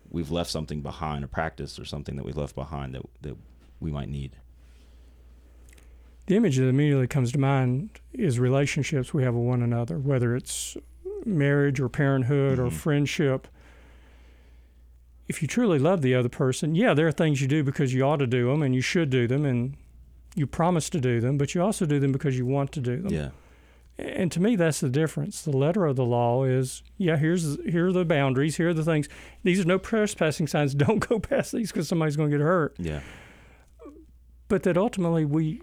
we've 0.08 0.30
left 0.30 0.50
something 0.50 0.80
behind, 0.80 1.22
a 1.24 1.28
practice 1.28 1.78
or 1.78 1.84
something 1.84 2.16
that 2.16 2.24
we've 2.24 2.36
left 2.36 2.54
behind 2.54 2.94
that 2.94 3.02
that 3.22 3.36
we 3.78 3.90
might 3.90 4.08
need. 4.08 4.36
The 6.26 6.36
image 6.36 6.56
that 6.56 6.68
immediately 6.68 7.06
comes 7.08 7.32
to 7.32 7.38
mind 7.38 7.90
is 8.12 8.38
relationships 8.38 9.12
we 9.12 9.22
have 9.24 9.34
with 9.34 9.46
one 9.46 9.62
another, 9.62 9.98
whether 9.98 10.36
it's 10.36 10.76
marriage 11.26 11.80
or 11.80 11.88
parenthood 11.88 12.58
or 12.58 12.66
Mhm. 12.68 12.72
friendship. 12.72 13.48
If 15.30 15.42
you 15.42 15.46
truly 15.46 15.78
love 15.78 16.02
the 16.02 16.12
other 16.12 16.28
person, 16.28 16.74
yeah, 16.74 16.92
there 16.92 17.06
are 17.06 17.12
things 17.12 17.40
you 17.40 17.46
do 17.46 17.62
because 17.62 17.94
you 17.94 18.02
ought 18.02 18.16
to 18.16 18.26
do 18.26 18.48
them 18.50 18.62
and 18.62 18.74
you 18.74 18.80
should 18.80 19.10
do 19.10 19.28
them 19.28 19.44
and 19.44 19.76
you 20.34 20.44
promise 20.44 20.90
to 20.90 21.00
do 21.00 21.20
them, 21.20 21.38
but 21.38 21.54
you 21.54 21.62
also 21.62 21.86
do 21.86 22.00
them 22.00 22.10
because 22.10 22.36
you 22.36 22.44
want 22.44 22.72
to 22.72 22.80
do 22.80 22.96
them. 23.00 23.12
Yeah. 23.12 23.30
And 23.96 24.32
to 24.32 24.40
me, 24.40 24.56
that's 24.56 24.80
the 24.80 24.88
difference. 24.88 25.42
The 25.42 25.56
letter 25.56 25.86
of 25.86 25.94
the 25.94 26.04
law 26.04 26.42
is, 26.42 26.82
yeah, 26.96 27.16
here's 27.16 27.62
here 27.64 27.86
are 27.86 27.92
the 27.92 28.04
boundaries, 28.04 28.56
here 28.56 28.70
are 28.70 28.74
the 28.74 28.84
things. 28.84 29.08
These 29.44 29.60
are 29.60 29.64
no 29.64 29.78
trespassing 29.78 30.48
signs. 30.48 30.74
Don't 30.86 31.06
go 31.06 31.20
past 31.20 31.52
these 31.52 31.70
because 31.70 31.86
somebody's 31.86 32.16
going 32.16 32.30
to 32.30 32.36
get 32.36 32.42
hurt. 32.42 32.74
Yeah. 32.76 33.00
But 34.48 34.64
that 34.64 34.76
ultimately 34.76 35.24
we 35.24 35.60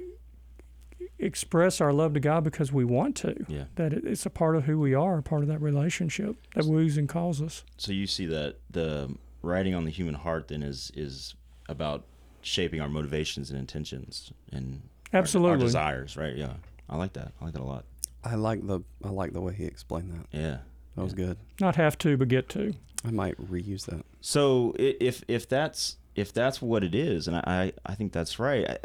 express 1.19 1.81
our 1.81 1.91
love 1.91 2.13
to 2.13 2.21
God 2.21 2.45
because 2.45 2.71
we 2.71 2.85
want 2.85 3.17
to. 3.17 3.35
Yeah. 3.49 3.65
That 3.75 3.91
it's 3.91 4.25
a 4.25 4.29
part 4.29 4.55
of 4.55 4.63
who 4.63 4.79
we 4.79 4.93
are, 4.93 5.17
a 5.17 5.23
part 5.23 5.41
of 5.41 5.47
that 5.49 5.61
relationship 5.61 6.37
that 6.55 6.65
woos 6.65 6.97
and 6.97 7.09
calls 7.09 7.41
us. 7.41 7.63
So 7.77 7.91
you 7.91 8.07
see 8.07 8.27
that 8.27 8.57
the 8.69 9.15
writing 9.47 9.73
on 9.73 9.85
the 9.85 9.91
human 9.91 10.13
heart 10.15 10.47
then 10.49 10.61
is 10.63 10.91
is 10.95 11.35
about 11.69 12.03
shaping 12.41 12.79
our 12.81 12.89
motivations 12.89 13.49
and 13.49 13.59
intentions 13.59 14.31
and 14.51 14.81
our- 15.13 15.17
our, 15.17 15.21
Absolutely. 15.21 15.59
desires, 15.65 16.15
right? 16.17 16.35
Yeah. 16.35 16.53
I 16.89 16.95
like 16.97 17.13
that. 17.13 17.31
I 17.41 17.45
like 17.45 17.53
that 17.53 17.61
a 17.61 17.65
lot. 17.65 17.85
I 18.23 18.35
like 18.35 18.65
the 18.67 18.81
I 19.03 19.09
like 19.09 19.33
the 19.33 19.41
way 19.41 19.53
he 19.53 19.65
explained 19.65 20.11
that. 20.11 20.37
Yeah. 20.37 20.57
That 20.95 21.03
was 21.03 21.13
Yeah. 21.13 21.25
good. 21.25 21.37
Not 21.59 21.75
have 21.75 21.97
to, 21.99 22.17
but 22.17 22.27
get 22.27 22.49
to. 22.49 22.73
I 23.05 23.11
might 23.11 23.37
reuse 23.37 23.85
that. 23.85 24.05
So 24.21 24.73
if 24.77 25.23
if 25.27 25.47
that's 25.47 25.97
if 26.15 26.33
that's 26.33 26.61
what 26.61 26.83
it 26.83 26.93
is, 26.95 27.27
and 27.27 27.37
I 27.37 27.43
I, 27.45 27.73
I 27.85 27.95
think 27.95 28.11
that's 28.13 28.39
right. 28.39 28.69
I, 28.69 28.77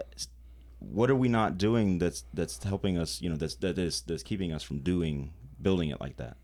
what 0.78 1.08
are 1.10 1.16
we 1.16 1.28
not 1.28 1.58
doing 1.58 1.98
that's 1.98 2.24
that's 2.34 2.62
helping 2.62 2.98
us? 2.98 3.20
You 3.22 3.30
know, 3.30 3.36
that's 3.36 3.54
that 3.56 3.78
is 3.78 4.02
that's 4.02 4.22
keeping 4.22 4.52
us 4.52 4.62
from 4.62 4.78
doing 4.80 5.32
building 5.60 5.90
it 5.90 6.00
like 6.00 6.16
that. 6.16 6.36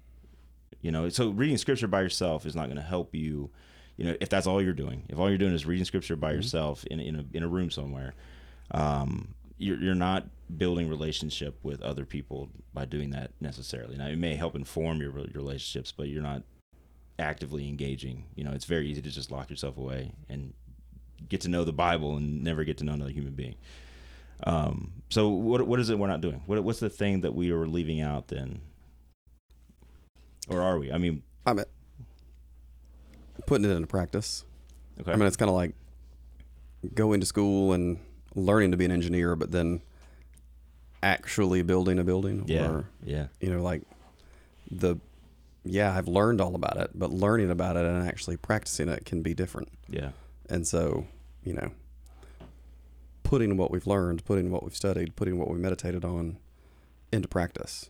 You 0.81 0.93
know, 0.93 1.09
so 1.09 1.31
reading 1.31 1.59
scripture 1.59 1.89
by 1.89 2.03
yourself 2.03 2.47
is 2.47 2.55
not 2.55 2.67
going 2.67 2.77
to 2.77 2.83
help 2.83 3.15
you. 3.15 3.51
You 3.99 4.05
know, 4.05 4.17
if 4.21 4.29
that's 4.31 4.47
all 4.47 4.63
you're 4.63 4.73
doing, 4.73 5.03
if 5.09 5.19
all 5.19 5.29
you're 5.29 5.39
doing 5.39 5.53
is 5.53 5.67
reading 5.67 5.85
scripture 5.85 6.17
by 6.17 6.33
yourself 6.33 6.85
in 6.87 7.01
in 7.01 7.17
a 7.17 7.25
in 7.37 7.43
a 7.43 7.49
room 7.49 7.71
somewhere, 7.71 8.15
um, 8.71 9.35
you're 9.59 9.79
you're 9.79 9.95
not 9.95 10.29
building 10.57 10.89
relationship 10.89 11.59
with 11.63 11.83
other 11.83 12.07
people 12.07 12.49
by 12.73 12.85
doing 12.85 13.11
that 13.11 13.33
necessarily. 13.41 13.97
Now, 13.97 14.07
it 14.07 14.17
may 14.17 14.37
help 14.37 14.55
inform 14.55 15.01
your, 15.01 15.11
your 15.19 15.29
relationships, 15.35 15.93
but 15.95 16.09
you're 16.09 16.23
not 16.23 16.43
actively 17.19 17.69
engaging. 17.69 18.25
You 18.37 18.45
know, 18.45 18.53
it's 18.53 18.65
very 18.65 18.89
easy 18.89 19.03
to 19.03 19.11
just 19.11 19.31
lock 19.31 19.51
yourself 19.51 19.77
away 19.77 20.13
and 20.29 20.55
get 21.29 21.41
to 21.43 21.49
know 21.49 21.65
the 21.65 21.73
Bible 21.73 22.17
and 22.17 22.43
never 22.43 22.65
get 22.65 22.79
to 22.79 22.85
know 22.85 22.93
another 22.93 23.11
human 23.11 23.35
being. 23.35 23.57
Um, 24.45 24.93
so 25.11 25.29
what 25.29 25.67
what 25.67 25.81
is 25.81 25.91
it 25.91 25.99
we're 25.99 26.07
not 26.07 26.21
doing? 26.21 26.43
What 26.47 26.63
what's 26.63 26.81
the 26.81 26.91
thing 26.91 27.23
that 27.23 27.35
we 27.35 27.51
are 27.51 27.67
leaving 27.67 28.01
out 28.01 28.29
then? 28.29 28.61
Or 30.49 30.63
are 30.63 30.79
we? 30.79 30.93
I 30.93 30.99
mean, 30.99 31.23
I'm 31.45 31.57
mean, 31.57 31.65
putting 33.49 33.69
it 33.69 33.75
into 33.75 33.87
practice. 33.87 34.45
okay. 35.01 35.11
I 35.11 35.17
mean, 35.17 35.27
it's 35.27 35.37
kind 35.37 35.49
of 35.49 35.55
like 35.55 35.75
going 36.95 37.21
to 37.21 37.27
school 37.27 37.73
and 37.73 37.99
learning 38.35 38.73
to 38.73 38.77
be 38.77 38.85
an 38.85 38.91
engineer, 38.93 39.35
but 39.37 39.51
then 39.51 39.81
actually 41.03 41.63
building 41.63 41.99
a 41.99 42.05
building. 42.05 42.45
yeah. 42.47 42.69
Or, 42.69 42.85
yeah. 43.03 43.29
you 43.41 43.51
know, 43.51 43.63
like 43.63 43.83
the, 44.71 44.97
yeah, 45.65 45.97
I've 45.97 46.09
learned 46.09 46.43
all 46.43 46.55
about 46.55 46.77
it, 46.77 46.91
but 46.95 47.11
learning 47.11 47.51
about 47.51 47.77
it 47.77 47.87
and 47.87 48.07
actually 48.07 48.37
practicing 48.37 48.89
it 48.91 49.07
can 49.07 49.23
be 49.23 49.33
different. 49.33 49.71
Yeah. 49.89 50.11
And 50.51 50.67
so, 50.67 51.07
you 51.43 51.55
know, 51.55 51.71
putting 53.23 53.57
what 53.57 53.71
we've 53.71 53.87
learned, 53.87 54.27
putting 54.27 54.51
what 54.51 54.63
we've 54.63 54.77
studied, 54.77 55.17
putting 55.17 55.39
what 55.39 55.51
we 55.51 55.59
meditated 55.59 56.05
on 56.05 56.37
into 57.11 57.29
practice. 57.29 57.89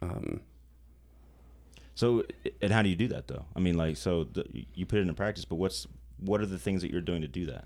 Um, 0.00 0.40
So 1.94 2.24
and 2.60 2.72
how 2.72 2.82
do 2.82 2.88
you 2.88 2.96
do 2.96 3.08
that 3.08 3.28
though? 3.28 3.44
I 3.54 3.60
mean, 3.60 3.76
like, 3.76 3.96
so 3.96 4.24
the, 4.24 4.44
you 4.74 4.84
put 4.86 4.98
it 4.98 5.02
into 5.02 5.14
practice, 5.14 5.44
but 5.44 5.56
what's 5.56 5.86
what 6.18 6.40
are 6.40 6.46
the 6.46 6.58
things 6.58 6.82
that 6.82 6.90
you're 6.90 7.00
doing 7.00 7.22
to 7.22 7.28
do 7.28 7.46
that, 7.46 7.64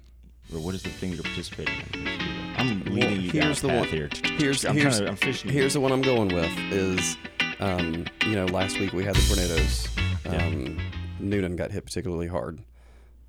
or 0.53 0.61
what 0.61 0.75
is 0.75 0.83
the 0.83 0.91
thing 0.91 1.13
you're 1.13 1.23
participating 1.23 1.75
in? 1.75 1.85
to 1.87 1.93
do 1.99 2.05
that? 2.05 2.55
I'm 2.59 2.85
Well, 2.85 2.95
leading 2.95 3.21
you 3.23 3.31
down 3.33 3.43
here's 3.43 3.59
a 3.59 3.63
the 3.63 3.69
path 3.69 3.79
one- 3.81 3.89
here. 3.89 4.11
here's 4.39 4.65
I'm 4.65 4.77
here's 4.77 4.99
to, 4.99 5.09
I'm 5.09 5.17
fishing. 5.17 5.51
here's 5.51 5.75
the 5.75 5.81
one 5.81 5.93
I'm 5.93 6.03
going 6.03 6.29
with 6.35 6.51
is, 6.73 7.17
um, 7.61 8.05
you 8.27 8.35
know, 8.35 8.47
last 8.47 8.79
week 8.81 8.93
we 8.93 9.05
had 9.05 9.15
the 9.15 9.23
tornadoes. 9.29 9.89
Yeah. 10.27 10.47
Um, 10.47 10.79
Newnan 11.21 11.57
got 11.57 11.71
hit 11.73 11.85
particularly 11.85 12.27
hard, 12.27 12.61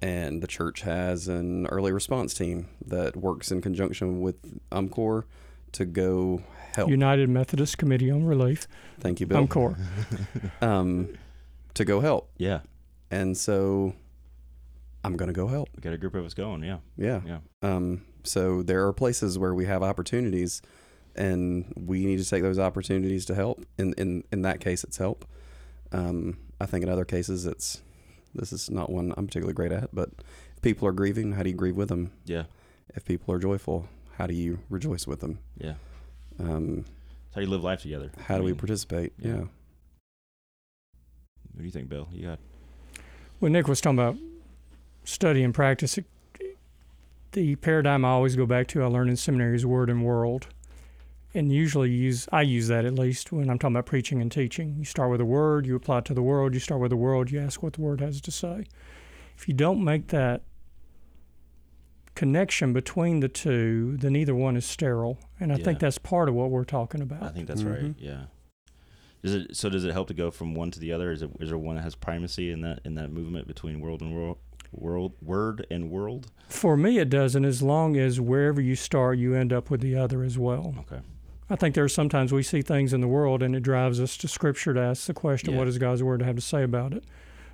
and 0.02 0.42
the 0.42 0.48
church 0.48 0.82
has 0.82 1.28
an 1.28 1.68
early 1.68 1.92
response 1.92 2.34
team 2.34 2.68
that 2.88 3.16
works 3.16 3.52
in 3.52 3.62
conjunction 3.62 4.20
with 4.22 4.42
UMCOR 4.72 5.24
to 5.74 5.86
go 5.86 6.42
help. 6.74 6.90
United 6.90 7.30
Methodist 7.30 7.78
Committee 7.78 8.10
on 8.12 8.26
Relief, 8.26 8.68
Thank 9.00 9.20
you, 9.20 9.26
Bill. 9.28 9.48
UMCOR. 9.48 9.78
Um, 10.62 11.10
to 11.76 11.86
go 11.86 12.00
help, 12.02 12.30
yeah, 12.38 12.60
and 13.12 13.38
so 13.38 13.94
I'm 15.04 15.16
going 15.16 15.28
to 15.28 15.34
go 15.34 15.48
help. 15.48 15.70
we 15.76 15.82
got 15.82 15.94
a 15.94 15.98
group 15.98 16.16
of 16.16 16.26
us 16.26 16.34
going. 16.34 16.64
Yeah, 16.64 16.80
Yeah. 16.98 17.22
yeah, 17.26 17.38
Um, 17.62 18.02
so 18.24 18.62
there 18.64 18.86
are 18.86 18.92
places 18.94 19.40
where 19.40 19.54
we 19.54 19.66
have 19.66 19.82
opportunities, 19.82 20.62
and 21.16 21.72
we 21.78 22.06
need 22.06 22.20
to 22.20 22.30
take 22.30 22.44
those 22.44 22.60
opportunities 22.60 23.26
to 23.26 23.36
help. 23.36 23.64
In 23.78 23.94
in 23.94 24.24
in 24.32 24.42
that 24.42 24.60
case, 24.60 24.84
it's 24.84 24.98
help. 24.98 25.26
Um, 25.92 26.38
I 26.60 26.66
think 26.66 26.84
in 26.84 26.90
other 26.90 27.06
cases, 27.06 27.46
it's 27.46 27.82
this 28.36 28.52
is 28.54 28.70
not 28.70 28.90
one 28.92 29.14
I'm 29.18 29.26
particularly 29.28 29.54
great 29.54 29.72
at. 29.72 29.94
But 29.96 30.10
if 30.56 30.62
people 30.62 30.88
are 30.88 30.92
grieving, 30.92 31.32
how 31.34 31.44
do 31.44 31.50
you 31.50 31.56
grieve 31.56 31.78
with 31.78 31.90
them? 31.90 32.12
yeah, 32.26 32.44
If 32.96 33.06
people 33.06 33.34
are 33.34 33.40
joyful, 33.40 33.88
how 34.20 34.28
do 34.28 34.34
you 34.36 34.60
rejoice 34.70 35.08
with 35.08 35.22
them? 35.22 35.40
yeah. 35.58 35.76
Um, 36.40 36.86
It's 37.28 37.36
how 37.36 37.42
you 37.42 37.48
live 37.48 37.64
life 37.64 37.82
together. 37.82 38.12
how 38.28 38.36
do 38.38 38.44
I 38.44 38.46
we 38.48 38.54
participate? 38.54 39.14
yeah. 39.18 39.30
Yeah. 39.32 39.38
What 41.54 41.60
do 41.60 41.64
you 41.64 41.72
think, 41.72 41.90
Bill? 41.90 42.08
You 42.12 42.28
got 42.28 42.40
Well, 43.40 43.52
Nick 43.52 43.68
was 43.68 43.82
talking 43.82 43.98
about 43.98 44.18
study 45.06 45.42
and 45.44 45.54
practice, 45.54 45.98
it, 45.98 46.06
the 47.32 47.56
paradigm 47.58 48.04
I 48.06 48.10
always 48.10 48.36
go 48.36 48.46
back 48.46 48.68
to 48.68 48.84
I 48.84 48.88
learned 48.88 49.10
in 49.10 49.16
seminary 49.16 49.56
is 49.56 49.66
word 49.66 49.90
and 49.90 50.04
world. 50.04 50.48
And 51.34 51.52
usually 51.52 51.92
use 51.92 52.28
I 52.32 52.42
use 52.42 52.68
that 52.70 52.86
at 52.86 52.96
least 52.96 53.32
when 53.32 53.50
I'm 53.50 53.60
talking 53.60 53.76
about 53.76 53.86
preaching 53.86 54.22
and 54.22 54.32
teaching. 54.32 54.76
You 54.80 54.84
start 54.86 55.12
with 55.12 55.22
a 55.22 55.26
word, 55.26 55.66
you 55.66 55.76
apply 55.76 56.00
it 56.00 56.06
to 56.06 56.14
the 56.14 56.24
world, 56.24 56.54
you 56.54 56.60
start 56.60 56.82
with 56.82 56.90
the 56.90 56.98
world, 56.98 57.32
you 57.32 57.40
ask 57.40 57.62
what 57.64 57.74
the 57.74 57.82
word 57.82 58.02
has 58.02 58.20
to 58.20 58.32
say. 58.32 58.66
If 59.38 59.48
you 59.48 59.54
don't 59.54 59.84
make 59.84 60.08
that 60.08 60.42
connection 62.16 62.74
between 62.74 63.20
the 63.20 63.30
two, 63.30 63.98
then 63.98 64.16
either 64.16 64.36
one 64.36 64.58
is 64.58 64.66
sterile. 64.66 65.18
And 65.40 65.54
I 65.54 65.58
think 65.58 65.80
that's 65.80 65.98
part 65.98 66.28
of 66.30 66.36
what 66.36 66.50
we're 66.52 66.64
talking 66.66 67.02
about. 67.02 67.24
I 67.24 67.30
think 67.30 67.48
that's 67.48 67.64
right. 67.64 67.80
Mhm. 67.82 67.96
Yeah. 67.98 68.22
Does 69.24 69.34
it 69.36 69.56
so? 69.58 69.70
Does 69.70 69.84
it 69.84 69.92
help 69.92 70.08
to 70.08 70.14
go 70.14 70.32
from 70.32 70.56
one 70.56 70.72
to 70.72 70.80
the 70.80 70.92
other? 70.94 71.12
Is 71.12 71.22
it 71.22 71.30
is 71.40 71.50
there 71.50 71.58
one 71.58 71.76
that 71.76 71.82
has 71.84 71.96
primacy 71.96 72.52
in 72.52 72.62
that 72.62 72.80
in 72.86 72.96
that 72.96 73.12
movement 73.12 73.48
between 73.48 73.82
world 73.82 74.02
and 74.02 74.14
world, 74.16 74.38
world, 74.72 75.14
word 75.22 75.66
and 75.70 75.90
world? 75.92 76.28
For 76.48 76.78
me, 76.78 77.00
it 77.00 77.10
doesn't, 77.10 77.44
as 77.46 77.62
long 77.62 77.98
as 77.98 78.20
wherever 78.22 78.62
you 78.62 78.76
start, 78.76 79.18
you 79.18 79.34
end 79.36 79.52
up 79.52 79.70
with 79.70 79.82
the 79.82 79.96
other 79.96 80.24
as 80.24 80.38
well. 80.38 80.74
Okay. 80.80 81.02
I 81.50 81.56
think 81.56 81.76
there 81.76 81.84
are 81.84 81.90
sometimes 81.90 82.32
we 82.32 82.44
see 82.44 82.62
things 82.62 82.94
in 82.94 83.02
the 83.02 83.08
world 83.08 83.42
and 83.44 83.56
it 83.56 83.62
drives 83.62 84.00
us 84.00 84.16
to 84.18 84.28
Scripture 84.28 84.74
to 84.74 84.80
ask 84.80 85.08
the 85.08 85.14
question, 85.16 85.52
Yeah. 85.54 85.60
what 85.60 85.66
does 85.66 85.80
God's 85.80 86.02
Word 86.04 86.22
have 86.22 86.36
to 86.36 86.42
say 86.42 86.62
about 86.64 86.94
it? 86.94 87.04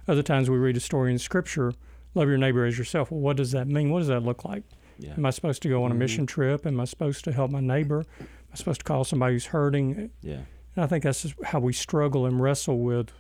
Other 0.08 0.22
times 0.22 0.50
we 0.50 0.58
read 0.58 0.76
a 0.78 0.82
story 0.82 1.12
in 1.13 1.18
Scripture, 1.18 1.74
love 2.15 2.28
your 2.28 2.38
neighbor 2.38 2.65
as 2.65 2.78
yourself. 2.78 3.12
Well, 3.12 3.19
what 3.19 3.38
does 3.38 3.51
that 3.51 3.67
mean? 3.67 3.91
What 3.91 3.99
does 3.99 4.08
that 4.08 4.21
look 4.21 4.43
like? 4.45 4.63
Yeah. 4.97 5.13
Am 5.17 5.25
I 5.25 5.30
supposed 5.30 5.62
to 5.63 5.69
go 5.69 5.84
on 5.84 5.91
a 5.91 5.95
Mhm. 5.95 5.99
mission 5.99 6.25
trip? 6.25 6.65
Am 6.65 6.80
I 6.80 6.86
supposed 6.86 7.23
to 7.25 7.32
help 7.34 7.51
my 7.51 7.60
neighbor? 7.60 8.06
Am 8.19 8.28
I 8.54 8.56
supposed 8.56 8.80
to 8.82 8.86
call 8.86 9.04
somebody 9.04 9.34
who's 9.34 9.47
hurting? 9.47 10.10
Yeah. 10.21 10.41
And 10.75 10.84
I 10.84 10.88
think 10.88 11.04
that's 11.04 11.21
just 11.23 11.36
how 11.43 11.60
we 11.60 11.73
struggle 11.73 12.25
and 12.25 12.39
wrestle 12.41 12.80
with 12.80 13.12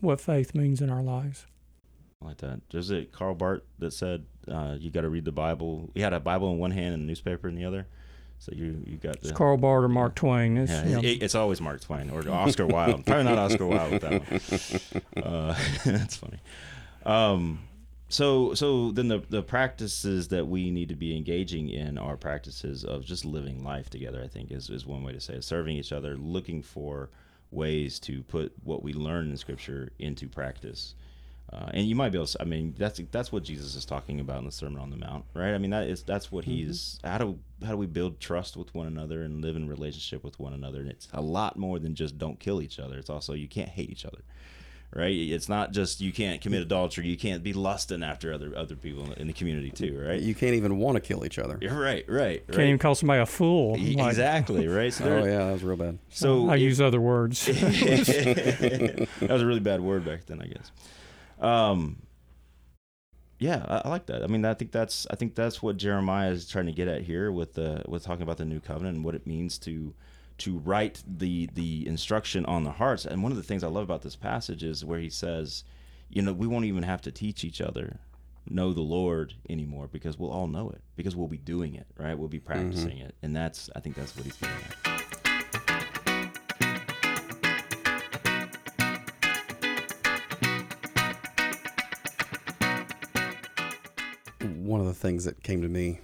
what 0.00 0.20
faith 0.20 0.54
means 0.54 0.80
in 0.82 0.90
our 0.90 1.02
lives. 1.02 1.46
I 2.22 2.26
like 2.26 2.38
that. 2.38 2.60
There's 2.70 2.90
a 2.90 3.04
Karl 3.06 3.34
Barth 3.34 3.62
that 3.78 3.92
said 3.92 4.24
uh, 4.48 4.76
you 4.78 4.90
got 4.90 5.00
to 5.02 5.08
read 5.08 5.24
the 5.24 5.32
Bible. 5.32 5.90
He 5.94 6.00
had 6.02 6.12
a 6.12 6.20
Bible 6.20 6.50
in 6.52 6.58
one 6.58 6.70
hand 6.70 6.94
and 6.94 7.02
a 7.02 7.06
newspaper 7.06 7.48
in 7.48 7.54
the 7.56 7.64
other. 7.64 7.86
So 8.38 8.52
you 8.54 8.82
you 8.86 8.96
got 8.98 9.16
It's 9.16 9.28
the. 9.28 9.34
Karl 9.34 9.56
Barth 9.56 9.84
or 9.84 9.88
Mark 9.88 10.14
Twain. 10.14 10.58
It's, 10.58 10.70
yeah, 10.70 10.98
it- 11.00 11.22
it's 11.22 11.34
always 11.34 11.60
Mark 11.60 11.80
Twain 11.80 12.10
or 12.10 12.28
Oscar 12.30 12.66
Wilde. 12.66 13.06
Probably 13.06 13.24
not 13.24 13.38
Oscar 13.38 13.66
Wilde 13.66 13.92
with 13.92 14.02
that 14.02 15.02
one. 15.14 15.24
Uh, 15.24 15.56
that's 15.86 16.16
funny. 16.16 16.38
Um, 17.06 17.60
so 18.08 18.54
so 18.54 18.92
then 18.92 19.08
the 19.08 19.22
the 19.28 19.42
practices 19.42 20.28
that 20.28 20.46
we 20.46 20.70
need 20.70 20.88
to 20.88 20.96
be 20.96 21.16
engaging 21.16 21.68
in 21.68 21.98
are 21.98 22.16
practices 22.16 22.84
of 22.84 23.04
just 23.04 23.24
living 23.24 23.64
life 23.64 23.90
together. 23.90 24.22
I 24.22 24.28
think 24.28 24.50
is 24.50 24.70
is 24.70 24.86
one 24.86 25.02
way 25.02 25.12
to 25.12 25.20
say 25.20 25.34
it. 25.34 25.44
Serving 25.44 25.76
each 25.76 25.92
other, 25.92 26.16
looking 26.16 26.62
for 26.62 27.10
ways 27.50 27.98
to 28.00 28.22
put 28.24 28.52
what 28.62 28.82
we 28.82 28.92
learn 28.92 29.30
in 29.30 29.36
Scripture 29.36 29.90
into 29.98 30.28
practice. 30.28 30.94
Uh, 31.52 31.70
and 31.74 31.86
you 31.86 31.94
might 31.94 32.10
be 32.10 32.18
able 32.18 32.26
to, 32.26 32.42
I 32.42 32.44
mean, 32.44 32.74
that's 32.76 33.00
that's 33.12 33.30
what 33.30 33.44
Jesus 33.44 33.76
is 33.76 33.84
talking 33.84 34.18
about 34.18 34.38
in 34.38 34.46
the 34.46 34.52
Sermon 34.52 34.80
on 34.80 34.90
the 34.90 34.96
Mount, 34.96 35.24
right? 35.32 35.54
I 35.54 35.58
mean, 35.58 35.70
that 35.70 35.86
is 35.86 36.02
that's 36.02 36.32
what 36.32 36.44
he's 36.44 36.98
how 37.04 37.18
do 37.18 37.38
how 37.64 37.70
do 37.70 37.76
we 37.76 37.86
build 37.86 38.18
trust 38.18 38.56
with 38.56 38.74
one 38.74 38.88
another 38.88 39.22
and 39.22 39.42
live 39.42 39.54
in 39.54 39.68
relationship 39.68 40.24
with 40.24 40.40
one 40.40 40.52
another? 40.54 40.80
And 40.80 40.90
it's 40.90 41.08
a 41.12 41.20
lot 41.20 41.56
more 41.56 41.78
than 41.78 41.94
just 41.94 42.18
don't 42.18 42.40
kill 42.40 42.60
each 42.60 42.80
other. 42.80 42.98
It's 42.98 43.10
also 43.10 43.32
you 43.34 43.46
can't 43.46 43.68
hate 43.68 43.90
each 43.90 44.04
other, 44.04 44.22
right? 44.94 45.14
It's 45.14 45.48
not 45.48 45.72
just 45.72 46.00
you 46.00 46.12
can't 46.12 46.40
commit 46.40 46.62
adultery, 46.62 47.06
you 47.08 47.16
can't 47.16 47.42
be 47.42 47.52
lusting 47.52 48.02
after 48.02 48.32
other 48.32 48.52
other 48.56 48.76
people 48.76 49.12
in 49.14 49.26
the 49.26 49.32
community 49.32 49.70
too, 49.70 50.02
right? 50.06 50.20
You 50.20 50.34
can't 50.34 50.54
even 50.54 50.78
want 50.78 50.96
to 50.96 51.00
kill 51.00 51.24
each 51.24 51.38
other. 51.38 51.58
You're 51.60 51.78
right, 51.78 52.04
right, 52.08 52.46
Can't 52.46 52.60
even 52.60 52.78
call 52.78 52.94
somebody 52.94 53.20
a 53.20 53.26
fool. 53.26 53.76
E- 53.78 53.96
Like, 53.96 54.08
Exactly, 54.08 54.66
right. 54.80 54.92
So, 54.92 55.04
Oh 55.04 55.24
yeah, 55.24 55.38
that 55.38 55.52
was 55.52 55.62
real 55.64 55.76
bad. 55.76 55.98
so 56.10 56.48
I 56.48 56.56
if- 56.56 56.62
use 56.62 56.80
other 56.80 57.00
words. 57.00 57.44
that 57.46 59.08
was 59.30 59.42
a 59.42 59.46
really 59.46 59.60
bad 59.60 59.80
word 59.80 60.04
back 60.04 60.26
then, 60.26 60.40
I 60.40 60.46
guess. 60.46 60.70
Um, 61.40 61.96
yeah, 63.38 63.64
I, 63.68 63.82
I 63.84 63.88
like 63.90 64.06
that. 64.06 64.22
I 64.22 64.26
mean, 64.28 64.44
I 64.44 64.54
think 64.54 64.72
that's 64.72 65.06
I 65.10 65.16
think 65.16 65.34
that's 65.34 65.62
what 65.62 65.76
Jeremiah 65.76 66.30
is 66.30 66.48
trying 66.48 66.66
to 66.66 66.72
get 66.72 66.88
at 66.88 67.02
here 67.02 67.30
with 67.30 67.54
the 67.54 67.82
with 67.86 68.02
talking 68.04 68.22
about 68.22 68.38
the 68.38 68.44
new 68.46 68.60
covenant 68.60 68.96
and 68.96 69.04
what 69.04 69.14
it 69.14 69.26
means 69.26 69.58
to 69.58 69.92
to 70.38 70.58
write 70.58 71.02
the 71.06 71.48
the 71.54 71.86
instruction 71.86 72.44
on 72.46 72.64
the 72.64 72.72
hearts. 72.72 73.06
And 73.06 73.22
one 73.22 73.32
of 73.32 73.38
the 73.38 73.44
things 73.44 73.64
I 73.64 73.68
love 73.68 73.84
about 73.84 74.02
this 74.02 74.16
passage 74.16 74.62
is 74.62 74.84
where 74.84 75.00
he 75.00 75.10
says, 75.10 75.64
you 76.08 76.22
know, 76.22 76.32
we 76.32 76.46
won't 76.46 76.64
even 76.64 76.82
have 76.82 77.02
to 77.02 77.12
teach 77.12 77.44
each 77.44 77.60
other 77.60 77.98
know 78.48 78.72
the 78.72 78.80
Lord 78.80 79.34
anymore 79.48 79.88
because 79.90 80.18
we'll 80.18 80.30
all 80.30 80.46
know 80.46 80.70
it 80.70 80.80
because 80.94 81.16
we'll 81.16 81.28
be 81.28 81.36
doing 81.38 81.74
it, 81.74 81.86
right? 81.98 82.16
We'll 82.16 82.28
be 82.28 82.38
practicing 82.38 82.98
it, 82.98 83.14
and 83.22 83.34
that's 83.34 83.70
I 83.74 83.80
think 83.80 83.96
that's 83.96 84.16
what 84.16 84.24
he's 84.24 84.36
getting 84.36 84.56
at. 84.56 84.76
One 94.58 94.80
of 94.80 94.86
the 94.86 94.94
things 94.94 95.24
that 95.24 95.42
came 95.42 95.62
to 95.62 95.68
me 95.68 96.00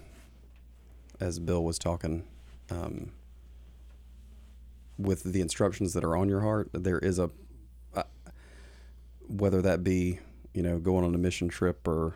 as 1.21 1.39
Bill 1.39 1.63
was 1.65 1.79
talking, 1.79 2.25
um, 2.71 3.13
with 4.99 5.23
the 5.25 5.41
instructions 5.41 5.93
that 5.95 6.05
are 6.05 6.17
on 6.17 6.29
your 6.29 6.41
heart, 6.41 6.71
there 6.73 6.99
is 6.99 7.19
a, 7.19 7.31
whether 9.29 9.63
that 9.63 9.83
be, 9.83 10.19
you 10.53 10.63
know, 10.63 10.79
going 10.79 11.05
on 11.05 11.15
a 11.15 11.19
mission 11.19 11.49
trip 11.49 11.87
or, 11.89 12.15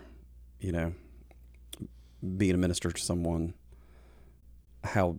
you 0.61 0.73
know, 0.73 0.93
being 2.37 2.55
a 2.55 2.59
minister 2.59 2.91
to 2.91 3.01
someone, 3.01 3.55
how 4.85 5.19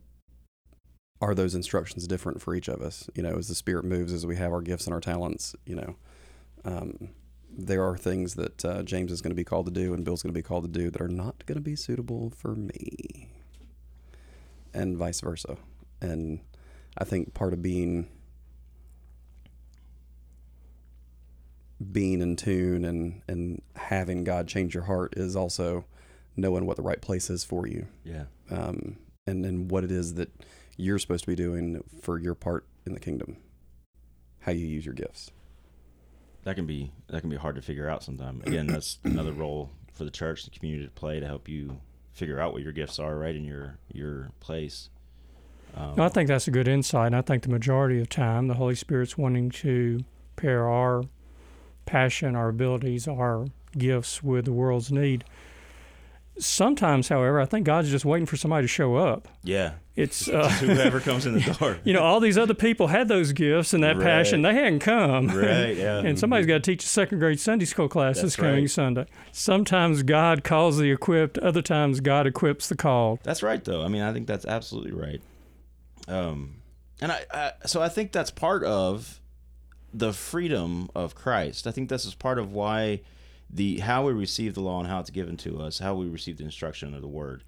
are 1.21 1.33
those 1.33 1.55
instructions 1.55 2.07
different 2.07 2.41
for 2.41 2.53
each 2.53 2.67
of 2.67 2.81
us? 2.81 3.09
You 3.15 3.23
know, 3.23 3.37
as 3.37 3.47
the 3.47 3.55
Spirit 3.55 3.85
moves, 3.85 4.13
as 4.13 4.25
we 4.25 4.35
have 4.35 4.51
our 4.51 4.61
gifts 4.61 4.85
and 4.85 4.93
our 4.93 5.01
talents, 5.01 5.55
you 5.65 5.75
know, 5.75 5.95
um, 6.63 7.09
there 7.49 7.83
are 7.83 7.97
things 7.97 8.35
that 8.35 8.63
uh, 8.63 8.83
James 8.83 9.11
is 9.11 9.21
going 9.21 9.31
to 9.31 9.35
be 9.35 9.43
called 9.43 9.65
to 9.65 9.71
do 9.71 9.93
and 9.93 10.03
Bill's 10.03 10.21
going 10.21 10.33
to 10.33 10.37
be 10.37 10.43
called 10.43 10.71
to 10.71 10.79
do 10.79 10.89
that 10.91 11.01
are 11.01 11.07
not 11.07 11.45
going 11.45 11.57
to 11.57 11.61
be 11.61 11.75
suitable 11.75 12.29
for 12.29 12.55
me, 12.55 13.29
and 14.73 14.97
vice 14.97 15.21
versa. 15.21 15.57
And 15.99 16.41
I 16.97 17.03
think 17.03 17.33
part 17.33 17.53
of 17.53 17.61
being 17.61 18.07
being 21.91 22.21
in 22.21 22.35
tune 22.35 22.83
and 22.85 23.21
and 23.27 23.61
having 23.75 24.23
God 24.23 24.47
change 24.47 24.73
your 24.73 24.83
heart 24.83 25.13
is 25.15 25.35
also 25.35 25.85
knowing 26.35 26.65
what 26.65 26.75
the 26.77 26.83
right 26.83 27.01
place 27.01 27.29
is 27.29 27.43
for 27.43 27.67
you, 27.67 27.87
Yeah. 28.03 28.25
um, 28.49 28.97
and 29.25 29.45
and 29.45 29.69
what 29.71 29.83
it 29.83 29.91
is 29.91 30.15
that 30.15 30.29
you're 30.75 30.99
supposed 30.99 31.23
to 31.25 31.31
be 31.31 31.35
doing 31.35 31.83
for 32.01 32.19
your 32.19 32.35
part 32.35 32.65
in 32.85 32.93
the 32.93 32.99
kingdom, 32.99 33.37
how 34.39 34.51
you 34.51 34.65
use 34.65 34.85
your 34.85 34.93
gifts. 34.95 35.31
that 36.43 36.55
can 36.55 36.65
be 36.65 36.91
that 37.07 37.21
can 37.21 37.29
be 37.29 37.35
hard 37.35 37.55
to 37.55 37.61
figure 37.61 37.89
out 37.89 38.03
sometimes. 38.03 38.43
Again, 38.45 38.67
that's 38.73 38.99
another 39.03 39.33
role 39.33 39.69
for 39.93 40.03
the 40.03 40.11
church, 40.11 40.45
the 40.45 40.49
community 40.51 40.85
to 40.85 40.91
play 40.91 41.19
to 41.19 41.25
help 41.27 41.47
you 41.49 41.79
figure 42.11 42.39
out 42.39 42.53
what 42.53 42.63
your 42.63 42.71
gifts 42.71 42.97
are 42.99 43.17
right 43.17 43.35
in 43.35 43.43
your 43.43 43.77
your 43.91 44.31
place. 44.39 44.89
Um, 45.75 45.95
No, 45.97 46.03
I 46.05 46.09
think 46.09 46.27
that's 46.27 46.47
a 46.47 46.51
good 46.51 46.67
insight. 46.67 47.07
And 47.07 47.15
I 47.15 47.21
think 47.21 47.43
the 47.43 47.49
majority 47.49 47.99
of 47.99 48.09
time, 48.09 48.47
the 48.47 48.55
Holy 48.55 48.75
Spirit's 48.75 49.17
wanting 49.17 49.49
to 49.51 49.99
pair 50.35 50.67
our 50.67 51.03
passion, 51.85 52.35
our 52.35 52.49
abilities, 52.49 53.07
our 53.07 53.45
gifts 53.77 54.21
with 54.23 54.45
the 54.45 54.53
world's 54.53 54.91
need. 54.91 55.23
Sometimes, 56.39 57.09
however, 57.09 57.41
I 57.41 57.45
think 57.45 57.65
God's 57.65 57.89
just 57.89 58.05
waiting 58.05 58.27
for 58.27 58.37
somebody 58.37 58.63
to 58.65 58.67
show 58.67 58.95
up. 58.95 59.27
yeah, 59.43 59.71
It's 59.95 60.27
uh, 60.29 60.47
whoever 60.49 60.99
comes 60.99 61.25
in 61.25 61.33
the 61.33 61.39
door. 61.59 61.77
you 61.83 61.93
know 61.93 62.03
all 62.03 62.19
these 62.19 62.37
other 62.37 62.53
people 62.53 62.85
had 62.87 63.07
those 63.07 63.31
gifts 63.31 63.73
and 63.73 63.83
that 63.83 63.95
Right. 63.97 64.03
passion. 64.05 64.43
They 64.43 64.53
hadn't 64.53 64.79
come. 64.79 65.29
Right, 65.29 65.75
yeah. 65.75 65.97
And 66.05 66.19
somebody's 66.19 66.45
got 66.45 66.55
to 66.63 66.71
teach 66.71 66.83
a 66.83 66.87
second 66.87 67.17
grade 67.17 67.39
Sunday 67.39 67.65
school 67.65 67.89
class 67.89 68.21
this 68.21 68.35
coming 68.35 68.53
right. 68.65 68.69
Sunday. 68.69 69.07
Sometimes 69.31 70.03
God 70.03 70.43
calls 70.43 70.77
the 70.77 70.91
equipped. 70.91 71.39
Other 71.39 71.63
times 71.63 72.01
God 72.01 72.27
equips 72.27 72.69
the 72.69 72.75
called. 72.75 73.19
That's 73.23 73.41
right, 73.41 73.63
though. 73.63 73.83
I 73.83 73.87
mean, 73.87 74.03
I 74.03 74.13
think 74.13 74.27
that's 74.27 74.45
absolutely 74.45 74.91
right. 74.91 75.21
Um, 76.07 76.61
and 77.01 77.11
I, 77.11 77.25
I 77.31 77.51
so 77.65 77.81
I 77.81 77.89
think 77.89 78.11
that's 78.11 78.31
part 78.31 78.63
of 78.63 79.19
the 79.93 80.13
freedom 80.13 80.89
of 80.95 81.15
Christ. 81.15 81.67
I 81.67 81.71
think 81.71 81.89
this 81.89 82.05
is 82.05 82.13
part 82.13 82.39
of 82.39 82.51
why 82.51 83.01
the 83.49 83.79
how 83.79 84.05
we 84.05 84.13
receive 84.13 84.53
the 84.53 84.61
law 84.61 84.79
and 84.79 84.87
how 84.87 84.99
it's 84.99 85.09
given 85.09 85.37
to 85.37 85.59
us, 85.59 85.79
how 85.79 85.95
we 85.95 86.07
receive 86.07 86.37
the 86.37 86.43
instruction 86.43 86.93
of 86.93 87.01
the 87.01 87.07
word, 87.07 87.43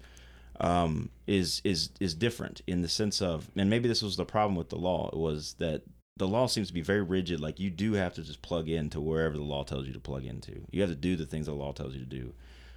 um, 0.60 1.10
is 1.26 1.60
is 1.64 1.90
is 2.00 2.14
different 2.14 2.62
in 2.66 2.82
the 2.82 2.88
sense 2.88 3.20
of, 3.20 3.50
and 3.56 3.70
maybe 3.70 3.88
this 3.88 4.02
was 4.02 4.16
the 4.16 4.24
problem 4.24 4.56
with 4.56 4.68
the 4.68 4.76
law 4.76 5.10
was 5.12 5.54
that 5.58 5.82
the 6.16 6.28
law 6.28 6.46
seems 6.46 6.68
to 6.68 6.74
be 6.74 6.82
very 6.82 7.02
rigid. 7.02 7.40
Like 7.40 7.58
you 7.58 7.70
do 7.70 7.94
have 7.94 8.14
to 8.14 8.22
just 8.22 8.42
plug 8.42 8.68
into 8.68 9.00
wherever 9.00 9.36
the 9.36 9.42
law 9.42 9.64
tells 9.64 9.86
you 9.86 9.92
to 9.94 10.00
plug 10.00 10.24
into. 10.24 10.66
You 10.70 10.82
have 10.82 10.90
to 10.90 10.96
do 10.96 11.16
the 11.16 11.26
things 11.26 11.46
the 11.46 11.52
law 11.52 11.72
tells 11.72 11.94
you 11.94 12.00
to 12.00 12.06
do. 12.06 12.34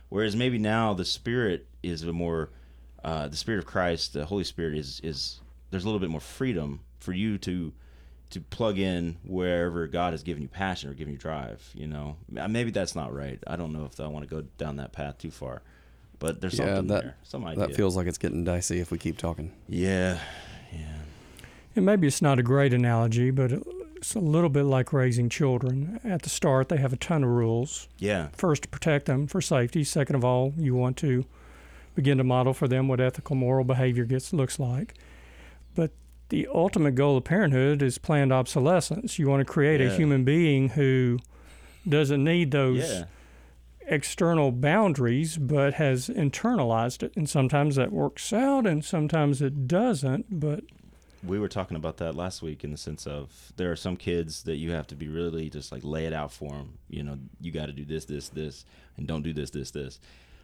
Whereas 0.10 0.36
maybe 0.36 0.60
now 0.60 0.94
the 0.94 1.06
Spirit 1.06 1.68
is 1.82 2.04
a 2.04 2.14
more, 2.14 2.52
uh, 3.04 3.28
the 3.28 3.36
Spirit 3.36 3.60
of 3.60 3.66
Christ, 3.66 4.14
the 4.14 4.26
Holy 4.26 4.44
Spirit 4.44 4.78
is 4.78 5.02
is 5.04 5.42
there's 5.74 5.84
a 5.84 5.88
little 5.88 6.00
bit 6.00 6.10
more 6.10 6.22
freedom 6.22 6.80
for 7.00 7.12
you 7.14 7.38
to 7.40 7.74
to 8.30 8.40
plug 8.40 8.80
in 8.80 9.18
wherever 9.24 9.86
God 9.88 10.14
has 10.14 10.24
given 10.24 10.42
you 10.42 10.48
passion 10.50 10.90
or 10.90 10.94
given 10.94 11.14
you 11.14 11.20
drive. 11.20 11.70
You 11.76 11.86
know, 11.88 12.16
maybe 12.30 12.72
that's 12.72 12.96
not 12.96 13.14
right. 13.14 13.40
I 13.46 13.56
don't 13.56 13.72
know 13.74 13.86
if 13.86 14.00
I 14.00 14.08
want 14.08 14.28
to 14.28 14.36
go 14.36 14.42
down 14.58 14.78
that 14.78 14.92
path 14.92 15.20
too 15.20 15.30
far, 15.30 15.62
but 16.20 16.42
there's 16.42 16.58
Yeah, 16.58 16.66
something 16.66 16.88
that- 16.88 17.04
there, 17.04 17.16
some 17.24 17.46
idea. 17.46 17.68
That 17.68 17.76
feels 17.76 17.96
like 17.96 18.08
it's 18.08 18.18
getting 18.18 18.44
dicey 18.44 18.80
if 18.80 18.90
we 18.92 18.98
keep 18.98 19.18
talking. 19.18 19.52
yeah, 19.68 20.20
yeah, 20.72 20.80
And 21.76 21.86
maybe 21.86 22.08
it's 22.08 22.22
not 22.24 22.40
a 22.40 22.44
great 22.44 22.74
analogy, 22.74 23.30
but 23.30 23.52
it's 23.98 24.16
a 24.16 24.20
little 24.20 24.50
bit 24.50 24.64
like 24.64 24.92
raising 24.94 25.30
children. 25.30 26.00
At 26.04 26.24
the 26.24 26.30
start, 26.30 26.70
they 26.70 26.78
have 26.78 26.92
a 26.94 26.98
ton 26.98 27.24
of 27.24 27.30
rules. 27.30 27.88
yeah, 28.00 28.30
First, 28.36 28.64
to 28.64 28.70
protect 28.70 29.06
them 29.06 29.28
for 29.28 29.42
safety. 29.42 29.84
Second 29.84 30.16
of 30.16 30.26
all, 30.26 30.54
you 30.58 30.74
want 30.74 30.98
to 30.98 31.26
begin 31.94 32.18
to 32.18 32.24
model 32.24 32.54
for 32.56 32.68
them 32.68 32.88
what 32.88 33.00
ethical, 33.00 33.36
moral 33.36 33.64
behavior 33.64 34.06
gets 34.06 34.34
looks 34.34 34.58
like. 34.58 34.96
But 35.76 35.92
the 36.30 36.48
ultimate 36.54 36.96
goal 36.96 37.18
of 37.18 37.24
parenthood 37.24 37.82
is 37.82 37.98
planned 37.98 38.32
obsolescence. 38.32 39.20
You 39.20 39.28
want 39.28 39.42
to 39.46 39.52
create 39.52 39.80
Yeah. 39.82 39.88
a 39.88 39.96
human 39.96 40.24
being 40.24 40.70
who 40.70 41.20
doesn't 41.88 42.24
need 42.24 42.52
those 42.52 42.90
yeah. 42.90 43.04
external 43.88 44.52
boundaries, 44.52 45.38
but 45.38 45.76
has 45.76 46.08
internalized 46.10 47.04
it. 47.04 47.14
And 47.16 47.30
sometimes 47.30 47.76
that 47.76 47.92
works 47.92 48.32
out, 48.34 48.66
and 48.66 48.84
sometimes 48.84 49.42
it 49.42 49.68
doesn't. 49.68 50.40
But 50.40 50.64
we 51.24 51.40
were 51.40 51.48
talking 51.50 51.78
about 51.78 51.98
that 51.98 52.16
last 52.16 52.42
week 52.42 52.64
in 52.64 52.72
the 52.72 52.78
sense 52.78 53.06
of 53.08 53.52
there 53.58 53.72
are 53.72 53.76
some 53.76 53.96
kids 53.98 54.44
that 54.44 54.58
you 54.58 54.72
have 54.72 54.88
to 54.88 54.96
be 54.96 55.08
really 55.08 55.50
just 55.50 55.72
like 55.72 55.84
lay 55.84 56.06
it 56.06 56.14
out 56.14 56.32
for 56.32 56.52
them. 56.52 56.78
You 56.90 57.04
know, 57.04 57.18
you 57.42 57.52
got 57.52 57.68
to 57.68 57.72
do 57.74 57.86
this, 57.86 58.06
this, 58.06 58.30
this, 58.30 58.66
and 58.98 59.08
don't 59.08 59.22
do 59.24 59.34
this, 59.34 59.50
this, 59.50 59.72
this. 59.72 60.00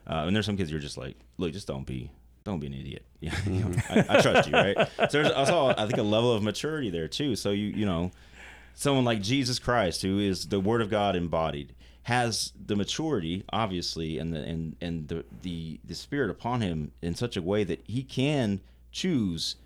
Uh, 0.08 0.24
and 0.26 0.36
there's 0.36 0.46
some 0.46 0.58
kids 0.58 0.72
you're 0.72 0.80
just 0.80 0.98
like, 0.98 1.18
look, 1.38 1.52
just 1.54 1.68
don't 1.68 1.86
be, 1.86 2.12
don't 2.50 2.60
be 2.60 2.68
an 2.68 2.74
idiot. 2.74 3.06
Yeah, 3.22 3.36
you 3.48 3.66
know, 3.66 3.72
I, 3.90 4.06
I 4.08 4.22
trust 4.22 4.48
you, 4.48 4.54
right? 4.54 4.78
So 4.98 5.22
there's 5.22 5.32
also, 5.32 5.68
I 5.78 5.86
think, 5.88 5.98
a 5.98 6.04
level 6.04 6.32
of 6.32 6.42
maturity 6.42 6.90
there 6.90 7.10
too. 7.10 7.36
So 7.36 7.52
you, 7.52 7.68
you 7.68 7.86
know, 7.86 8.12
someone 8.76 9.04
like 9.04 9.22
Jesus 9.22 9.60
Christ, 9.60 10.04
who 10.04 10.20
is 10.20 10.48
the 10.48 10.62
Word 10.62 10.82
of 10.82 10.90
God 10.90 11.18
embodied, 11.18 11.76
has 12.04 12.54
the 12.66 12.78
maturity, 12.78 13.44
obviously, 13.52 14.18
and 14.18 14.34
the 14.34 14.40
and 14.40 14.76
and 14.80 15.08
the 15.10 15.26
the 15.42 15.82
the 15.84 15.96
Spirit 15.96 16.30
upon 16.30 16.62
him 16.62 16.92
in 17.02 17.14
such 17.14 17.36
a 17.36 17.42
way 17.42 17.66
that 17.66 17.82
he 17.86 18.04
can 18.04 18.62
choose 18.92 19.58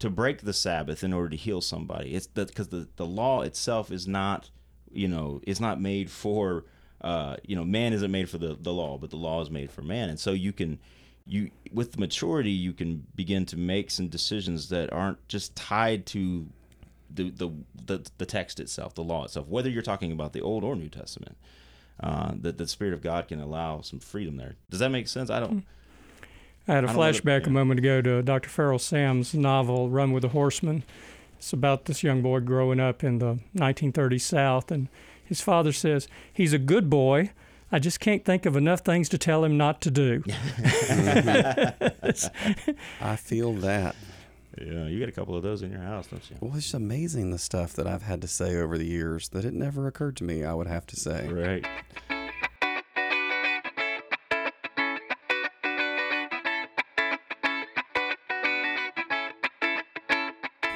to 0.00 0.10
break 0.10 0.42
the 0.42 0.52
Sabbath 0.52 1.02
in 1.02 1.12
order 1.12 1.28
to 1.30 1.36
heal 1.36 1.60
somebody. 1.60 2.14
It's 2.14 2.26
because 2.26 2.68
the 2.68 2.88
the 2.96 3.06
law 3.06 3.42
itself 3.42 3.90
is 3.90 4.06
not, 4.08 4.50
you 4.92 5.08
know, 5.08 5.40
is 5.46 5.60
not 5.60 5.80
made 5.80 6.10
for, 6.10 6.64
uh, 7.00 7.36
you 7.44 7.54
know, 7.56 7.64
man 7.64 7.92
isn't 7.92 8.10
made 8.10 8.28
for 8.28 8.38
the 8.38 8.56
the 8.60 8.72
law, 8.72 8.98
but 8.98 9.10
the 9.10 9.16
law 9.16 9.40
is 9.42 9.50
made 9.50 9.70
for 9.70 9.82
man, 9.82 10.08
and 10.08 10.18
so 10.18 10.32
you 10.32 10.52
can. 10.52 10.78
You 11.26 11.50
with 11.72 11.98
maturity, 11.98 12.52
you 12.52 12.72
can 12.72 13.06
begin 13.14 13.46
to 13.46 13.56
make 13.56 13.90
some 13.90 14.08
decisions 14.08 14.68
that 14.68 14.92
aren't 14.92 15.26
just 15.28 15.56
tied 15.56 16.06
to 16.06 16.46
the, 17.10 17.30
the 17.30 17.50
the 17.86 18.10
the 18.18 18.26
text 18.26 18.60
itself, 18.60 18.94
the 18.94 19.02
law 19.02 19.24
itself, 19.24 19.48
whether 19.48 19.68
you're 19.68 19.82
talking 19.82 20.12
about 20.12 20.32
the 20.32 20.40
Old 20.40 20.64
or 20.64 20.76
New 20.76 20.88
Testament, 20.88 21.36
uh, 22.00 22.32
that 22.40 22.58
the 22.58 22.66
Spirit 22.66 22.94
of 22.94 23.02
God 23.02 23.28
can 23.28 23.40
allow 23.40 23.80
some 23.80 23.98
freedom 23.98 24.36
there. 24.36 24.56
Does 24.70 24.80
that 24.80 24.90
make 24.90 25.08
sense? 25.08 25.30
I 25.30 25.40
don't. 25.40 25.64
I 26.68 26.74
had 26.74 26.84
a 26.84 26.90
I 26.90 26.94
flashback 26.94 27.42
yeah. 27.42 27.48
a 27.48 27.50
moment 27.50 27.78
ago 27.78 28.02
to 28.02 28.22
Dr. 28.22 28.48
Ferrol 28.48 28.78
Sams' 28.78 29.34
novel 29.34 29.88
Run 29.88 30.12
with 30.12 30.22
the 30.22 30.30
Horsemen. 30.30 30.82
It's 31.38 31.52
about 31.52 31.84
this 31.84 32.02
young 32.02 32.22
boy 32.22 32.40
growing 32.40 32.80
up 32.80 33.04
in 33.04 33.18
the 33.18 33.38
1930s 33.54 34.22
South, 34.22 34.70
and 34.70 34.88
his 35.24 35.40
father 35.40 35.72
says, 35.72 36.08
He's 36.32 36.52
a 36.52 36.58
good 36.58 36.90
boy. 36.90 37.30
I 37.76 37.78
just 37.78 38.00
can't 38.00 38.24
think 38.24 38.46
of 38.46 38.56
enough 38.56 38.80
things 38.80 39.10
to 39.10 39.18
tell 39.18 39.44
him 39.44 39.58
not 39.58 39.82
to 39.82 39.90
do. 39.90 40.22
I 43.02 43.16
feel 43.16 43.52
that. 43.52 43.94
Yeah, 44.58 44.86
you 44.86 44.98
got 44.98 45.10
a 45.10 45.12
couple 45.12 45.36
of 45.36 45.42
those 45.42 45.60
in 45.60 45.72
your 45.72 45.82
house, 45.82 46.06
don't 46.06 46.30
you? 46.30 46.36
Well, 46.40 46.52
it's 46.54 46.62
just 46.62 46.72
amazing 46.72 47.32
the 47.32 47.38
stuff 47.38 47.74
that 47.74 47.86
I've 47.86 48.00
had 48.00 48.22
to 48.22 48.28
say 48.28 48.56
over 48.56 48.78
the 48.78 48.86
years 48.86 49.28
that 49.28 49.44
it 49.44 49.52
never 49.52 49.86
occurred 49.88 50.16
to 50.16 50.24
me 50.24 50.42
I 50.42 50.54
would 50.54 50.68
have 50.68 50.86
to 50.86 50.96
say. 50.96 51.28
Right. 51.28 51.66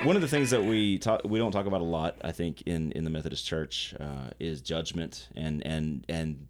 One 0.05 0.17
of 0.17 0.23
the 0.23 0.29
things 0.29 0.51
that 0.51 0.63
we 0.63 0.99
talk, 0.99 1.23
we 1.25 1.39
don't 1.39 1.53
talk 1.53 1.65
about 1.65 1.81
a 1.81 1.85
lot, 1.85 2.19
I 2.23 2.33
think, 2.33 2.61
in, 2.67 2.93
in 2.93 3.05
the 3.05 3.11
Methodist 3.11 3.47
Church, 3.47 3.95
uh, 3.99 4.31
is 4.39 4.61
judgment 4.61 5.29
and 5.35 5.65
and 5.67 6.05
and 6.09 6.49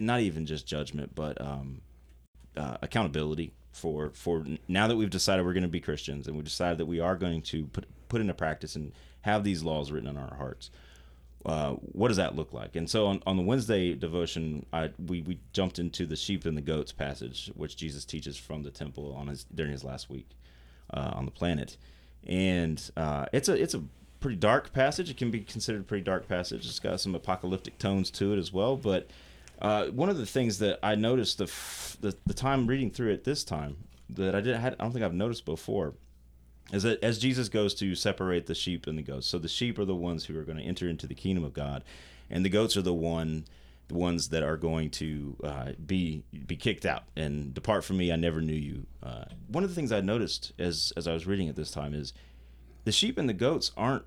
not 0.00 0.20
even 0.20 0.46
just 0.46 0.66
judgment, 0.66 1.14
but 1.14 1.40
um, 1.40 1.80
uh, 2.56 2.76
accountability 2.82 3.52
for 3.72 4.10
for 4.14 4.44
now 4.68 4.86
that 4.86 4.96
we've 4.96 5.10
decided 5.10 5.44
we're 5.44 5.52
going 5.52 5.62
to 5.62 5.68
be 5.68 5.80
Christians 5.80 6.26
and 6.26 6.36
we've 6.36 6.44
decided 6.44 6.78
that 6.78 6.86
we 6.86 7.00
are 7.00 7.16
going 7.16 7.42
to 7.42 7.66
put 7.66 7.86
put 8.08 8.20
into 8.20 8.34
practice 8.34 8.76
and 8.76 8.92
have 9.22 9.42
these 9.42 9.62
laws 9.62 9.90
written 9.90 10.08
on 10.08 10.16
our 10.16 10.36
hearts. 10.36 10.70
Uh, 11.44 11.72
what 11.92 12.08
does 12.08 12.16
that 12.16 12.36
look 12.36 12.52
like? 12.54 12.74
And 12.74 12.88
so 12.88 13.06
on, 13.06 13.22
on 13.26 13.36
the 13.36 13.42
Wednesday 13.42 13.92
devotion, 13.92 14.64
I, 14.72 14.90
we, 15.06 15.20
we 15.20 15.40
jumped 15.52 15.78
into 15.78 16.06
the 16.06 16.16
sheep 16.16 16.46
and 16.46 16.56
the 16.56 16.62
goats 16.62 16.90
passage, 16.90 17.50
which 17.54 17.76
Jesus 17.76 18.06
teaches 18.06 18.38
from 18.38 18.62
the 18.62 18.70
temple 18.70 19.12
on 19.14 19.26
his 19.26 19.44
during 19.54 19.72
his 19.72 19.84
last 19.84 20.08
week 20.08 20.30
uh, 20.92 21.12
on 21.14 21.26
the 21.26 21.30
planet, 21.30 21.76
and 22.26 22.90
uh, 22.96 23.26
it's 23.32 23.48
a 23.48 23.60
it's 23.60 23.74
a 23.74 23.82
pretty 24.20 24.36
dark 24.36 24.72
passage. 24.72 25.10
It 25.10 25.18
can 25.18 25.30
be 25.30 25.40
considered 25.40 25.82
a 25.82 25.84
pretty 25.84 26.04
dark 26.04 26.28
passage. 26.28 26.64
It's 26.64 26.78
got 26.78 27.00
some 27.00 27.14
apocalyptic 27.14 27.78
tones 27.78 28.10
to 28.12 28.32
it 28.32 28.38
as 28.38 28.50
well. 28.50 28.76
But 28.76 29.08
uh, 29.64 29.86
one 29.86 30.10
of 30.10 30.18
the 30.18 30.26
things 30.26 30.58
that 30.58 30.78
I 30.82 30.94
noticed 30.94 31.38
the, 31.38 31.44
f- 31.44 31.96
the 31.98 32.14
the 32.26 32.34
time 32.34 32.66
reading 32.66 32.90
through 32.90 33.12
it 33.12 33.24
this 33.24 33.44
time 33.44 33.78
that 34.10 34.34
I 34.34 34.42
didn't 34.42 34.62
I 34.62 34.70
don't 34.70 34.92
think 34.92 35.02
I've 35.02 35.14
noticed 35.14 35.46
before 35.46 35.94
is 36.70 36.82
that 36.82 37.02
as 37.02 37.18
Jesus 37.18 37.48
goes 37.48 37.74
to 37.76 37.94
separate 37.94 38.44
the 38.44 38.54
sheep 38.54 38.86
and 38.86 38.98
the 38.98 39.02
goats. 39.02 39.26
So 39.26 39.38
the 39.38 39.48
sheep 39.48 39.78
are 39.78 39.86
the 39.86 39.94
ones 39.94 40.26
who 40.26 40.38
are 40.38 40.42
going 40.42 40.58
to 40.58 40.64
enter 40.64 40.86
into 40.86 41.06
the 41.06 41.14
kingdom 41.14 41.44
of 41.44 41.54
God, 41.54 41.82
and 42.28 42.44
the 42.44 42.50
goats 42.50 42.76
are 42.76 42.82
the 42.82 42.92
one 42.92 43.46
the 43.88 43.94
ones 43.94 44.28
that 44.28 44.42
are 44.42 44.58
going 44.58 44.90
to 44.90 45.36
uh, 45.42 45.72
be 45.86 46.24
be 46.46 46.56
kicked 46.56 46.84
out 46.84 47.04
and 47.16 47.54
depart 47.54 47.84
from 47.84 47.96
me. 47.96 48.12
I 48.12 48.16
never 48.16 48.42
knew 48.42 48.52
you. 48.52 48.86
Uh, 49.02 49.24
one 49.48 49.64
of 49.64 49.70
the 49.70 49.74
things 49.74 49.92
I 49.92 50.02
noticed 50.02 50.52
as 50.58 50.92
as 50.94 51.08
I 51.08 51.14
was 51.14 51.26
reading 51.26 51.48
it 51.48 51.56
this 51.56 51.70
time 51.70 51.94
is 51.94 52.12
the 52.84 52.92
sheep 52.92 53.16
and 53.16 53.30
the 53.30 53.34
goats 53.34 53.72
aren't 53.78 54.04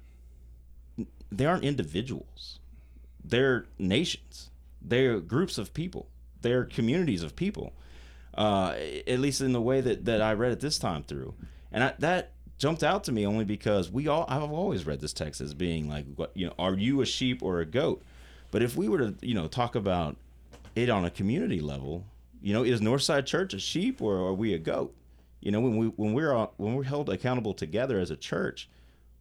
they 1.31 1.47
aren't 1.47 1.63
individuals. 1.63 2.59
They're 3.25 3.65
nations. 3.79 4.46
They're 4.87 5.19
groups 5.19 5.57
of 5.57 5.73
people. 5.73 6.07
They're 6.41 6.65
communities 6.65 7.23
of 7.23 7.35
people. 7.35 7.73
Uh, 8.33 8.75
at 9.07 9.19
least 9.19 9.41
in 9.41 9.51
the 9.51 9.61
way 9.61 9.81
that, 9.81 10.05
that 10.05 10.21
I 10.21 10.33
read 10.33 10.51
it 10.51 10.59
this 10.59 10.77
time 10.77 11.01
through, 11.01 11.33
and 11.71 11.83
I, 11.83 11.93
that 11.97 12.33
jumped 12.59 12.83
out 12.83 13.03
to 13.05 13.11
me 13.11 13.25
only 13.25 13.45
because 13.45 13.91
we 13.91 14.07
all 14.07 14.25
I've 14.29 14.51
always 14.51 14.85
read 14.85 14.99
this 14.99 15.11
text 15.13 15.41
as 15.41 15.55
being 15.55 15.89
like, 15.89 16.05
what 16.15 16.31
you 16.35 16.45
know, 16.45 16.53
are 16.59 16.75
you 16.75 17.01
a 17.01 17.05
sheep 17.05 17.41
or 17.41 17.61
a 17.61 17.65
goat? 17.65 18.03
But 18.51 18.61
if 18.61 18.75
we 18.75 18.89
were 18.89 18.99
to 18.99 19.15
you 19.21 19.33
know 19.33 19.47
talk 19.47 19.73
about 19.73 20.17
it 20.75 20.89
on 20.89 21.03
a 21.03 21.09
community 21.09 21.59
level, 21.59 22.05
you 22.41 22.53
know, 22.53 22.63
is 22.63 22.79
Northside 22.79 23.25
Church 23.25 23.55
a 23.55 23.59
sheep 23.59 24.01
or 24.03 24.17
are 24.17 24.33
we 24.33 24.53
a 24.53 24.59
goat? 24.59 24.95
You 25.41 25.51
know, 25.51 25.59
when 25.59 25.77
we 25.77 25.87
when 25.87 26.13
we're 26.13 26.35
uh, 26.35 26.47
when 26.57 26.75
we're 26.75 26.83
held 26.83 27.09
accountable 27.09 27.55
together 27.55 27.99
as 27.99 28.11
a 28.11 28.15
church, 28.15 28.69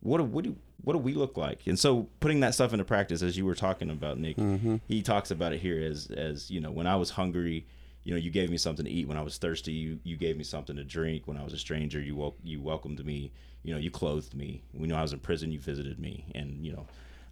what 0.01 0.19
do, 0.19 0.25
what 0.25 0.45
do 0.45 0.57
what 0.87 0.93
do 0.93 1.01
we 1.01 1.15
look 1.15 1.37
like? 1.37 1.67
And 1.67 1.77
so 1.77 2.07
putting 2.21 2.39
that 2.41 2.55
stuff 2.55 2.73
into 2.73 2.85
practice, 2.85 3.21
as 3.21 3.37
you 3.37 3.45
were 3.45 3.57
talking 3.57 3.91
about, 3.91 4.19
Nick, 4.19 4.37
Mm-hmm. 4.37 4.77
he 4.87 5.03
talks 5.03 5.33
about 5.33 5.53
it 5.53 5.61
here 5.61 5.81
as 5.83 6.07
as 6.07 6.49
you 6.49 6.61
know, 6.61 6.71
when 6.71 6.87
I 6.87 6.95
was 6.95 7.11
hungry, 7.11 7.67
you 8.05 8.13
know, 8.13 8.19
you 8.19 8.31
gave 8.31 8.51
me 8.51 8.57
something 8.57 8.85
to 8.85 8.91
eat. 8.91 9.09
When 9.09 9.17
I 9.17 9.23
was 9.23 9.37
thirsty, 9.37 9.73
you 9.73 9.99
you 10.05 10.17
gave 10.17 10.37
me 10.37 10.45
something 10.45 10.77
to 10.77 10.85
drink. 10.85 11.27
When 11.27 11.37
I 11.37 11.43
was 11.43 11.53
a 11.53 11.59
stranger, 11.59 12.01
you 12.01 12.15
wel- 12.15 12.37
you 12.45 12.61
welcomed 12.61 13.05
me. 13.05 13.33
You 13.65 13.75
know, 13.75 13.81
you 13.81 13.91
clothed 13.91 14.33
me. 14.33 14.63
When 14.73 14.93
I 14.93 15.03
was 15.03 15.13
in 15.13 15.19
prison, 15.19 15.51
you 15.51 15.59
visited 15.59 15.99
me. 15.99 16.25
And 16.37 16.65
you 16.65 16.73
know, 16.75 16.87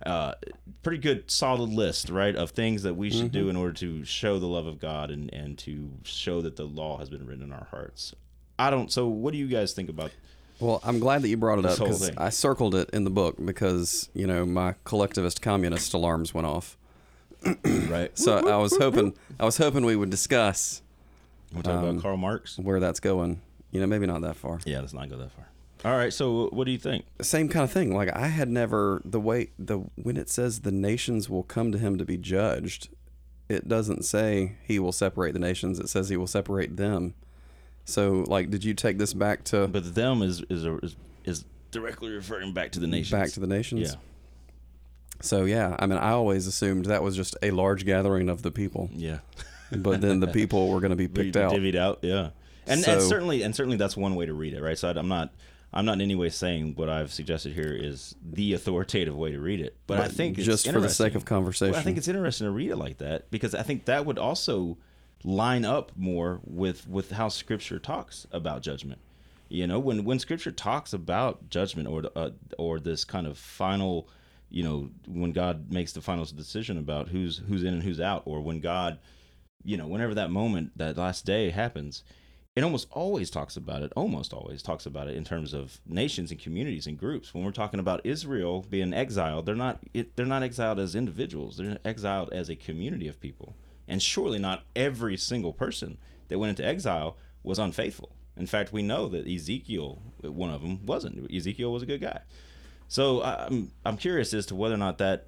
uh, 0.05 0.35
pretty 0.83 0.99
good 0.99 1.31
solid 1.31 1.71
list, 1.71 2.09
right, 2.11 2.35
of 2.35 2.51
things 2.51 2.83
that 2.83 2.95
we 2.95 3.09
should 3.09 3.31
do 3.31 3.49
in 3.49 3.55
order 3.57 3.73
to 3.75 4.05
show 4.05 4.41
the 4.41 4.49
love 4.49 4.67
of 4.67 4.81
God 4.81 5.13
and 5.13 5.33
and 5.33 5.57
to 5.59 5.93
show 6.03 6.43
that 6.43 6.57
the 6.57 6.65
law 6.65 6.99
has 6.99 7.09
been 7.09 7.25
written 7.25 7.45
in 7.45 7.53
our 7.53 7.69
hearts. 7.71 8.15
I 8.59 8.71
don't. 8.71 8.91
So, 8.91 9.07
what 9.07 9.31
do 9.33 9.39
you 9.39 9.47
guys 9.47 9.75
think 9.75 9.89
about? 9.89 10.11
Well, 10.61 10.81
I'm 10.85 10.99
glad 11.01 11.23
that 11.23 11.29
you 11.29 11.37
brought 11.37 11.59
it 11.59 11.67
up 11.67 11.79
because. 11.79 12.11
I 12.17 12.31
circled 12.31 12.75
it 12.75 12.89
in 12.91 13.05
the 13.05 13.11
book 13.11 13.37
because 13.45 14.09
you 14.15 14.27
know 14.27 14.45
my 14.47 14.75
collectivist 14.85 15.43
communist 15.43 15.93
alarms 15.95 16.33
went 16.35 16.47
off. 16.47 16.77
Right. 17.65 18.17
So 18.19 18.49
I 18.49 18.57
was 18.57 18.77
hoping 18.77 19.15
I 19.39 19.45
was 19.45 19.57
hoping 19.59 19.85
we 19.85 19.97
would 19.97 20.11
discuss 20.11 20.81
We're 21.55 21.63
talking 21.63 21.79
Um, 21.81 21.89
about 21.91 22.03
Karl 22.03 22.17
Marx. 22.17 22.59
where 22.59 22.81
that's 22.81 23.01
going. 23.01 23.41
You 23.71 23.81
know, 23.81 23.87
maybe 23.87 24.07
not 24.07 24.23
that 24.23 24.37
far. 24.37 24.61
Yeah, 24.65 24.81
let's 24.81 24.95
not 24.95 25.11
go 25.11 25.17
that 25.19 25.31
far. 25.33 25.49
All 25.85 25.99
right. 25.99 26.13
So, 26.13 26.49
what 26.53 26.65
do 26.65 26.71
you 26.71 26.79
think? 26.79 27.05
Same 27.21 27.49
kind 27.51 27.65
of 27.65 27.71
thing. 27.73 27.95
Like 27.95 28.15
I 28.17 28.29
had 28.29 28.49
never 28.49 29.03
the 29.05 29.21
way 29.21 29.51
the 29.59 29.79
when 29.97 30.17
it 30.17 30.31
says 30.31 30.61
the 30.61 30.73
nations 30.73 31.29
will 31.29 31.43
come 31.43 31.71
to 31.73 31.79
him 31.79 31.99
to 31.99 32.05
be 32.07 32.17
judged, 32.17 32.89
it 33.51 33.69
doesn't 33.69 34.05
say 34.05 34.57
he 34.67 34.79
will 34.79 34.93
separate 34.93 35.33
the 35.33 35.39
nations. 35.41 35.79
It 35.79 35.89
says 35.91 36.09
he 36.09 36.17
will 36.17 36.27
separate 36.27 36.77
them. 36.79 37.13
So, 37.85 38.25
like, 38.27 38.51
did 38.51 38.65
you 38.65 38.75
take 38.75 38.99
this 38.99 39.13
back 39.13 39.45
to 39.45 39.69
But 39.69 39.95
them 39.95 40.23
is 40.23 40.43
is 40.49 40.65
a, 40.65 40.77
is, 40.79 40.97
is 41.25 41.45
directly 41.71 42.11
referring 42.13 42.53
back 42.53 42.73
to 42.73 42.81
the 42.81 42.87
nations. 42.87 43.11
back 43.11 43.31
to 43.33 43.41
the 43.41 43.47
nations? 43.47 43.91
yeah, 43.91 44.01
So 45.21 45.45
yeah, 45.45 45.77
I 45.79 45.87
mean, 45.87 45.99
I 45.99 46.11
always 46.11 46.47
assumed 46.47 46.87
that 46.87 47.03
was 47.03 47.17
just 47.17 47.37
a 47.43 47.51
large 47.51 47.85
gathering 47.85 48.29
of 48.29 48.43
the 48.43 48.51
people, 48.51 48.89
yeah. 48.93 49.19
but 49.71 50.01
then 50.01 50.21
the 50.21 50.29
people 50.29 50.69
were 50.69 50.81
going 50.81 50.91
to 50.91 50.97
be 50.97 51.09
picked 51.09 51.37
out. 51.37 51.53
divvied 51.53 51.77
out. 51.77 51.99
Yeah, 52.03 52.31
and, 52.67 52.87
and 52.87 53.03
certainly 53.03 53.43
and 53.43 53.55
certainly 53.55 53.77
that's 53.77 53.97
one 53.97 54.15
way 54.15 54.27
to 54.27 54.35
read 54.35 54.55
it, 54.55 54.63
right? 54.63 54.79
So 54.79 54.89
I'm 54.89 55.09
not 55.09 55.33
I'm 55.75 55.85
not 55.85 55.95
in 55.95 56.01
any 56.01 56.15
way 56.15 56.31
saying 56.31 56.75
what 56.77 56.89
I've 56.89 57.13
suggested 57.13 57.53
here 57.53 57.73
is 57.73 58.15
the 58.25 58.55
authoritative 58.55 59.17
way 59.17 59.33
to 59.33 59.41
read 59.41 59.61
it, 59.61 59.77
but, 59.87 60.01
I 60.01 60.09
think 60.09 60.39
it's 60.39 60.47
just 60.47 60.71
for 60.71 60.81
the 60.81 60.89
sake 60.89 61.17
of 61.17 61.25
conversation, 61.25 61.73
Well, 61.73 61.81
I 61.81 61.85
think 61.85 61.99
it's 61.99 62.09
interesting 62.09 62.47
to 62.47 62.53
read 62.53 62.71
it 62.71 62.77
like 62.77 62.99
that 62.99 63.31
because 63.31 63.55
I 63.55 63.63
think 63.63 63.87
that 63.87 64.07
would 64.07 64.19
also 64.19 64.79
line 65.25 65.65
up 65.65 65.91
more 65.97 66.41
with 66.45 66.87
with 66.87 67.13
how 67.13 67.29
Scripture 67.29 67.79
talks 67.79 68.27
about 68.31 68.63
judgment. 68.63 69.01
You 69.49 69.67
know, 69.67 69.79
when 69.79 70.05
when 70.05 70.19
Scripture 70.19 70.53
talks 70.53 70.93
about 70.93 71.49
judgment 71.49 71.89
or 71.89 72.05
uh, 72.15 72.31
or 72.59 72.79
this 72.79 73.05
kind 73.05 73.27
of 73.27 73.39
final, 73.39 74.09
you 74.51 74.63
know, 74.63 74.91
when 75.09 75.33
God 75.33 75.73
makes 75.73 75.93
the 75.93 76.03
final 76.03 76.25
decision 76.25 76.79
about 76.79 77.09
who's 77.09 77.39
who's 77.49 77.63
in 77.63 77.75
and 77.75 77.83
who's 77.83 78.01
out, 78.01 78.23
or 78.27 78.41
when 78.41 78.61
God, 78.61 78.99
you 79.65 79.77
know, 79.77 79.87
whenever 79.87 80.15
that 80.15 80.31
moment, 80.31 80.77
that 80.77 80.97
last 80.97 81.25
day 81.25 81.51
happens, 81.51 82.05
it 82.57 82.63
almost 82.63 82.89
always 82.91 83.31
talks 83.31 83.57
about 83.57 83.83
it. 83.83 83.93
Almost 83.97 84.33
always 84.33 84.63
talks 84.63 84.87
about 84.87 85.09
it 85.09 85.17
in 85.17 85.25
terms 85.25 85.55
of 85.55 85.81
nations 85.87 86.31
and 86.31 86.41
communities 86.41 86.87
and 86.87 86.99
groups. 86.99 87.33
When 87.33 87.45
we're 87.45 87.51
talking 87.51 87.81
about 87.81 88.05
Israel 88.05 88.65
being 88.69 88.93
exiled, 88.93 89.47
they're 89.47 89.55
not 89.55 89.81
it, 89.93 90.17
they're 90.17 90.27
not 90.27 90.43
exiled 90.43 90.79
as 90.79 90.95
individuals. 90.95 91.57
They're 91.57 91.79
exiled 91.85 92.33
as 92.33 92.49
a 92.49 92.57
community 92.57 93.09
of 93.09 93.21
people. 93.21 93.55
And 93.87 94.03
surely 94.03 94.39
not 94.39 94.65
every 94.75 95.17
single 95.17 95.53
person 95.53 95.99
that 96.29 96.39
went 96.39 96.51
into 96.51 96.65
exile 96.65 97.17
was 97.43 97.59
unfaithful. 97.59 98.17
In 98.37 98.47
fact, 98.47 98.73
we 98.73 98.83
know 98.83 99.09
that 99.09 99.29
Ezekiel, 99.29 100.03
one 100.23 100.51
of 100.51 100.63
them, 100.63 100.85
wasn't. 100.85 101.31
Ezekiel 101.33 101.73
was 101.73 101.83
a 101.83 101.87
good 101.87 102.01
guy. 102.01 102.21
So 102.89 103.23
I'm 103.23 103.71
I'm 103.85 103.97
curious 103.97 104.35
as 104.35 104.47
to 104.47 104.55
whether 104.55 104.75
or 104.75 104.79
not 104.79 104.99
that 104.99 105.27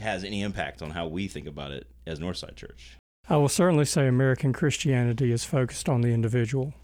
has 0.00 0.24
any 0.24 0.42
impact 0.42 0.82
on 0.82 0.90
how 0.90 1.06
we 1.06 1.28
think 1.28 1.46
about 1.46 1.70
it 1.70 1.86
as 2.06 2.18
Northside 2.18 2.56
Church. 2.56 2.96
I 3.28 3.36
will 3.36 3.48
certainly 3.48 3.84
say 3.84 4.06
American 4.06 4.52
Christianity 4.52 5.32
is 5.32 5.44
focused 5.44 5.88
on 5.88 6.00
the 6.00 6.08
individual. 6.08 6.74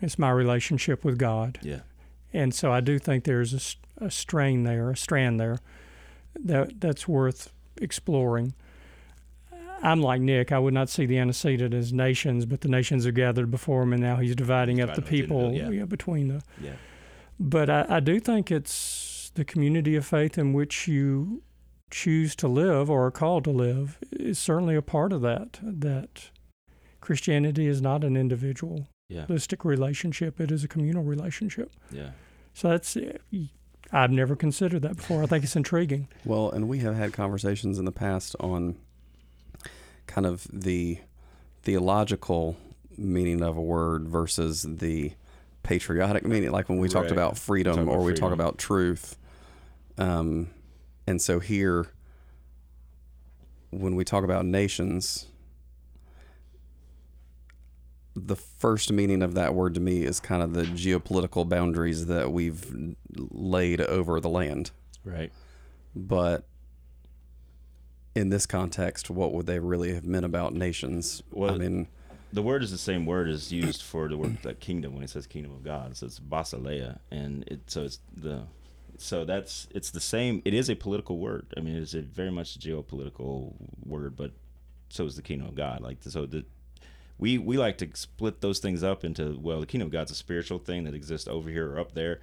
It's 0.00 0.18
my 0.18 0.30
relationship 0.30 1.04
with 1.04 1.18
God. 1.18 1.58
Yeah. 1.62 1.80
And 2.32 2.54
so 2.54 2.72
I 2.72 2.80
do 2.80 2.98
think 2.98 3.24
there's 3.24 3.76
a 3.98 4.10
strain 4.10 4.64
there, 4.64 4.90
a 4.90 4.96
strand 4.96 5.40
there 5.40 5.58
that 6.34 6.80
that's 6.80 7.08
worth 7.08 7.52
exploring. 7.80 8.54
I'm 9.86 10.02
like 10.02 10.20
Nick. 10.20 10.50
I 10.50 10.58
would 10.58 10.74
not 10.74 10.88
see 10.88 11.06
the 11.06 11.16
antecedent 11.18 11.72
as 11.72 11.92
nations, 11.92 12.44
but 12.44 12.60
the 12.62 12.68
nations 12.68 13.06
are 13.06 13.12
gathered 13.12 13.52
before 13.52 13.82
him, 13.82 13.92
and 13.92 14.02
now 14.02 14.16
he's 14.16 14.34
dividing 14.34 14.78
He's 14.78 14.84
up 14.84 14.96
the 14.96 15.00
dividing 15.00 15.18
the 15.20 15.22
people 15.22 15.40
individual, 15.46 15.74
yeah. 15.74 15.84
between 15.84 16.28
the. 16.28 16.42
Yeah. 16.60 16.72
But 17.38 17.70
I, 17.70 17.86
I 17.88 18.00
do 18.00 18.18
think 18.18 18.50
it's 18.50 19.30
the 19.36 19.44
community 19.44 19.94
of 19.94 20.04
faith 20.04 20.38
in 20.38 20.52
which 20.52 20.88
you 20.88 21.42
choose 21.90 22.34
to 22.36 22.48
live 22.48 22.90
or 22.90 23.06
are 23.06 23.10
called 23.12 23.44
to 23.44 23.50
live 23.50 23.98
is 24.10 24.40
certainly 24.40 24.74
a 24.74 24.82
part 24.82 25.12
of 25.12 25.20
that. 25.22 25.60
That 25.62 26.30
Christianity 27.00 27.68
is 27.68 27.80
not 27.80 28.02
an 28.02 28.16
individualistic 28.16 28.88
Yeah. 29.08 29.68
relationship; 29.70 30.40
it 30.40 30.50
is 30.50 30.64
a 30.64 30.68
communal 30.68 31.04
relationship. 31.04 31.70
Yeah. 31.92 32.10
So 32.54 32.70
that's 32.70 32.96
eh, 32.96 33.12
I've 33.92 34.10
never 34.10 34.34
considered 34.34 34.82
that 34.82 34.96
before. 34.96 35.22
I 35.22 35.26
think 35.26 35.44
it's 35.44 35.54
intriguing. 35.54 36.08
Well, 36.24 36.50
and 36.50 36.68
we 36.68 36.78
have 36.80 36.96
had 36.96 37.12
conversations 37.12 37.78
in 37.78 37.84
the 37.84 37.92
past 37.92 38.34
on 38.40 38.74
kind 40.06 40.26
of 40.26 40.46
the 40.52 40.98
theological 41.62 42.56
meaning 42.96 43.42
of 43.42 43.56
a 43.56 43.62
word 43.62 44.08
versus 44.08 44.62
the 44.68 45.12
patriotic 45.62 46.24
meaning, 46.24 46.50
like 46.52 46.68
when 46.68 46.78
we 46.78 46.88
talked 46.88 47.06
Right. 47.06 47.12
about 47.12 47.36
freedom 47.36 47.74
Talk 47.74 47.82
about 47.84 47.94
or 47.96 48.02
we 48.04 48.14
talk 48.14 48.32
about 48.32 48.56
truth. 48.58 49.16
Um, 49.98 50.48
and 51.06 51.20
so 51.20 51.40
here, 51.40 51.88
when 53.70 53.96
we 53.96 54.04
talk 54.04 54.22
about 54.24 54.44
nations, 54.46 55.26
the 58.14 58.36
first 58.36 58.90
meaning 58.92 59.22
of 59.22 59.34
that 59.34 59.54
word 59.54 59.74
to 59.74 59.80
me 59.80 60.02
is 60.04 60.20
kind 60.20 60.42
of 60.42 60.54
the 60.54 60.62
geopolitical 60.62 61.46
boundaries 61.48 62.06
that 62.06 62.32
we've 62.32 62.94
laid 63.14 63.80
over 63.82 64.20
the 64.20 64.28
land. 64.28 64.70
Right. 65.04 65.30
But 65.94 66.46
in 68.16 68.30
this 68.30 68.46
context, 68.46 69.10
what 69.10 69.32
would 69.32 69.46
they 69.46 69.58
really 69.58 69.94
have 69.94 70.04
meant 70.04 70.24
about 70.24 70.54
nations? 70.54 71.22
Well, 71.30 71.54
I 71.54 71.58
mean, 71.58 71.86
the 72.32 72.42
word 72.42 72.62
is 72.62 72.70
the 72.70 72.78
same 72.78 73.04
word 73.04 73.28
as 73.28 73.52
used 73.52 73.82
for 73.82 74.08
the 74.08 74.16
word 74.16 74.38
like 74.42 74.58
kingdom 74.58 74.94
when 74.94 75.04
it 75.04 75.10
says 75.10 75.26
kingdom 75.26 75.52
of 75.52 75.62
God. 75.62 75.96
So 75.96 76.06
it's 76.06 76.18
basileia, 76.18 76.98
and 77.10 77.44
it 77.46 77.70
so 77.70 77.84
it's 77.84 78.00
the 78.16 78.44
so 78.96 79.24
that's 79.24 79.68
it's 79.74 79.90
the 79.90 80.00
same. 80.00 80.40
It 80.44 80.54
is 80.54 80.70
a 80.70 80.74
political 80.74 81.18
word. 81.18 81.52
I 81.56 81.60
mean, 81.60 81.76
it's 81.76 81.94
a 81.94 82.00
very 82.00 82.30
much 82.30 82.56
a 82.56 82.58
geopolitical 82.58 83.52
word, 83.84 84.16
but 84.16 84.32
so 84.88 85.04
is 85.04 85.16
the 85.16 85.22
kingdom 85.22 85.46
of 85.48 85.54
God. 85.54 85.82
Like 85.82 85.98
so 86.00 86.24
the 86.24 86.46
we 87.18 87.36
we 87.36 87.58
like 87.58 87.76
to 87.78 87.88
split 87.94 88.40
those 88.40 88.60
things 88.60 88.82
up 88.82 89.04
into 89.04 89.38
well, 89.38 89.60
the 89.60 89.66
kingdom 89.66 89.86
of 89.86 89.92
God's 89.92 90.10
a 90.10 90.14
spiritual 90.14 90.58
thing 90.58 90.84
that 90.84 90.94
exists 90.94 91.28
over 91.28 91.50
here 91.50 91.72
or 91.72 91.78
up 91.78 91.92
there. 91.92 92.20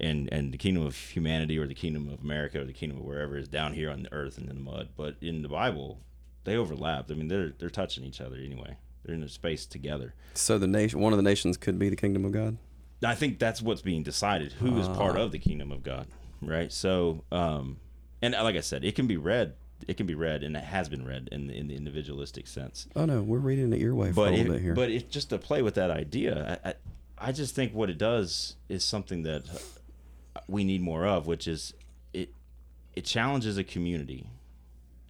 And, 0.00 0.28
and 0.32 0.52
the 0.52 0.58
kingdom 0.58 0.84
of 0.86 0.96
humanity 0.96 1.58
or 1.58 1.66
the 1.66 1.74
kingdom 1.74 2.08
of 2.08 2.20
America 2.22 2.60
or 2.60 2.64
the 2.64 2.72
kingdom 2.72 2.98
of 2.98 3.04
wherever 3.04 3.36
is 3.36 3.48
down 3.48 3.74
here 3.74 3.90
on 3.90 4.02
the 4.04 4.12
earth 4.12 4.38
and 4.38 4.48
in 4.48 4.56
the 4.56 4.62
mud. 4.62 4.88
But 4.96 5.16
in 5.20 5.42
the 5.42 5.48
Bible, 5.48 6.00
they 6.44 6.56
overlap. 6.56 7.10
I 7.10 7.14
mean, 7.14 7.28
they're 7.28 7.50
they're 7.58 7.68
touching 7.70 8.04
each 8.04 8.20
other 8.20 8.36
anyway. 8.36 8.76
They're 9.04 9.14
in 9.14 9.22
a 9.22 9.28
space 9.28 9.66
together. 9.66 10.14
so 10.34 10.58
the 10.58 10.66
nation, 10.66 11.00
one 11.00 11.12
of 11.12 11.16
the 11.16 11.22
nations 11.22 11.56
could 11.56 11.78
be 11.78 11.88
the 11.88 11.96
kingdom 11.96 12.24
of 12.24 12.32
God. 12.32 12.56
I 13.04 13.14
think 13.14 13.38
that's 13.38 13.62
what's 13.62 13.80
being 13.82 14.02
decided. 14.02 14.52
Who 14.52 14.78
is 14.78 14.86
part 14.88 15.16
Ah. 15.16 15.20
of 15.22 15.32
the 15.32 15.38
kingdom 15.38 15.72
of 15.72 15.82
God, 15.82 16.06
right? 16.42 16.70
So, 16.70 17.24
um, 17.32 17.78
and 18.20 18.34
like 18.34 18.56
I 18.56 18.60
said, 18.60 18.84
it 18.84 18.94
can 18.94 19.06
be 19.06 19.16
read. 19.16 19.54
It 19.88 19.96
can 19.96 20.06
be 20.06 20.14
read, 20.14 20.42
and 20.42 20.54
it 20.56 20.64
has 20.64 20.90
been 20.90 21.06
read 21.06 21.30
in 21.32 21.46
the, 21.46 21.56
in 21.56 21.68
the 21.68 21.74
individualistic 21.76 22.46
sense. 22.46 22.86
Oh 22.94 23.06
no, 23.06 23.22
we're 23.22 23.38
reading 23.38 23.70
the 23.70 23.82
earwave 23.82 24.14
for 24.14 24.26
a 24.26 24.30
But 24.30 24.30
little 24.32 24.46
it, 24.46 24.48
bit 24.56 24.62
here. 24.62 24.74
but 24.74 24.90
it, 24.90 25.10
just 25.10 25.30
to 25.30 25.38
play 25.38 25.62
with 25.62 25.74
that 25.76 25.90
idea, 25.90 26.58
I, 26.62 26.68
I, 26.70 26.74
I 27.28 27.32
just 27.32 27.54
think 27.54 27.72
what 27.72 27.88
it 27.88 27.96
does 27.96 28.56
is 28.68 28.84
something 28.84 29.22
that 29.22 29.44
we 30.48 30.64
need 30.64 30.80
more 30.80 31.06
of, 31.06 31.26
which 31.26 31.46
is 31.46 31.74
it 32.12 32.32
it 32.94 33.04
challenges 33.04 33.58
a 33.58 33.64
community. 33.64 34.26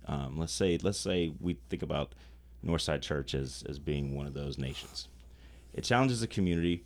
Um, 0.07 0.39
let's 0.39 0.53
say 0.53 0.79
let's 0.83 0.99
say 0.99 1.33
we 1.41 1.59
think 1.68 1.83
about 1.83 2.14
Northside 2.64 3.03
Church 3.03 3.35
as 3.35 3.64
as 3.68 3.79
being 3.79 4.14
one 4.14 4.27
of 4.27 4.35
those 4.35 4.59
nations. 4.59 5.09
It 5.73 5.85
challenges 5.85 6.23
a 6.23 6.27
community 6.27 6.85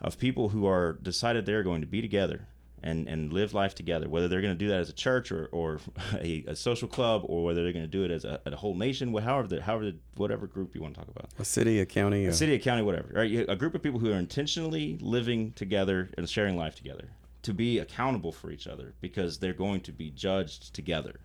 of 0.00 0.18
people 0.18 0.50
who 0.50 0.66
are 0.66 0.94
decided 1.02 1.44
they're 1.44 1.62
going 1.62 1.80
to 1.80 1.86
be 1.86 2.00
together 2.00 2.46
and, 2.82 3.08
and 3.08 3.32
live 3.32 3.54
life 3.54 3.74
together, 3.74 4.08
whether 4.08 4.28
they're 4.28 4.40
going 4.40 4.54
to 4.54 4.58
do 4.58 4.68
that 4.68 4.80
as 4.80 4.88
a 4.88 4.92
church 4.92 5.32
or, 5.32 5.46
or 5.46 5.80
a, 6.14 6.44
a 6.46 6.56
social 6.56 6.88
club 6.88 7.22
or 7.24 7.44
whether 7.44 7.62
they're 7.62 7.72
going 7.72 7.84
to 7.84 7.90
do 7.90 8.04
it 8.04 8.10
as 8.10 8.24
a, 8.24 8.40
a 8.46 8.56
whole 8.56 8.74
nation, 8.74 9.12
however, 9.16 9.48
the, 9.48 9.60
however 9.60 9.86
the, 9.86 9.96
whatever 10.16 10.46
group 10.46 10.74
you 10.74 10.80
want 10.80 10.94
to 10.94 11.00
talk 11.00 11.08
about. 11.08 11.28
a 11.38 11.44
city, 11.44 11.80
a 11.80 11.86
county, 11.86 12.26
a, 12.26 12.30
A 12.30 12.32
city, 12.32 12.54
a 12.54 12.58
county, 12.58 12.82
whatever. 12.82 13.10
Right? 13.12 13.46
A 13.48 13.56
group 13.56 13.74
of 13.74 13.82
people 13.82 13.98
who 13.98 14.12
are 14.12 14.18
intentionally 14.18 14.98
living 15.00 15.52
together 15.52 16.10
and 16.16 16.28
sharing 16.28 16.56
life 16.56 16.76
together 16.76 17.08
to 17.48 17.54
be 17.54 17.78
accountable 17.78 18.30
for 18.30 18.50
each 18.50 18.66
other 18.66 18.92
because 19.00 19.38
they're 19.38 19.54
going 19.54 19.80
to 19.80 19.90
be 19.90 20.10
judged 20.10 20.74
together. 20.74 21.18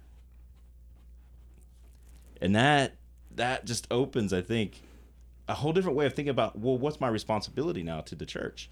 And 2.39 2.55
that 2.55 2.95
that 3.35 3.65
just 3.65 3.87
opens, 3.91 4.31
I 4.31 4.39
think, 4.39 4.83
a 5.49 5.53
whole 5.53 5.73
different 5.73 5.97
way 5.97 6.05
of 6.05 6.13
thinking 6.13 6.29
about 6.29 6.57
well, 6.57 6.77
what's 6.77 7.01
my 7.01 7.09
responsibility 7.09 7.83
now 7.83 7.99
to 7.99 8.15
the 8.15 8.25
church? 8.25 8.69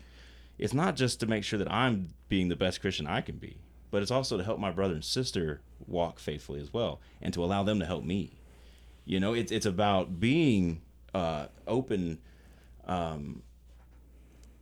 It's 0.58 0.74
not 0.74 0.96
just 0.96 1.20
to 1.20 1.26
make 1.26 1.44
sure 1.44 1.60
that 1.60 1.70
I'm 1.70 2.14
being 2.30 2.48
the 2.48 2.56
best 2.56 2.80
Christian 2.80 3.06
I 3.06 3.20
can 3.20 3.36
be, 3.36 3.58
but 3.90 4.02
it's 4.02 4.12
also 4.12 4.38
to 4.38 4.46
help 4.46 4.58
my 4.58 4.72
brother 4.72 4.94
and 4.94 5.04
sister 5.04 5.60
walk 5.86 6.20
faithfully 6.20 6.62
as 6.62 6.72
well, 6.72 7.02
and 7.22 7.34
to 7.34 7.44
allow 7.44 7.64
them 7.64 7.82
to 7.82 7.86
help 7.86 8.06
me. 8.06 8.40
You 9.04 9.20
know, 9.20 9.34
it's 9.34 9.52
it's 9.52 9.66
about 9.66 10.22
being 10.22 10.84
uh, 11.14 11.48
open. 11.68 12.20
Um, 12.86 13.44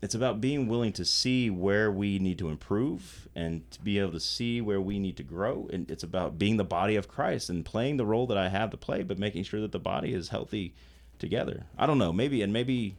it's 0.02 0.16
about 0.16 0.40
being 0.40 0.68
willing 0.68 0.94
to 0.94 1.06
see 1.06 1.50
where 1.50 1.92
we 1.92 2.20
need 2.20 2.38
to 2.40 2.50
improve 2.50 3.28
and 3.36 3.70
to 3.72 3.82
be 3.82 4.00
able 4.00 4.14
to 4.14 4.20
see 4.20 4.62
where 4.62 4.80
we 4.80 5.00
need 5.00 5.18
to 5.18 5.24
grow. 5.24 5.68
And 5.74 5.90
it's 5.92 6.04
about 6.04 6.40
being 6.40 6.58
the 6.58 6.64
body 6.64 6.96
of 6.96 7.08
Christ 7.08 7.50
and 7.50 7.66
playing 7.66 7.98
the 7.98 8.06
role 8.06 8.28
that 8.28 8.38
I 8.38 8.50
have 8.50 8.70
to 8.72 8.78
play, 8.78 9.04
but 9.04 9.20
making 9.20 9.44
sure 9.44 9.60
that 9.62 9.72
the 9.72 9.80
body 9.80 10.14
is 10.14 10.30
healthy 10.30 10.74
together. 11.18 11.66
I 11.78 11.86
don't 11.86 11.98
know, 11.98 12.14
maybe 12.14 12.42
and 12.42 12.54
maybe 12.54 12.96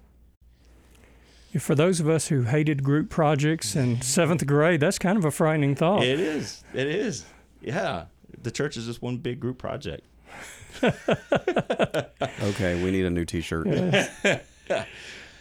For 1.58 1.74
those 1.74 2.00
of 2.00 2.08
us 2.08 2.28
who 2.28 2.42
hated 2.42 2.82
group 2.82 3.08
projects 3.08 3.74
in 3.74 4.00
seventh 4.02 4.46
grade, 4.46 4.80
that's 4.80 4.98
kind 4.98 5.16
of 5.16 5.24
a 5.24 5.30
frightening 5.30 5.74
thought. 5.74 6.02
it 6.02 6.20
is. 6.20 6.62
It 6.74 6.86
is. 6.86 7.24
Yeah, 7.62 8.06
the 8.42 8.50
church 8.50 8.76
is 8.76 8.86
just 8.86 9.02
one 9.02 9.18
big 9.18 9.40
group 9.40 9.58
project. 9.58 10.06
okay, 10.82 12.82
we 12.82 12.90
need 12.90 13.04
a 13.04 13.10
new 13.10 13.24
T-shirt. 13.24 13.66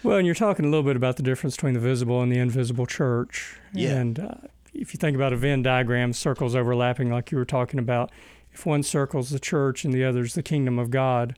Well, 0.03 0.17
and 0.17 0.25
you're 0.25 0.35
talking 0.35 0.65
a 0.65 0.69
little 0.69 0.83
bit 0.83 0.95
about 0.95 1.17
the 1.17 1.23
difference 1.23 1.55
between 1.55 1.73
the 1.73 1.79
visible 1.79 2.21
and 2.21 2.31
the 2.31 2.37
invisible 2.39 2.85
church. 2.85 3.57
Yeah. 3.73 3.95
And 3.97 4.19
uh, 4.19 4.33
if 4.73 4.93
you 4.93 4.97
think 4.97 5.15
about 5.15 5.33
a 5.33 5.35
Venn 5.35 5.61
diagram, 5.61 6.13
circles 6.13 6.55
overlapping, 6.55 7.09
like 7.11 7.31
you 7.31 7.37
were 7.37 7.45
talking 7.45 7.79
about, 7.79 8.11
if 8.53 8.65
one 8.65 8.81
circle's 8.83 9.29
the 9.29 9.39
church 9.39 9.83
and 9.83 9.93
the 9.93 10.03
other's 10.05 10.33
the 10.35 10.43
kingdom 10.43 10.79
of 10.79 10.89
God, 10.89 11.35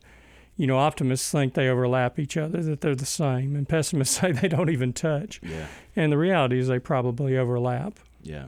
you 0.56 0.66
know, 0.66 0.78
optimists 0.78 1.30
think 1.32 1.54
they 1.54 1.68
overlap 1.68 2.18
each 2.18 2.36
other, 2.36 2.62
that 2.62 2.82
they're 2.82 2.94
the 2.94 3.04
same, 3.06 3.56
and 3.56 3.68
pessimists 3.68 4.16
say 4.20 4.32
they 4.32 4.48
don't 4.48 4.70
even 4.70 4.92
touch. 4.92 5.40
Yeah, 5.42 5.66
And 5.96 6.12
the 6.12 6.18
reality 6.18 6.58
is 6.58 6.68
they 6.68 6.78
probably 6.78 7.36
overlap. 7.36 7.98
yeah. 8.22 8.46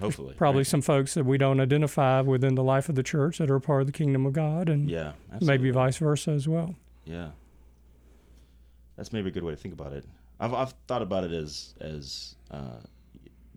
Hopefully, 0.00 0.32
Probably 0.34 0.60
right? 0.60 0.66
some 0.66 0.80
folks 0.80 1.12
that 1.12 1.26
we 1.26 1.36
don't 1.36 1.60
identify 1.60 2.22
within 2.22 2.54
the 2.54 2.64
life 2.64 2.88
of 2.88 2.94
the 2.94 3.02
church 3.02 3.36
that 3.36 3.50
are 3.50 3.56
a 3.56 3.60
part 3.60 3.82
of 3.82 3.86
the 3.86 3.92
kingdom 3.92 4.24
of 4.24 4.32
God, 4.32 4.70
and 4.70 4.88
Yeah, 4.90 5.12
maybe 5.42 5.70
vice 5.70 5.98
versa 5.98 6.30
as 6.30 6.48
well. 6.48 6.74
Yeah, 7.04 7.32
that's 9.00 9.14
maybe 9.14 9.30
a 9.30 9.32
good 9.32 9.42
way 9.42 9.52
to 9.52 9.56
think 9.56 9.72
about 9.72 9.94
it. 9.94 10.04
I've 10.38 10.52
I've 10.52 10.74
thought 10.86 11.00
about 11.00 11.24
it 11.24 11.32
as 11.32 11.74
as 11.80 12.34
uh, 12.50 12.80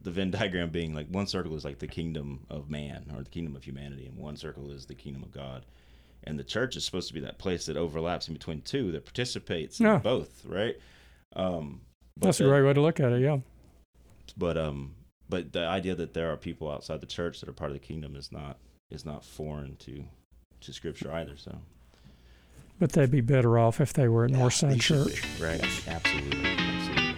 the 0.02 0.10
Venn 0.10 0.32
diagram 0.32 0.70
being 0.70 0.96
like 0.96 1.08
one 1.10 1.28
circle 1.28 1.54
is 1.58 1.66
like 1.66 1.80
the 1.80 1.88
kingdom 1.88 2.46
of 2.50 2.70
man 2.70 3.12
or 3.14 3.24
the 3.24 3.30
kingdom 3.30 3.54
of 3.58 3.62
humanity, 3.66 4.06
and 4.06 4.18
one 4.18 4.38
circle 4.38 4.72
is 4.72 4.86
the 4.86 4.96
kingdom 4.96 5.22
of 5.22 5.34
God. 5.34 5.66
And 6.24 6.40
the 6.40 6.46
church 6.46 6.78
is 6.78 6.86
supposed 6.86 7.10
to 7.10 7.14
be 7.14 7.20
that 7.20 7.40
place 7.40 7.66
that 7.66 7.76
overlaps 7.76 8.30
in 8.30 8.34
between 8.34 8.62
two, 8.62 8.94
that 8.94 9.04
participates 9.04 9.82
Yeah. 9.82 9.96
in 9.98 10.02
both, 10.02 10.46
right? 10.46 10.78
Um, 11.36 11.82
That's 12.16 12.40
a 12.40 12.46
great 12.46 12.62
way 12.62 12.72
to 12.74 12.80
look 12.80 13.02
at 13.02 13.12
it, 13.12 13.22
yeah. 13.22 13.40
But 14.38 14.58
um, 14.58 14.96
but 15.28 15.52
the 15.52 15.66
idea 15.66 15.94
that 15.96 16.14
there 16.14 16.32
are 16.32 16.38
people 16.38 16.72
outside 16.72 17.02
the 17.02 17.06
church 17.06 17.42
that 17.42 17.50
are 17.50 17.54
part 17.54 17.70
of 17.72 17.76
the 17.76 17.86
kingdom 17.86 18.16
is 18.16 18.32
not 18.32 18.60
is 18.90 19.04
not 19.04 19.26
foreign 19.26 19.76
to 19.78 20.06
to 20.62 20.72
Scripture 20.72 21.12
either. 21.12 21.36
So 21.36 21.60
But 22.84 22.92
they'd 22.92 23.10
be 23.10 23.22
better 23.22 23.58
off 23.58 23.80
if 23.80 23.94
they 23.94 24.10
were 24.10 24.26
at 24.26 24.34
They 24.34 24.38
Northside 24.38 24.82
should 24.82 25.08
Church. 25.08 25.24
be, 25.40 25.46
right? 25.46 25.88
Absolutely, 25.88 26.46
absolutely. 26.46 27.16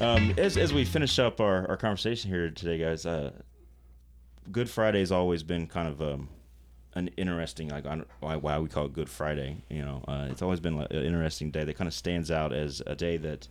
Um, 0.00 0.34
as, 0.38 0.56
as 0.56 0.72
we 0.72 0.84
finish 0.84 1.18
up 1.18 1.40
our, 1.40 1.68
our 1.68 1.76
conversation 1.76 2.30
here 2.30 2.48
today, 2.50 2.78
guys, 2.78 3.04
uh, 3.04 3.32
Good 4.52 4.70
Friday's 4.70 5.10
always 5.10 5.42
been 5.42 5.66
kind 5.66 5.88
of 5.88 6.00
um, 6.00 6.28
an 6.94 7.08
interesting, 7.16 7.70
like, 7.70 7.86
why, 8.20 8.36
why 8.36 8.56
we 8.60 8.68
call 8.68 8.86
it 8.86 8.92
Good 8.92 9.08
Friday. 9.08 9.64
You 9.68 9.84
know, 9.84 10.04
uh, 10.06 10.28
it's 10.30 10.42
always 10.42 10.60
been 10.60 10.76
like 10.76 10.92
an 10.92 11.02
interesting 11.04 11.50
day 11.50 11.64
that 11.64 11.74
kind 11.76 11.88
of 11.88 11.94
stands 11.94 12.30
out 12.30 12.52
as 12.52 12.80
a 12.86 12.94
day 12.94 13.16
that 13.16 13.48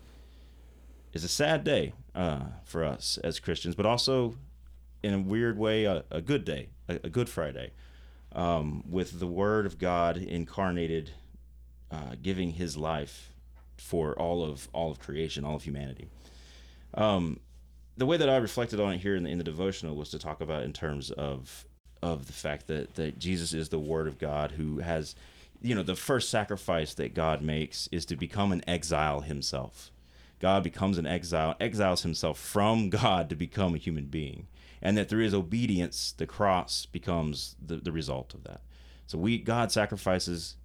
is 1.11 1.25
a 1.25 1.27
sad 1.27 1.65
day 1.65 1.91
uh, 2.15 2.43
for 2.63 2.85
us 2.85 3.17
as 3.21 3.37
Christians, 3.37 3.75
but 3.75 3.85
also 3.85 4.35
in 5.03 5.13
a 5.13 5.19
weird 5.19 5.57
way 5.57 5.85
a, 5.85 6.03
a 6.11 6.21
good 6.21 6.45
day, 6.45 6.69
a, 6.87 6.99
a 7.03 7.09
Good 7.09 7.29
Friday, 7.29 7.71
um, 8.33 8.83
with 8.89 9.19
the 9.19 9.27
Word 9.27 9.65
of 9.65 9.77
God 9.77 10.17
incarnated, 10.17 11.11
uh, 11.89 12.15
giving 12.21 12.51
His 12.51 12.77
life 12.77 13.33
for 13.77 14.17
all 14.17 14.43
of 14.43 14.67
all 14.73 14.91
of 14.91 14.99
creation, 14.99 15.43
all 15.43 15.55
of 15.55 15.63
humanity. 15.63 16.07
Um, 16.93 17.39
the 17.97 18.05
way 18.05 18.17
that 18.17 18.29
I 18.29 18.37
reflected 18.37 18.79
on 18.79 18.93
it 18.93 18.99
here 18.99 19.15
in 19.15 19.23
the, 19.23 19.29
in 19.29 19.37
the 19.37 19.43
devotional 19.43 19.95
was 19.95 20.09
to 20.09 20.19
talk 20.19 20.41
about 20.41 20.63
in 20.63 20.73
terms 20.73 21.11
of 21.11 21.65
of 22.01 22.27
the 22.27 22.33
fact 22.33 22.67
that 22.67 22.95
that 22.95 23.19
Jesus 23.19 23.53
is 23.53 23.69
the 23.69 23.79
Word 23.79 24.07
of 24.07 24.17
God 24.17 24.51
who 24.51 24.79
has, 24.79 25.15
you 25.61 25.75
know, 25.75 25.83
the 25.83 25.95
first 25.95 26.29
sacrifice 26.29 26.93
that 26.95 27.13
God 27.13 27.41
makes 27.41 27.87
is 27.91 28.05
to 28.05 28.15
become 28.15 28.51
an 28.51 28.63
exile 28.67 29.21
Himself. 29.21 29.91
God 30.41 30.63
becomes 30.63 30.97
an 30.97 31.05
exile, 31.05 31.55
exiles 31.59 32.01
himself 32.01 32.37
from 32.37 32.89
God 33.01 33.29
to 33.29 33.35
become 33.35 33.75
a 33.75 33.77
human 33.77 34.05
being. 34.05 34.47
And 34.81 34.97
that 34.97 35.09
through 35.09 35.23
his 35.23 35.33
obedience, 35.33 36.13
the 36.17 36.25
cross 36.25 36.85
becomes 36.85 37.55
the, 37.63 37.77
the 37.77 37.91
result 37.91 38.33
of 38.33 38.43
that. 38.45 38.61
So 39.05 39.17
we 39.17 39.37
God 39.37 39.71
sacrifices 39.71 40.55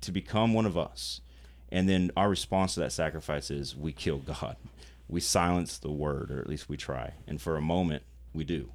to 0.00 0.12
become 0.12 0.54
one 0.54 0.66
of 0.66 0.78
us. 0.78 1.20
And 1.70 1.88
then 1.88 2.10
our 2.16 2.28
response 2.28 2.74
to 2.74 2.80
that 2.80 2.92
sacrifice 2.92 3.50
is 3.50 3.74
we 3.74 3.92
kill 3.92 4.18
God. 4.18 4.56
We 5.08 5.20
silence 5.20 5.78
the 5.78 5.90
word, 5.90 6.30
or 6.30 6.38
at 6.38 6.46
least 6.46 6.68
we 6.68 6.76
try. 6.76 7.14
And 7.26 7.40
for 7.40 7.56
a 7.56 7.62
moment, 7.62 8.02
we 8.32 8.44
do. 8.44 8.70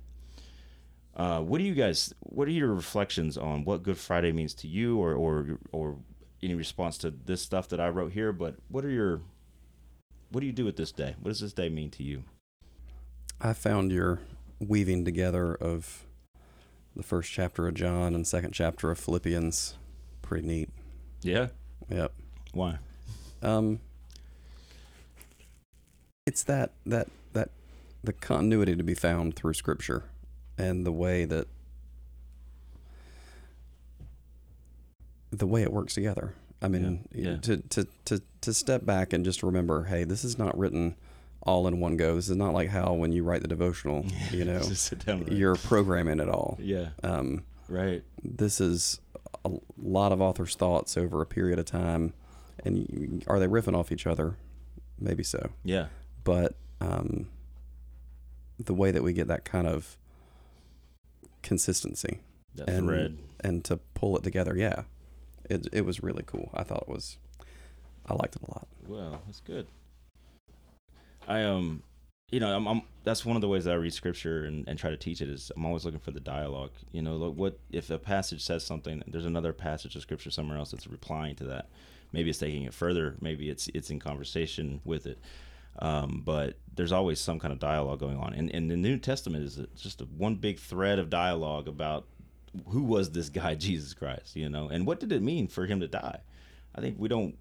Uh, 1.15 1.41
what 1.41 1.57
do 1.57 1.63
you 1.63 1.73
guys? 1.73 2.13
What 2.19 2.47
are 2.47 2.51
your 2.51 2.73
reflections 2.73 3.37
on 3.37 3.63
what 3.65 3.81
Good 3.81 3.97
Friday 3.97 4.31
means 4.31 4.53
to 4.55 4.67
you, 4.67 4.99
or 4.99 5.13
or 5.13 5.57
or 5.71 5.97
any 6.43 6.53
response 6.53 6.97
to 6.99 7.09
this 7.11 7.41
stuff 7.41 7.67
that 7.69 7.79
I 7.79 7.89
wrote 7.89 8.11
here? 8.11 8.31
But 8.31 8.55
what 8.67 8.85
are 8.85 8.89
your 8.89 9.21
what 10.31 10.41
do 10.41 10.45
you 10.45 10.53
do 10.53 10.65
with 10.65 10.75
this 10.75 10.91
day? 10.91 11.15
What 11.19 11.29
does 11.29 11.39
this 11.39 11.53
day 11.53 11.69
mean 11.69 11.89
to 11.91 12.03
you? 12.03 12.23
I 13.41 13.53
found 13.53 13.91
your 13.91 14.19
weaving 14.59 15.05
together 15.05 15.53
of 15.55 16.03
the 16.95 17.03
first 17.03 17.31
chapter 17.31 17.67
of 17.67 17.75
John 17.75 18.15
and 18.15 18.25
second 18.25 18.51
chapter 18.53 18.89
of 18.91 18.99
Philippians. 18.99 19.75
Pretty 20.21 20.47
neat. 20.47 20.69
Yeah. 21.21 21.47
Yep. 21.89 22.11
Why? 22.53 22.77
Um, 23.41 23.79
it's 26.25 26.43
that 26.43 26.71
that 26.85 27.07
that 27.33 27.49
the 28.03 28.13
continuity 28.13 28.75
to 28.75 28.83
be 28.83 28.93
found 28.95 29.35
through 29.35 29.53
Scripture, 29.53 30.03
and 30.57 30.85
the 30.85 30.91
way 30.91 31.23
that 31.25 31.47
the 35.31 35.47
way 35.47 35.61
it 35.61 35.71
works 35.71 35.93
together. 35.93 36.33
I 36.61 36.67
mean, 36.67 37.07
Yeah, 37.13 37.31
yeah. 37.31 37.37
to 37.37 37.57
to 37.57 37.87
to 38.05 38.21
to 38.41 38.53
step 38.53 38.85
back 38.85 39.13
and 39.13 39.23
just 39.23 39.43
remember, 39.43 39.85
hey, 39.85 40.03
this 40.03 40.23
is 40.25 40.37
not 40.39 40.57
written 40.57 40.95
all 41.47 41.65
in 41.67 41.79
one 41.79 41.95
go. 41.97 42.15
This 42.15 42.29
is 42.29 42.35
not 42.35 42.53
like 42.53 42.69
how 42.69 42.93
when 42.93 43.11
you 43.11 43.23
write 43.23 43.41
the 43.41 43.47
devotional, 43.47 44.05
you 44.31 44.43
know, 44.45 44.61
you're 45.27 45.55
programming 45.55 46.19
it 46.19 46.29
all. 46.29 46.57
Yeah. 46.61 46.89
Um, 47.03 47.43
Right. 47.69 48.03
this 48.23 48.61
is 48.61 48.99
a 49.43 49.51
lot 49.77 50.11
of 50.11 50.21
authors' 50.21 50.55
thoughts 50.55 50.95
over 50.97 51.21
a 51.21 51.25
period 51.25 51.57
of 51.59 51.65
time, 51.65 52.13
and 52.63 52.77
you, 52.77 53.21
are 53.27 53.39
they 53.39 53.47
riffing 53.47 53.75
off 53.75 53.91
each 53.91 54.05
other? 54.07 54.35
Maybe 54.99 55.23
so, 55.23 55.49
Yeah. 55.63 55.87
but 56.23 56.55
um, 56.81 57.27
the 58.57 58.73
way 58.73 58.91
that 58.91 59.03
we 59.03 59.11
get 59.13 59.27
that 59.27 59.43
kind 59.45 59.67
of 59.67 59.97
consistency 61.43 62.19
That 62.55 62.69
and 62.69 62.87
thread. 62.87 63.17
and 63.41 63.63
to 63.65 63.77
pull 63.93 64.17
it 64.17 64.23
together, 64.23 64.55
yeah, 64.55 64.83
it 65.49 65.67
it 65.71 65.85
was 65.85 66.01
really 66.03 66.23
cool. 66.25 66.49
I 66.53 66.63
thought 66.63 66.83
it 66.83 66.89
was, 66.89 67.17
I 68.05 68.13
liked 68.13 68.35
it 68.35 68.41
a 68.47 68.51
lot. 68.51 68.67
Well, 68.87 69.21
that's 69.25 69.41
good. 69.41 69.67
I 71.27 71.43
um, 71.43 71.83
you 72.31 72.39
know, 72.39 72.55
I'm, 72.55 72.67
I'm 72.67 72.81
that's 73.03 73.25
one 73.25 73.37
of 73.37 73.41
the 73.41 73.47
ways 73.47 73.63
that 73.65 73.71
I 73.71 73.77
read 73.77 73.93
scripture 73.93 74.43
and, 74.43 74.67
and 74.67 74.77
try 74.77 74.89
to 74.89 74.97
teach 74.97 75.21
it 75.21 75.29
is 75.29 75.51
I'm 75.55 75.65
always 75.65 75.85
looking 75.85 75.99
for 75.99 76.11
the 76.11 76.19
dialogue. 76.19 76.71
You 76.91 77.01
know, 77.01 77.15
look, 77.15 77.37
what 77.37 77.59
if 77.71 77.89
a 77.89 77.97
passage 77.97 78.43
says 78.43 78.65
something? 78.65 79.01
There's 79.07 79.25
another 79.25 79.53
passage 79.53 79.95
of 79.95 80.01
scripture 80.01 80.29
somewhere 80.29 80.57
else 80.57 80.71
that's 80.71 80.87
replying 80.87 81.35
to 81.35 81.45
that. 81.45 81.69
Maybe 82.11 82.29
it's 82.29 82.39
taking 82.39 82.63
it 82.63 82.73
further. 82.73 83.15
Maybe 83.21 83.49
it's 83.49 83.69
it's 83.73 83.89
in 83.89 83.99
conversation 83.99 84.81
with 84.83 85.05
it. 85.05 85.19
Um, 85.79 86.23
but 86.25 86.55
there's 86.75 86.91
always 86.91 87.19
some 87.19 87.39
kind 87.39 87.53
of 87.53 87.59
dialogue 87.59 87.99
going 87.99 88.17
on, 88.17 88.33
and, 88.33 88.53
and 88.53 88.69
the 88.69 88.75
New 88.75 88.97
Testament 88.97 89.43
is 89.43 89.59
just 89.75 90.01
a, 90.01 90.05
one 90.05 90.35
big 90.35 90.59
thread 90.59 90.97
of 90.97 91.09
dialogue 91.09 91.67
about 91.67 92.07
who 92.69 92.81
was 92.81 93.11
this 93.11 93.29
guy 93.29 93.53
Jesus 93.67 93.93
Christ, 93.93 94.35
you 94.35 94.49
know, 94.49 94.67
and 94.69 94.87
what 94.87 94.99
did 94.99 95.11
it 95.11 95.21
mean 95.21 95.47
for 95.47 95.65
him 95.65 95.79
to 95.79 95.87
die? 95.87 96.19
I 96.75 96.81
think 96.81 96.95
we 96.97 97.07
don't 97.07 97.37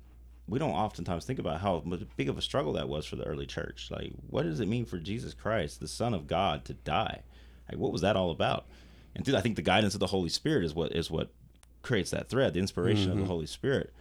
we 0.49 0.59
don't 0.59 0.73
oftentimes 0.73 1.25
think 1.25 1.39
about 1.39 1.61
how 1.61 1.83
big 2.17 2.29
of 2.29 2.39
a 2.39 2.43
struggle 2.43 2.75
that 2.75 2.89
was 2.89 3.05
for 3.05 3.17
the 3.17 3.25
early 3.25 3.47
church. 3.47 3.89
Like, 3.91 4.13
what 4.29 4.45
does 4.45 4.61
it 4.61 4.69
mean 4.69 4.85
for 4.85 4.99
Jesus 4.99 5.35
Christ, 5.35 5.81
the 5.81 5.89
Son 5.89 6.15
of 6.15 6.27
God, 6.27 6.65
to 6.67 6.75
die? 6.75 7.23
Like, 7.71 7.79
what 7.79 7.93
was 7.93 8.03
that 8.03 8.17
all 8.17 8.31
about? 8.31 8.67
And 9.15 9.25
through, 9.25 9.37
I 9.37 9.41
think 9.41 9.57
the 9.57 9.63
guidance 9.63 9.95
of 9.95 10.01
the 10.01 10.07
Holy 10.07 10.29
Spirit 10.29 10.65
is 10.65 10.75
what 10.75 10.93
is 10.93 11.11
what 11.11 11.31
creates 11.83 12.11
that 12.11 12.29
thread, 12.29 12.55
the 12.55 12.61
inspiration 12.61 13.11
of 13.11 13.19
the 13.19 13.25
Holy 13.25 13.47
Spirit. 13.47 13.93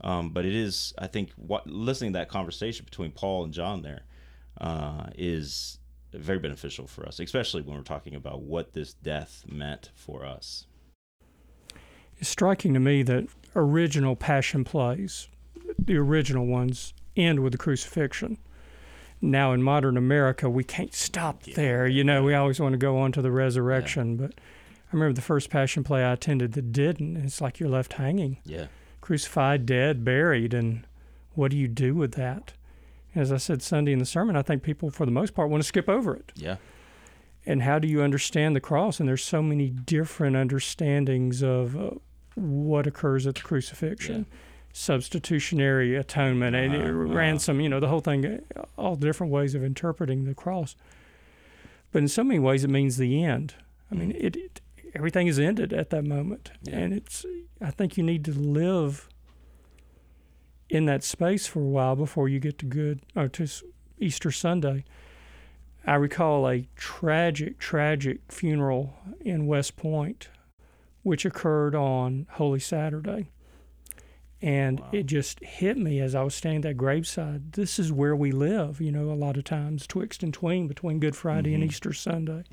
Um, 0.00 0.30
but 0.30 0.44
it 0.44 0.54
is, 0.54 0.92
I 0.98 1.06
think, 1.06 1.30
what 1.36 1.66
listening 1.66 2.12
to 2.12 2.18
that 2.18 2.28
conversation 2.28 2.84
between 2.84 3.12
Paul 3.12 3.44
and 3.44 3.52
John 3.52 3.82
there 3.82 4.02
uh, 4.60 5.06
is 5.16 5.78
very 6.12 6.38
beneficial 6.38 6.86
for 6.86 7.06
us, 7.06 7.20
especially 7.20 7.62
when 7.62 7.76
we're 7.76 7.82
talking 7.82 8.14
about 8.14 8.42
what 8.42 8.72
this 8.72 8.92
death 8.92 9.44
meant 9.48 9.90
for 9.94 10.24
us. 10.24 10.66
It's 12.18 12.28
striking 12.28 12.74
to 12.74 12.80
me 12.80 13.02
that 13.04 13.28
original 13.54 14.16
passion 14.16 14.64
plays, 14.64 15.28
the 15.78 15.96
original 15.96 16.46
ones, 16.46 16.94
end 17.16 17.40
with 17.40 17.52
the 17.52 17.58
crucifixion. 17.58 18.38
Now 19.20 19.52
in 19.52 19.62
modern 19.62 19.96
America, 19.96 20.48
we 20.50 20.64
can't 20.64 20.94
stop 20.94 21.42
there. 21.42 21.86
You 21.86 22.04
know, 22.04 22.22
we 22.22 22.34
always 22.34 22.60
want 22.60 22.74
to 22.74 22.78
go 22.78 22.98
on 22.98 23.12
to 23.12 23.22
the 23.22 23.30
resurrection. 23.30 24.16
But 24.16 24.32
I 24.36 24.92
remember 24.92 25.14
the 25.14 25.22
first 25.22 25.48
passion 25.50 25.84
play 25.84 26.04
I 26.04 26.12
attended 26.12 26.52
that 26.52 26.72
didn't. 26.72 27.16
It's 27.16 27.40
like 27.40 27.58
you're 27.58 27.68
left 27.68 27.94
hanging, 27.94 28.38
Yeah, 28.44 28.66
crucified, 29.00 29.64
dead, 29.64 30.04
buried, 30.04 30.52
and 30.52 30.86
what 31.34 31.50
do 31.50 31.56
you 31.56 31.68
do 31.68 31.94
with 31.94 32.12
that? 32.12 32.52
As 33.14 33.32
I 33.32 33.38
said 33.38 33.62
Sunday 33.62 33.92
in 33.92 33.98
the 33.98 34.04
sermon, 34.04 34.36
I 34.36 34.42
think 34.42 34.62
people, 34.62 34.90
for 34.90 35.06
the 35.06 35.12
most 35.12 35.34
part, 35.34 35.48
want 35.48 35.62
to 35.62 35.66
skip 35.66 35.88
over 35.88 36.14
it 36.14 36.32
yeah, 36.36 36.56
and 37.46 37.62
how 37.62 37.78
do 37.78 37.88
you 37.88 38.02
understand 38.02 38.54
the 38.54 38.60
cross 38.60 39.00
and 39.00 39.08
there's 39.08 39.24
so 39.24 39.40
many 39.42 39.70
different 39.70 40.36
understandings 40.36 41.42
of 41.42 41.74
uh, 41.74 41.90
what 42.34 42.86
occurs 42.86 43.26
at 43.26 43.36
the 43.36 43.40
crucifixion 43.40 44.26
substitutionary 44.76 45.96
atonement 45.96 46.54
and 46.54 46.76
uh, 46.76 46.92
ransom 46.92 47.62
you 47.62 47.68
know 47.68 47.80
the 47.80 47.88
whole 47.88 48.00
thing 48.00 48.42
all 48.76 48.94
different 48.94 49.32
ways 49.32 49.54
of 49.54 49.64
interpreting 49.64 50.24
the 50.24 50.34
cross. 50.34 50.76
But 51.92 52.00
in 52.02 52.08
so 52.08 52.22
many 52.22 52.38
ways 52.38 52.62
it 52.62 52.68
means 52.68 52.98
the 52.98 53.24
end. 53.24 53.54
I 53.90 53.94
mean 53.94 54.10
it, 54.12 54.36
it 54.36 54.60
everything 54.94 55.28
is 55.28 55.38
ended 55.38 55.72
at 55.72 55.88
that 55.90 56.04
moment. 56.04 56.50
Yeah. 56.62 56.76
and 56.76 56.92
it's 56.92 57.24
i 57.60 57.70
think 57.70 57.96
you 57.96 58.02
need 58.02 58.22
to 58.26 58.32
live 58.32 59.08
in 60.68 60.84
that 60.84 61.02
space 61.02 61.46
for 61.46 61.60
a 61.60 61.70
while 61.76 61.96
before 61.96 62.28
you 62.28 62.38
get 62.38 62.58
to 62.58 62.66
good 62.66 63.00
or 63.14 63.28
to 63.28 63.48
easter 63.98 64.30
sunday. 64.30 64.84
I 65.86 65.94
recall 65.94 66.46
a 66.50 66.66
tragic, 66.76 67.58
tragic 67.58 68.20
funeral 68.28 68.92
in 69.20 69.46
West 69.46 69.76
Point, 69.76 70.28
which 71.02 71.24
occurred 71.24 71.74
on 71.74 72.26
Holy 72.32 72.58
Saturday. 72.58 73.30
And 74.46 74.78
Wow. 74.78 74.88
it 74.92 75.06
just 75.06 75.40
hit 75.42 75.76
me 75.76 75.98
as 75.98 76.14
I 76.14 76.22
was 76.22 76.34
standing 76.34 76.58
at 76.58 76.62
that 76.62 76.74
graveside. 76.74 77.52
This 77.54 77.80
is 77.80 77.90
where 77.90 78.14
we 78.14 78.30
live, 78.30 78.80
you 78.80 78.92
know, 78.92 79.10
a 79.10 79.14
lot 79.14 79.36
of 79.36 79.42
times, 79.42 79.86
twixt 79.88 80.22
and 80.22 80.32
tween 80.32 80.68
between 80.68 81.00
Good 81.00 81.16
Friday 81.16 81.52
and 81.52 81.64
Mhm. 81.64 81.66
Easter 81.66 81.92
Sunday. 81.92 82.44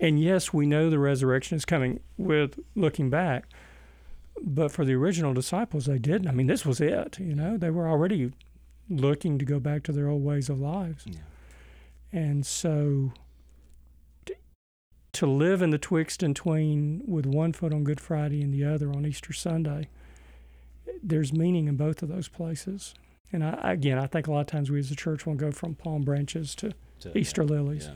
And 0.00 0.20
yes, 0.20 0.52
we 0.52 0.66
know 0.66 0.90
the 0.90 0.98
resurrection 0.98 1.56
is 1.56 1.64
coming 1.64 2.00
with 2.16 2.58
looking 2.74 3.10
back. 3.10 3.46
But 4.42 4.72
for 4.72 4.84
the 4.84 4.94
original 4.94 5.34
disciples, 5.34 5.86
they 5.86 5.98
didn't. 5.98 6.26
I 6.28 6.32
mean, 6.32 6.46
this 6.48 6.66
was 6.66 6.80
it, 6.80 7.18
you 7.20 7.34
know, 7.34 7.56
they 7.56 7.70
were 7.70 7.88
already 7.88 8.32
looking 8.90 9.38
to 9.38 9.44
go 9.44 9.60
back 9.60 9.82
to 9.84 9.92
their 9.92 10.08
old 10.08 10.24
ways 10.24 10.48
of 10.48 10.58
lives. 10.58 11.04
yeah. 11.06 11.20
And 12.12 12.44
so 12.46 13.12
to 15.12 15.26
live 15.26 15.62
in 15.62 15.70
the 15.70 15.78
twixt 15.78 16.22
and 16.22 16.34
tween 16.36 17.02
with 17.06 17.26
one 17.26 17.52
foot 17.52 17.72
on 17.72 17.84
Good 17.84 18.00
Friday 18.00 18.42
and 18.42 18.52
the 18.52 18.64
other 18.64 18.90
on 18.92 19.04
Easter 19.06 19.32
Sunday, 19.32 19.88
there's 21.02 21.32
meaning 21.32 21.68
in 21.68 21.76
both 21.76 22.02
of 22.02 22.08
those 22.08 22.28
places. 22.28 22.94
And 23.32 23.44
I, 23.44 23.72
again, 23.72 23.98
I 23.98 24.06
think 24.06 24.26
a 24.26 24.32
lot 24.32 24.40
of 24.40 24.46
times 24.46 24.70
we 24.70 24.78
as 24.78 24.90
a 24.90 24.96
church 24.96 25.26
want 25.26 25.38
to 25.38 25.44
go 25.46 25.52
from 25.52 25.74
palm 25.74 26.02
branches 26.02 26.54
to 26.56 26.72
To- 27.00 27.16
Easter 27.18 27.44
lilies. 27.44 27.90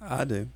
I 0.00 0.24
do. 0.24 0.48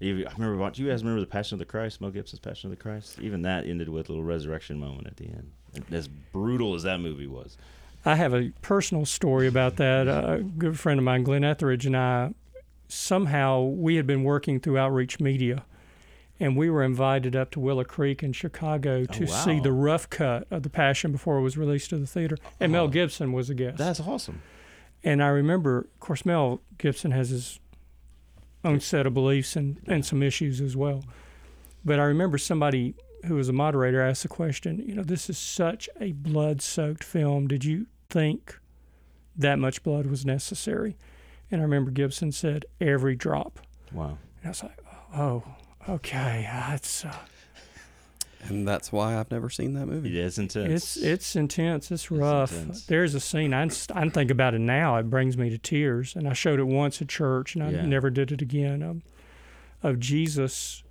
You- 0.00 0.26
I 0.26 0.32
remember. 0.32 0.56
watch- 0.56 0.78
You 0.78 0.88
guys 0.88 1.02
remember 1.02 1.20
the 1.20 1.26
Passion 1.26 1.54
of 1.56 1.58
the 1.60 1.64
Christ, 1.64 2.00
Mel 2.00 2.10
Gibson's 2.10 2.40
Passion 2.40 2.70
of 2.70 2.76
the 2.76 2.82
Christ? 2.82 3.18
Even 3.20 3.42
that 3.42 3.66
ended 3.66 3.88
with 3.88 4.08
a 4.08 4.12
little 4.12 4.24
resurrection 4.24 4.78
moment 4.78 5.06
at 5.06 5.16
the 5.16 5.26
end. 5.26 5.50
As 5.90 6.08
brutal 6.08 6.74
as 6.74 6.82
that 6.84 7.00
movie 7.00 7.26
was. 7.26 7.56
I 8.04 8.14
have 8.14 8.32
a 8.32 8.52
personal 8.62 9.04
story 9.04 9.46
about 9.48 9.76
that. 9.76 10.06
A 10.08 10.42
good 10.42 10.78
friend 10.78 10.98
of 10.98 11.04
mine, 11.04 11.24
Glenn 11.24 11.44
Etheridge, 11.44 11.84
and 11.86 11.96
I, 11.96 12.32
somehow 12.88 13.62
we 13.62 13.96
had 13.96 14.06
been 14.06 14.22
working 14.24 14.60
through 14.60 14.78
Outreach 14.78 15.20
Media, 15.20 15.64
and 16.40 16.56
we 16.56 16.70
were 16.70 16.82
invited 16.82 17.34
up 17.34 17.50
to 17.52 17.60
Willow 17.60 17.84
Creek 17.84 18.22
in 18.22 18.32
Chicago 18.32 19.00
oh, 19.08 19.12
to 19.14 19.24
Oh, 19.24 19.26
see 19.26 19.60
the 19.60 19.72
rough 19.72 20.08
cut 20.10 20.46
of 20.50 20.62
The 20.62 20.70
Passion 20.70 21.12
before 21.12 21.38
it 21.38 21.42
was 21.42 21.56
released 21.56 21.90
to 21.90 21.98
the 21.98 22.06
theater. 22.06 22.36
And 22.60 22.70
Mel 22.72 22.84
Oh. 22.84 22.88
Gibson 22.88 23.32
was 23.32 23.50
a 23.50 23.54
guest. 23.54 23.78
That's 23.78 24.00
awesome. 24.00 24.42
and 25.04 25.22
I 25.22 25.28
remember, 25.28 25.78
of 25.78 26.00
course, 26.00 26.24
Mel 26.26 26.60
Gibson 26.78 27.10
has 27.12 27.30
his 27.30 27.60
own 28.64 28.80
set 28.80 29.06
of 29.06 29.14
beliefs 29.14 29.54
and, 29.56 29.80
and 29.86 30.04
some 30.04 30.22
issues 30.22 30.60
as 30.60 30.76
well. 30.76 31.04
But 31.84 31.98
I 32.00 32.04
remember 32.04 32.38
somebody 32.38 32.94
who 33.26 33.34
was 33.36 33.48
a 33.48 33.52
moderator 33.52 34.00
asked 34.00 34.22
the 34.22 34.28
question, 34.28 34.82
you 34.86 34.94
know, 34.94 35.02
this 35.04 35.28
is 35.30 35.38
such 35.38 35.88
a 36.00 36.12
blood 36.12 36.60
soaked 36.62 37.02
film. 37.04 37.46
Did 37.48 37.64
you 37.64 37.86
think 38.10 38.58
that 39.36 39.58
much 39.58 39.82
blood 39.82 40.06
was 40.06 40.24
necessary? 40.26 40.96
And 41.50 41.60
I 41.60 41.64
remember 41.64 41.90
Gibson 41.90 42.30
said, 42.32 42.64
every 42.80 43.14
drop. 43.16 43.60
Wow. 43.92 44.18
And 44.42 44.46
I 44.46 44.48
was 44.48 44.62
like, 44.62 44.78
oh, 45.16 45.42
okay. 45.88 46.48
That's, 46.50 47.04
uh, 47.04 47.14
And 48.48 48.66
that's 48.68 48.92
why 48.92 49.18
I've 49.18 49.30
never 49.30 49.50
seen 49.50 49.74
that 49.74 49.86
movie. 49.86 50.10
It 50.10 50.24
is 50.24 50.38
intense. 50.38 50.96
it's, 50.96 50.96
it's 50.96 51.36
intense. 51.36 51.90
It's 51.90 52.10
rough. 52.10 52.52
intense. 52.52 52.86
There's 52.86 53.14
a 53.14 53.20
scene, 53.20 53.52
I, 53.52 53.68
I 53.94 54.08
think 54.08 54.30
about 54.30 54.54
it 54.54 54.60
now. 54.60 54.96
It 54.96 55.10
brings 55.10 55.36
me 55.36 55.50
to 55.50 55.58
tears. 55.58 56.14
And 56.14 56.28
I 56.28 56.32
showed 56.34 56.60
it 56.60 56.64
once 56.66 57.02
at 57.02 57.08
church 57.08 57.54
and 57.54 57.64
I 57.64 57.70
Yeah. 57.70 57.84
never 57.86 58.10
did 58.10 58.30
it 58.32 58.40
again. 58.42 58.82
Um, 58.82 59.02
of 59.82 59.98
Jesus 60.00 60.82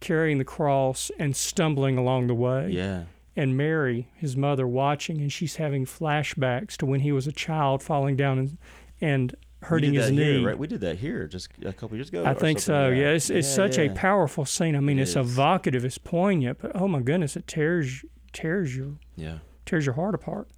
carrying 0.00 0.38
the 0.38 0.44
cross 0.44 1.10
and 1.18 1.34
stumbling 1.36 1.96
along 1.98 2.26
the 2.26 2.34
way. 2.34 2.70
yeah. 2.70 3.04
and 3.34 3.56
Mary, 3.56 4.08
his 4.14 4.34
mother, 4.36 4.66
watching, 4.66 5.20
and 5.20 5.30
she's 5.32 5.56
having 5.56 5.84
flashbacks 5.84 6.76
to 6.78 6.86
when 6.86 7.00
he 7.00 7.12
was 7.12 7.26
a 7.26 7.32
child, 7.32 7.82
falling 7.82 8.16
down 8.16 8.38
and, 8.38 8.58
and 9.00 9.34
hurting 9.66 9.94
his 9.94 10.10
knee. 10.10 10.38
Here, 10.38 10.46
right? 10.46 10.58
We 10.58 10.66
did 10.66 10.80
that 10.82 10.98
here 10.98 11.26
just 11.26 11.48
a 11.64 11.72
couple 11.72 11.96
years 11.96 12.08
ago. 12.08 12.24
I 12.24 12.34
think 12.34 12.58
so. 12.60 12.88
like 12.88 12.96
Yeah, 12.98 13.10
it's, 13.10 13.30
it's 13.30 13.48
Yeah, 13.48 13.54
such 13.54 13.78
a 13.78 13.88
powerful 13.90 14.44
scene. 14.44 14.74
I 14.76 14.80
mean, 14.80 14.98
It 14.98 15.02
it's 15.02 15.10
is. 15.12 15.16
evocative, 15.16 15.84
it's 15.84 15.98
poignant, 15.98 16.58
but 16.60 16.72
oh 16.74 16.88
my 16.88 17.00
goodness, 17.00 17.36
it 17.36 17.46
tears 17.46 18.04
tears 18.32 18.76
your 18.76 18.94
Yeah. 19.16 19.38
tears 19.64 19.86
your 19.86 19.94
heart 19.94 20.14
apart. 20.14 20.48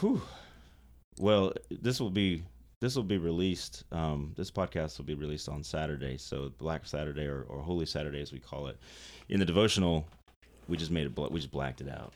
Whew. 0.00 0.22
Well, 1.18 1.52
this 1.70 2.00
will 2.00 2.10
be 2.10 2.42
this 2.80 2.96
will 2.96 3.02
be 3.02 3.18
released. 3.18 3.84
Um, 3.92 4.32
this 4.36 4.50
podcast 4.50 4.96
will 4.96 5.04
be 5.04 5.14
released 5.14 5.48
on 5.50 5.62
Saturday, 5.62 6.16
so 6.16 6.50
Black 6.56 6.86
Saturday 6.86 7.26
or, 7.26 7.42
or 7.42 7.60
Holy 7.60 7.84
Saturday, 7.84 8.22
as 8.22 8.32
we 8.32 8.38
call 8.38 8.68
it. 8.68 8.78
In 9.28 9.38
the 9.38 9.44
devotional, 9.44 10.06
we 10.66 10.78
just 10.78 10.90
made 10.90 11.06
it. 11.06 11.30
We 11.30 11.40
just 11.40 11.50
blacked 11.52 11.82
it 11.82 11.90
out 11.90 12.14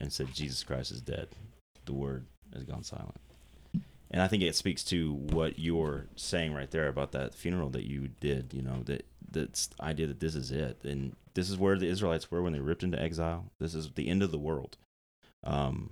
and 0.00 0.12
said 0.12 0.28
Jesus 0.34 0.62
Christ 0.62 0.90
is 0.92 1.00
dead. 1.00 1.28
The 1.86 1.94
Word 1.94 2.26
has 2.52 2.64
gone 2.64 2.82
silent. 2.84 3.16
And 4.10 4.22
I 4.22 4.28
think 4.28 4.42
it 4.42 4.56
speaks 4.56 4.82
to 4.84 5.12
what 5.12 5.58
you're 5.58 6.06
saying 6.16 6.54
right 6.54 6.70
there 6.70 6.88
about 6.88 7.12
that 7.12 7.34
funeral 7.34 7.68
that 7.70 7.84
you 7.84 8.08
did. 8.20 8.54
You 8.54 8.62
know 8.62 8.82
that 8.84 9.06
that's 9.30 9.68
idea 9.80 10.06
that 10.06 10.20
this 10.20 10.34
is 10.34 10.50
it, 10.50 10.82
and 10.84 11.14
this 11.34 11.50
is 11.50 11.58
where 11.58 11.76
the 11.76 11.88
Israelites 11.88 12.30
were 12.30 12.42
when 12.42 12.52
they 12.52 12.60
ripped 12.60 12.82
into 12.82 13.00
exile. 13.00 13.50
This 13.60 13.74
is 13.74 13.90
the 13.92 14.08
end 14.08 14.22
of 14.22 14.30
the 14.30 14.38
world. 14.38 14.78
Um, 15.44 15.90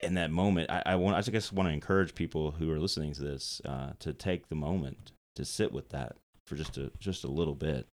in 0.00 0.14
that 0.14 0.30
moment, 0.30 0.70
I, 0.70 0.82
I 0.86 0.94
want. 0.96 1.16
I 1.16 1.22
just 1.22 1.52
want 1.52 1.68
to 1.68 1.72
encourage 1.72 2.14
people 2.14 2.52
who 2.52 2.70
are 2.70 2.78
listening 2.78 3.12
to 3.14 3.22
this 3.22 3.60
uh, 3.64 3.92
to 4.00 4.12
take 4.12 4.48
the 4.48 4.54
moment 4.54 5.12
to 5.36 5.44
sit 5.44 5.72
with 5.72 5.88
that 5.90 6.16
for 6.46 6.56
just 6.56 6.76
a 6.76 6.90
just 6.98 7.24
a 7.24 7.30
little 7.30 7.54
bit, 7.54 7.86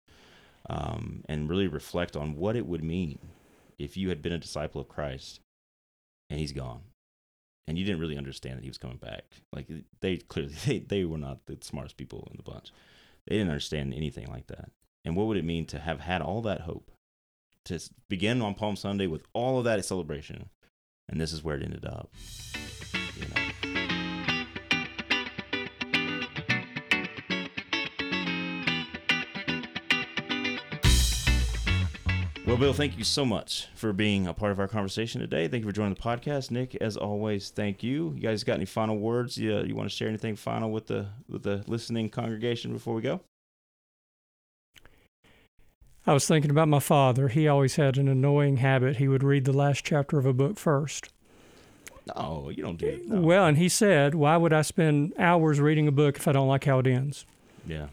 um, 0.71 1.23
and 1.29 1.51
really 1.51 1.69
reflect 1.69 2.17
on 2.17 2.37
what 2.37 2.57
it 2.57 2.67
would 2.67 2.85
mean 2.85 3.19
if 3.79 3.97
you 3.97 4.09
had 4.09 4.23
been 4.23 4.33
a 4.33 4.39
disciple 4.39 4.81
of 4.81 4.89
Christ 4.89 5.41
and 6.31 6.39
he's 6.39 6.53
gone, 6.53 6.83
and 7.67 7.79
you 7.79 7.85
didn't 7.85 8.01
really 8.01 8.19
understand 8.19 8.59
that 8.59 8.63
he 8.63 8.71
was 8.71 8.79
coming 8.79 8.99
back. 8.99 9.25
Like 9.53 9.69
they 10.01 10.17
clearly 10.17 10.55
they, 10.67 10.79
they 10.81 11.05
were 11.05 11.19
not 11.19 11.47
the 11.47 11.59
smartest 11.61 11.97
people 11.97 12.29
in 12.31 12.37
the 12.37 12.43
bunch. 12.43 12.73
They 13.27 13.37
didn't 13.37 13.51
understand 13.51 13.95
anything 13.95 14.27
like 14.29 14.49
that. 14.49 14.71
And 15.05 15.17
what 15.17 15.27
would 15.27 15.37
it 15.37 15.45
mean 15.45 15.67
to 15.67 15.79
have 15.79 16.01
had 16.01 16.23
all 16.23 16.43
that 16.43 16.63
hope, 16.63 16.91
to 17.67 17.79
begin 18.09 18.43
on 18.43 18.55
Palm 18.55 18.77
Sunday 18.77 19.07
with 19.07 19.23
all 19.33 19.59
of 19.59 19.65
that 19.65 19.85
celebration, 19.85 20.49
and 21.09 21.21
this 21.21 21.33
is 21.33 21.45
where 21.45 21.57
it 21.57 21.63
ended 21.63 21.85
up. 21.85 22.13
Well, 32.47 32.59
Bill, 32.59 32.75
thank 32.75 32.99
you 32.99 33.05
so 33.05 33.25
much 33.25 33.69
for 33.75 33.95
being 33.95 34.27
a 34.27 34.35
part 34.35 34.53
of 34.53 34.61
our 34.61 34.69
conversation 34.69 35.21
today. 35.21 35.49
Thank 35.49 35.63
you 35.63 35.71
for 35.71 35.75
joining 35.75 35.95
the 35.95 36.01
podcast, 36.01 36.51
Nick. 36.51 36.75
As 36.75 36.95
always, 36.95 37.49
thank 37.49 37.83
you. 37.83 38.13
You 38.15 38.21
guys 38.21 38.45
got 38.45 38.57
any 38.57 38.67
final 38.67 38.99
words? 38.99 39.39
You, 39.39 39.61
you 39.63 39.75
want 39.75 39.89
to 39.89 39.97
share 39.97 40.09
anything 40.09 40.37
final 40.37 40.71
with 40.71 40.87
the 40.87 41.07
with 41.27 41.43
the 41.43 41.65
listening 41.67 42.11
congregation 42.11 42.75
before 42.75 42.95
we 42.95 43.01
go? 43.01 43.23
I 46.07 46.13
was 46.13 46.29
thinking 46.29 46.51
about 46.51 46.69
my 46.69 46.81
father. 46.81 47.29
He 47.29 47.49
always 47.49 47.77
had 47.77 47.97
an 47.97 48.09
annoying 48.09 48.59
habit. 48.59 48.97
He 48.97 49.09
would 49.09 49.25
read 49.25 49.47
the 49.47 49.55
last 49.55 49.83
chapter 49.83 50.19
of 50.19 50.27
a 50.27 50.35
book 50.35 50.59
first. 50.59 51.15
No, 52.15 52.51
you 52.55 52.63
don't 52.63 52.77
do 52.77 52.87
it. 52.87 53.09
No. 53.09 53.23
Well, 53.23 53.47
and 53.47 53.57
he 53.57 53.71
said, 53.71 54.15
Why 54.15 54.37
would 54.37 54.53
I 54.53 54.61
spend 54.61 55.15
hours 55.19 55.61
reading 55.61 55.89
a 55.89 55.93
book 55.93 56.19
if 56.19 56.29
I 56.29 56.33
don't 56.33 56.49
like 56.49 56.65
how 56.65 56.79
it 56.81 56.87
ends? 56.87 57.25
yeah, 57.67 57.87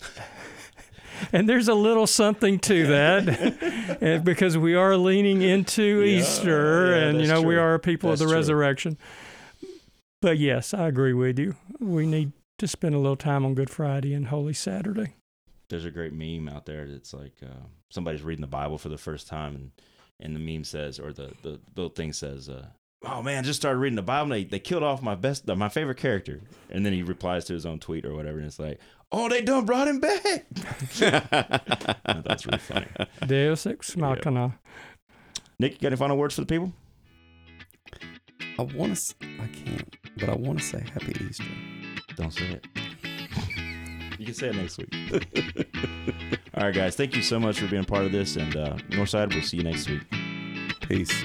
And 1.32 1.48
there's 1.48 1.68
a 1.68 1.74
little 1.74 2.06
something 2.06 2.58
to 2.60 2.86
that 2.88 3.98
eh, 4.02 4.18
because 4.18 4.56
we 4.58 4.74
are 4.74 4.96
leaning 4.96 5.42
into 5.42 6.00
Yeah, 6.00 6.20
Easter 6.20 6.90
yeah, 6.90 6.96
and, 7.08 7.20
you 7.20 7.26
that's 7.26 7.40
know, 7.40 7.46
we 7.46 7.56
are 7.56 7.74
a 7.74 7.78
people 7.78 8.10
of 8.12 8.18
the 8.18 8.24
true. 8.26 8.34
resurrection. 8.34 8.98
But 10.20 10.38
yes, 10.38 10.74
I 10.74 10.88
agree 10.88 11.12
with 11.12 11.38
you. 11.38 11.54
We 11.80 12.06
need 12.06 12.32
to 12.58 12.66
spend 12.66 12.94
a 12.94 12.98
little 12.98 13.16
time 13.16 13.44
on 13.44 13.54
Good 13.54 13.70
Friday 13.70 14.14
and 14.14 14.26
Holy 14.28 14.52
Saturday. 14.54 15.14
there's 15.68 15.84
a 15.84 15.90
great 15.90 16.12
meme 16.12 16.48
out 16.48 16.66
there 16.66 16.88
that's 16.88 17.12
like 17.14 17.34
uh, 17.42 17.66
somebody's 17.90 18.22
reading 18.22 18.40
the 18.40 18.46
Bible 18.48 18.78
for 18.78 18.88
the 18.88 18.98
first 18.98 19.28
time, 19.28 19.54
and 19.54 19.70
and 20.20 20.34
the 20.34 20.40
meme 20.40 20.64
says, 20.64 20.98
or 20.98 21.12
the 21.12 21.32
the 21.42 21.60
little 21.76 21.90
thing 21.90 22.12
says, 22.12 22.48
uh, 22.48 22.66
"Oh 23.04 23.22
man, 23.22 23.44
just 23.44 23.60
started 23.60 23.78
reading 23.78 23.94
the 23.94 24.02
Bible. 24.02 24.24
And 24.24 24.32
they 24.32 24.44
they 24.44 24.58
killed 24.58 24.82
off 24.82 25.02
my 25.02 25.14
best, 25.14 25.46
my 25.46 25.68
favorite 25.68 25.98
character." 25.98 26.40
And 26.68 26.84
then 26.84 26.92
he 26.92 27.02
replies 27.04 27.44
to 27.44 27.52
his 27.52 27.64
own 27.64 27.78
tweet 27.78 28.04
or 28.04 28.14
whatever, 28.14 28.38
and 28.38 28.46
it's 28.48 28.58
like, 28.58 28.80
"Oh, 29.10 29.28
they 29.28 29.42
done 29.42 29.64
brought 29.64 29.88
him 29.88 30.00
back." 30.00 30.46
That's 30.98 32.46
really 32.46 32.58
funny. 32.58 32.86
Deus 33.26 33.66
ex 33.66 33.96
machina. 33.96 34.58
Nick, 35.58 35.72
you 35.72 35.78
got 35.78 35.88
any 35.88 35.96
final 35.96 36.16
words 36.16 36.34
for 36.34 36.42
the 36.42 36.46
people? 36.46 36.72
I 38.58 38.62
want 38.62 38.96
to. 38.96 39.14
I 39.40 39.46
can't, 39.46 39.96
but 40.18 40.28
I 40.28 40.34
want 40.34 40.58
to 40.60 40.64
say 40.64 40.84
Happy 40.92 41.14
Easter. 41.28 41.44
Don't 42.16 42.32
say 42.32 42.46
it. 42.48 42.66
You 44.18 44.26
can 44.26 44.34
say 44.34 44.48
it 44.48 44.56
next 44.56 44.78
week. 44.78 44.92
All 46.54 46.64
right, 46.64 46.74
guys. 46.74 46.96
Thank 46.96 47.14
you 47.14 47.22
so 47.22 47.38
much 47.38 47.60
for 47.60 47.68
being 47.68 47.84
part 47.84 48.04
of 48.04 48.10
this. 48.10 48.34
And 48.36 48.56
uh, 48.56 48.74
Northside, 48.90 49.32
we'll 49.32 49.42
see 49.44 49.58
you 49.58 49.62
next 49.62 49.88
week. 49.88 50.02
Peace. 50.80 51.24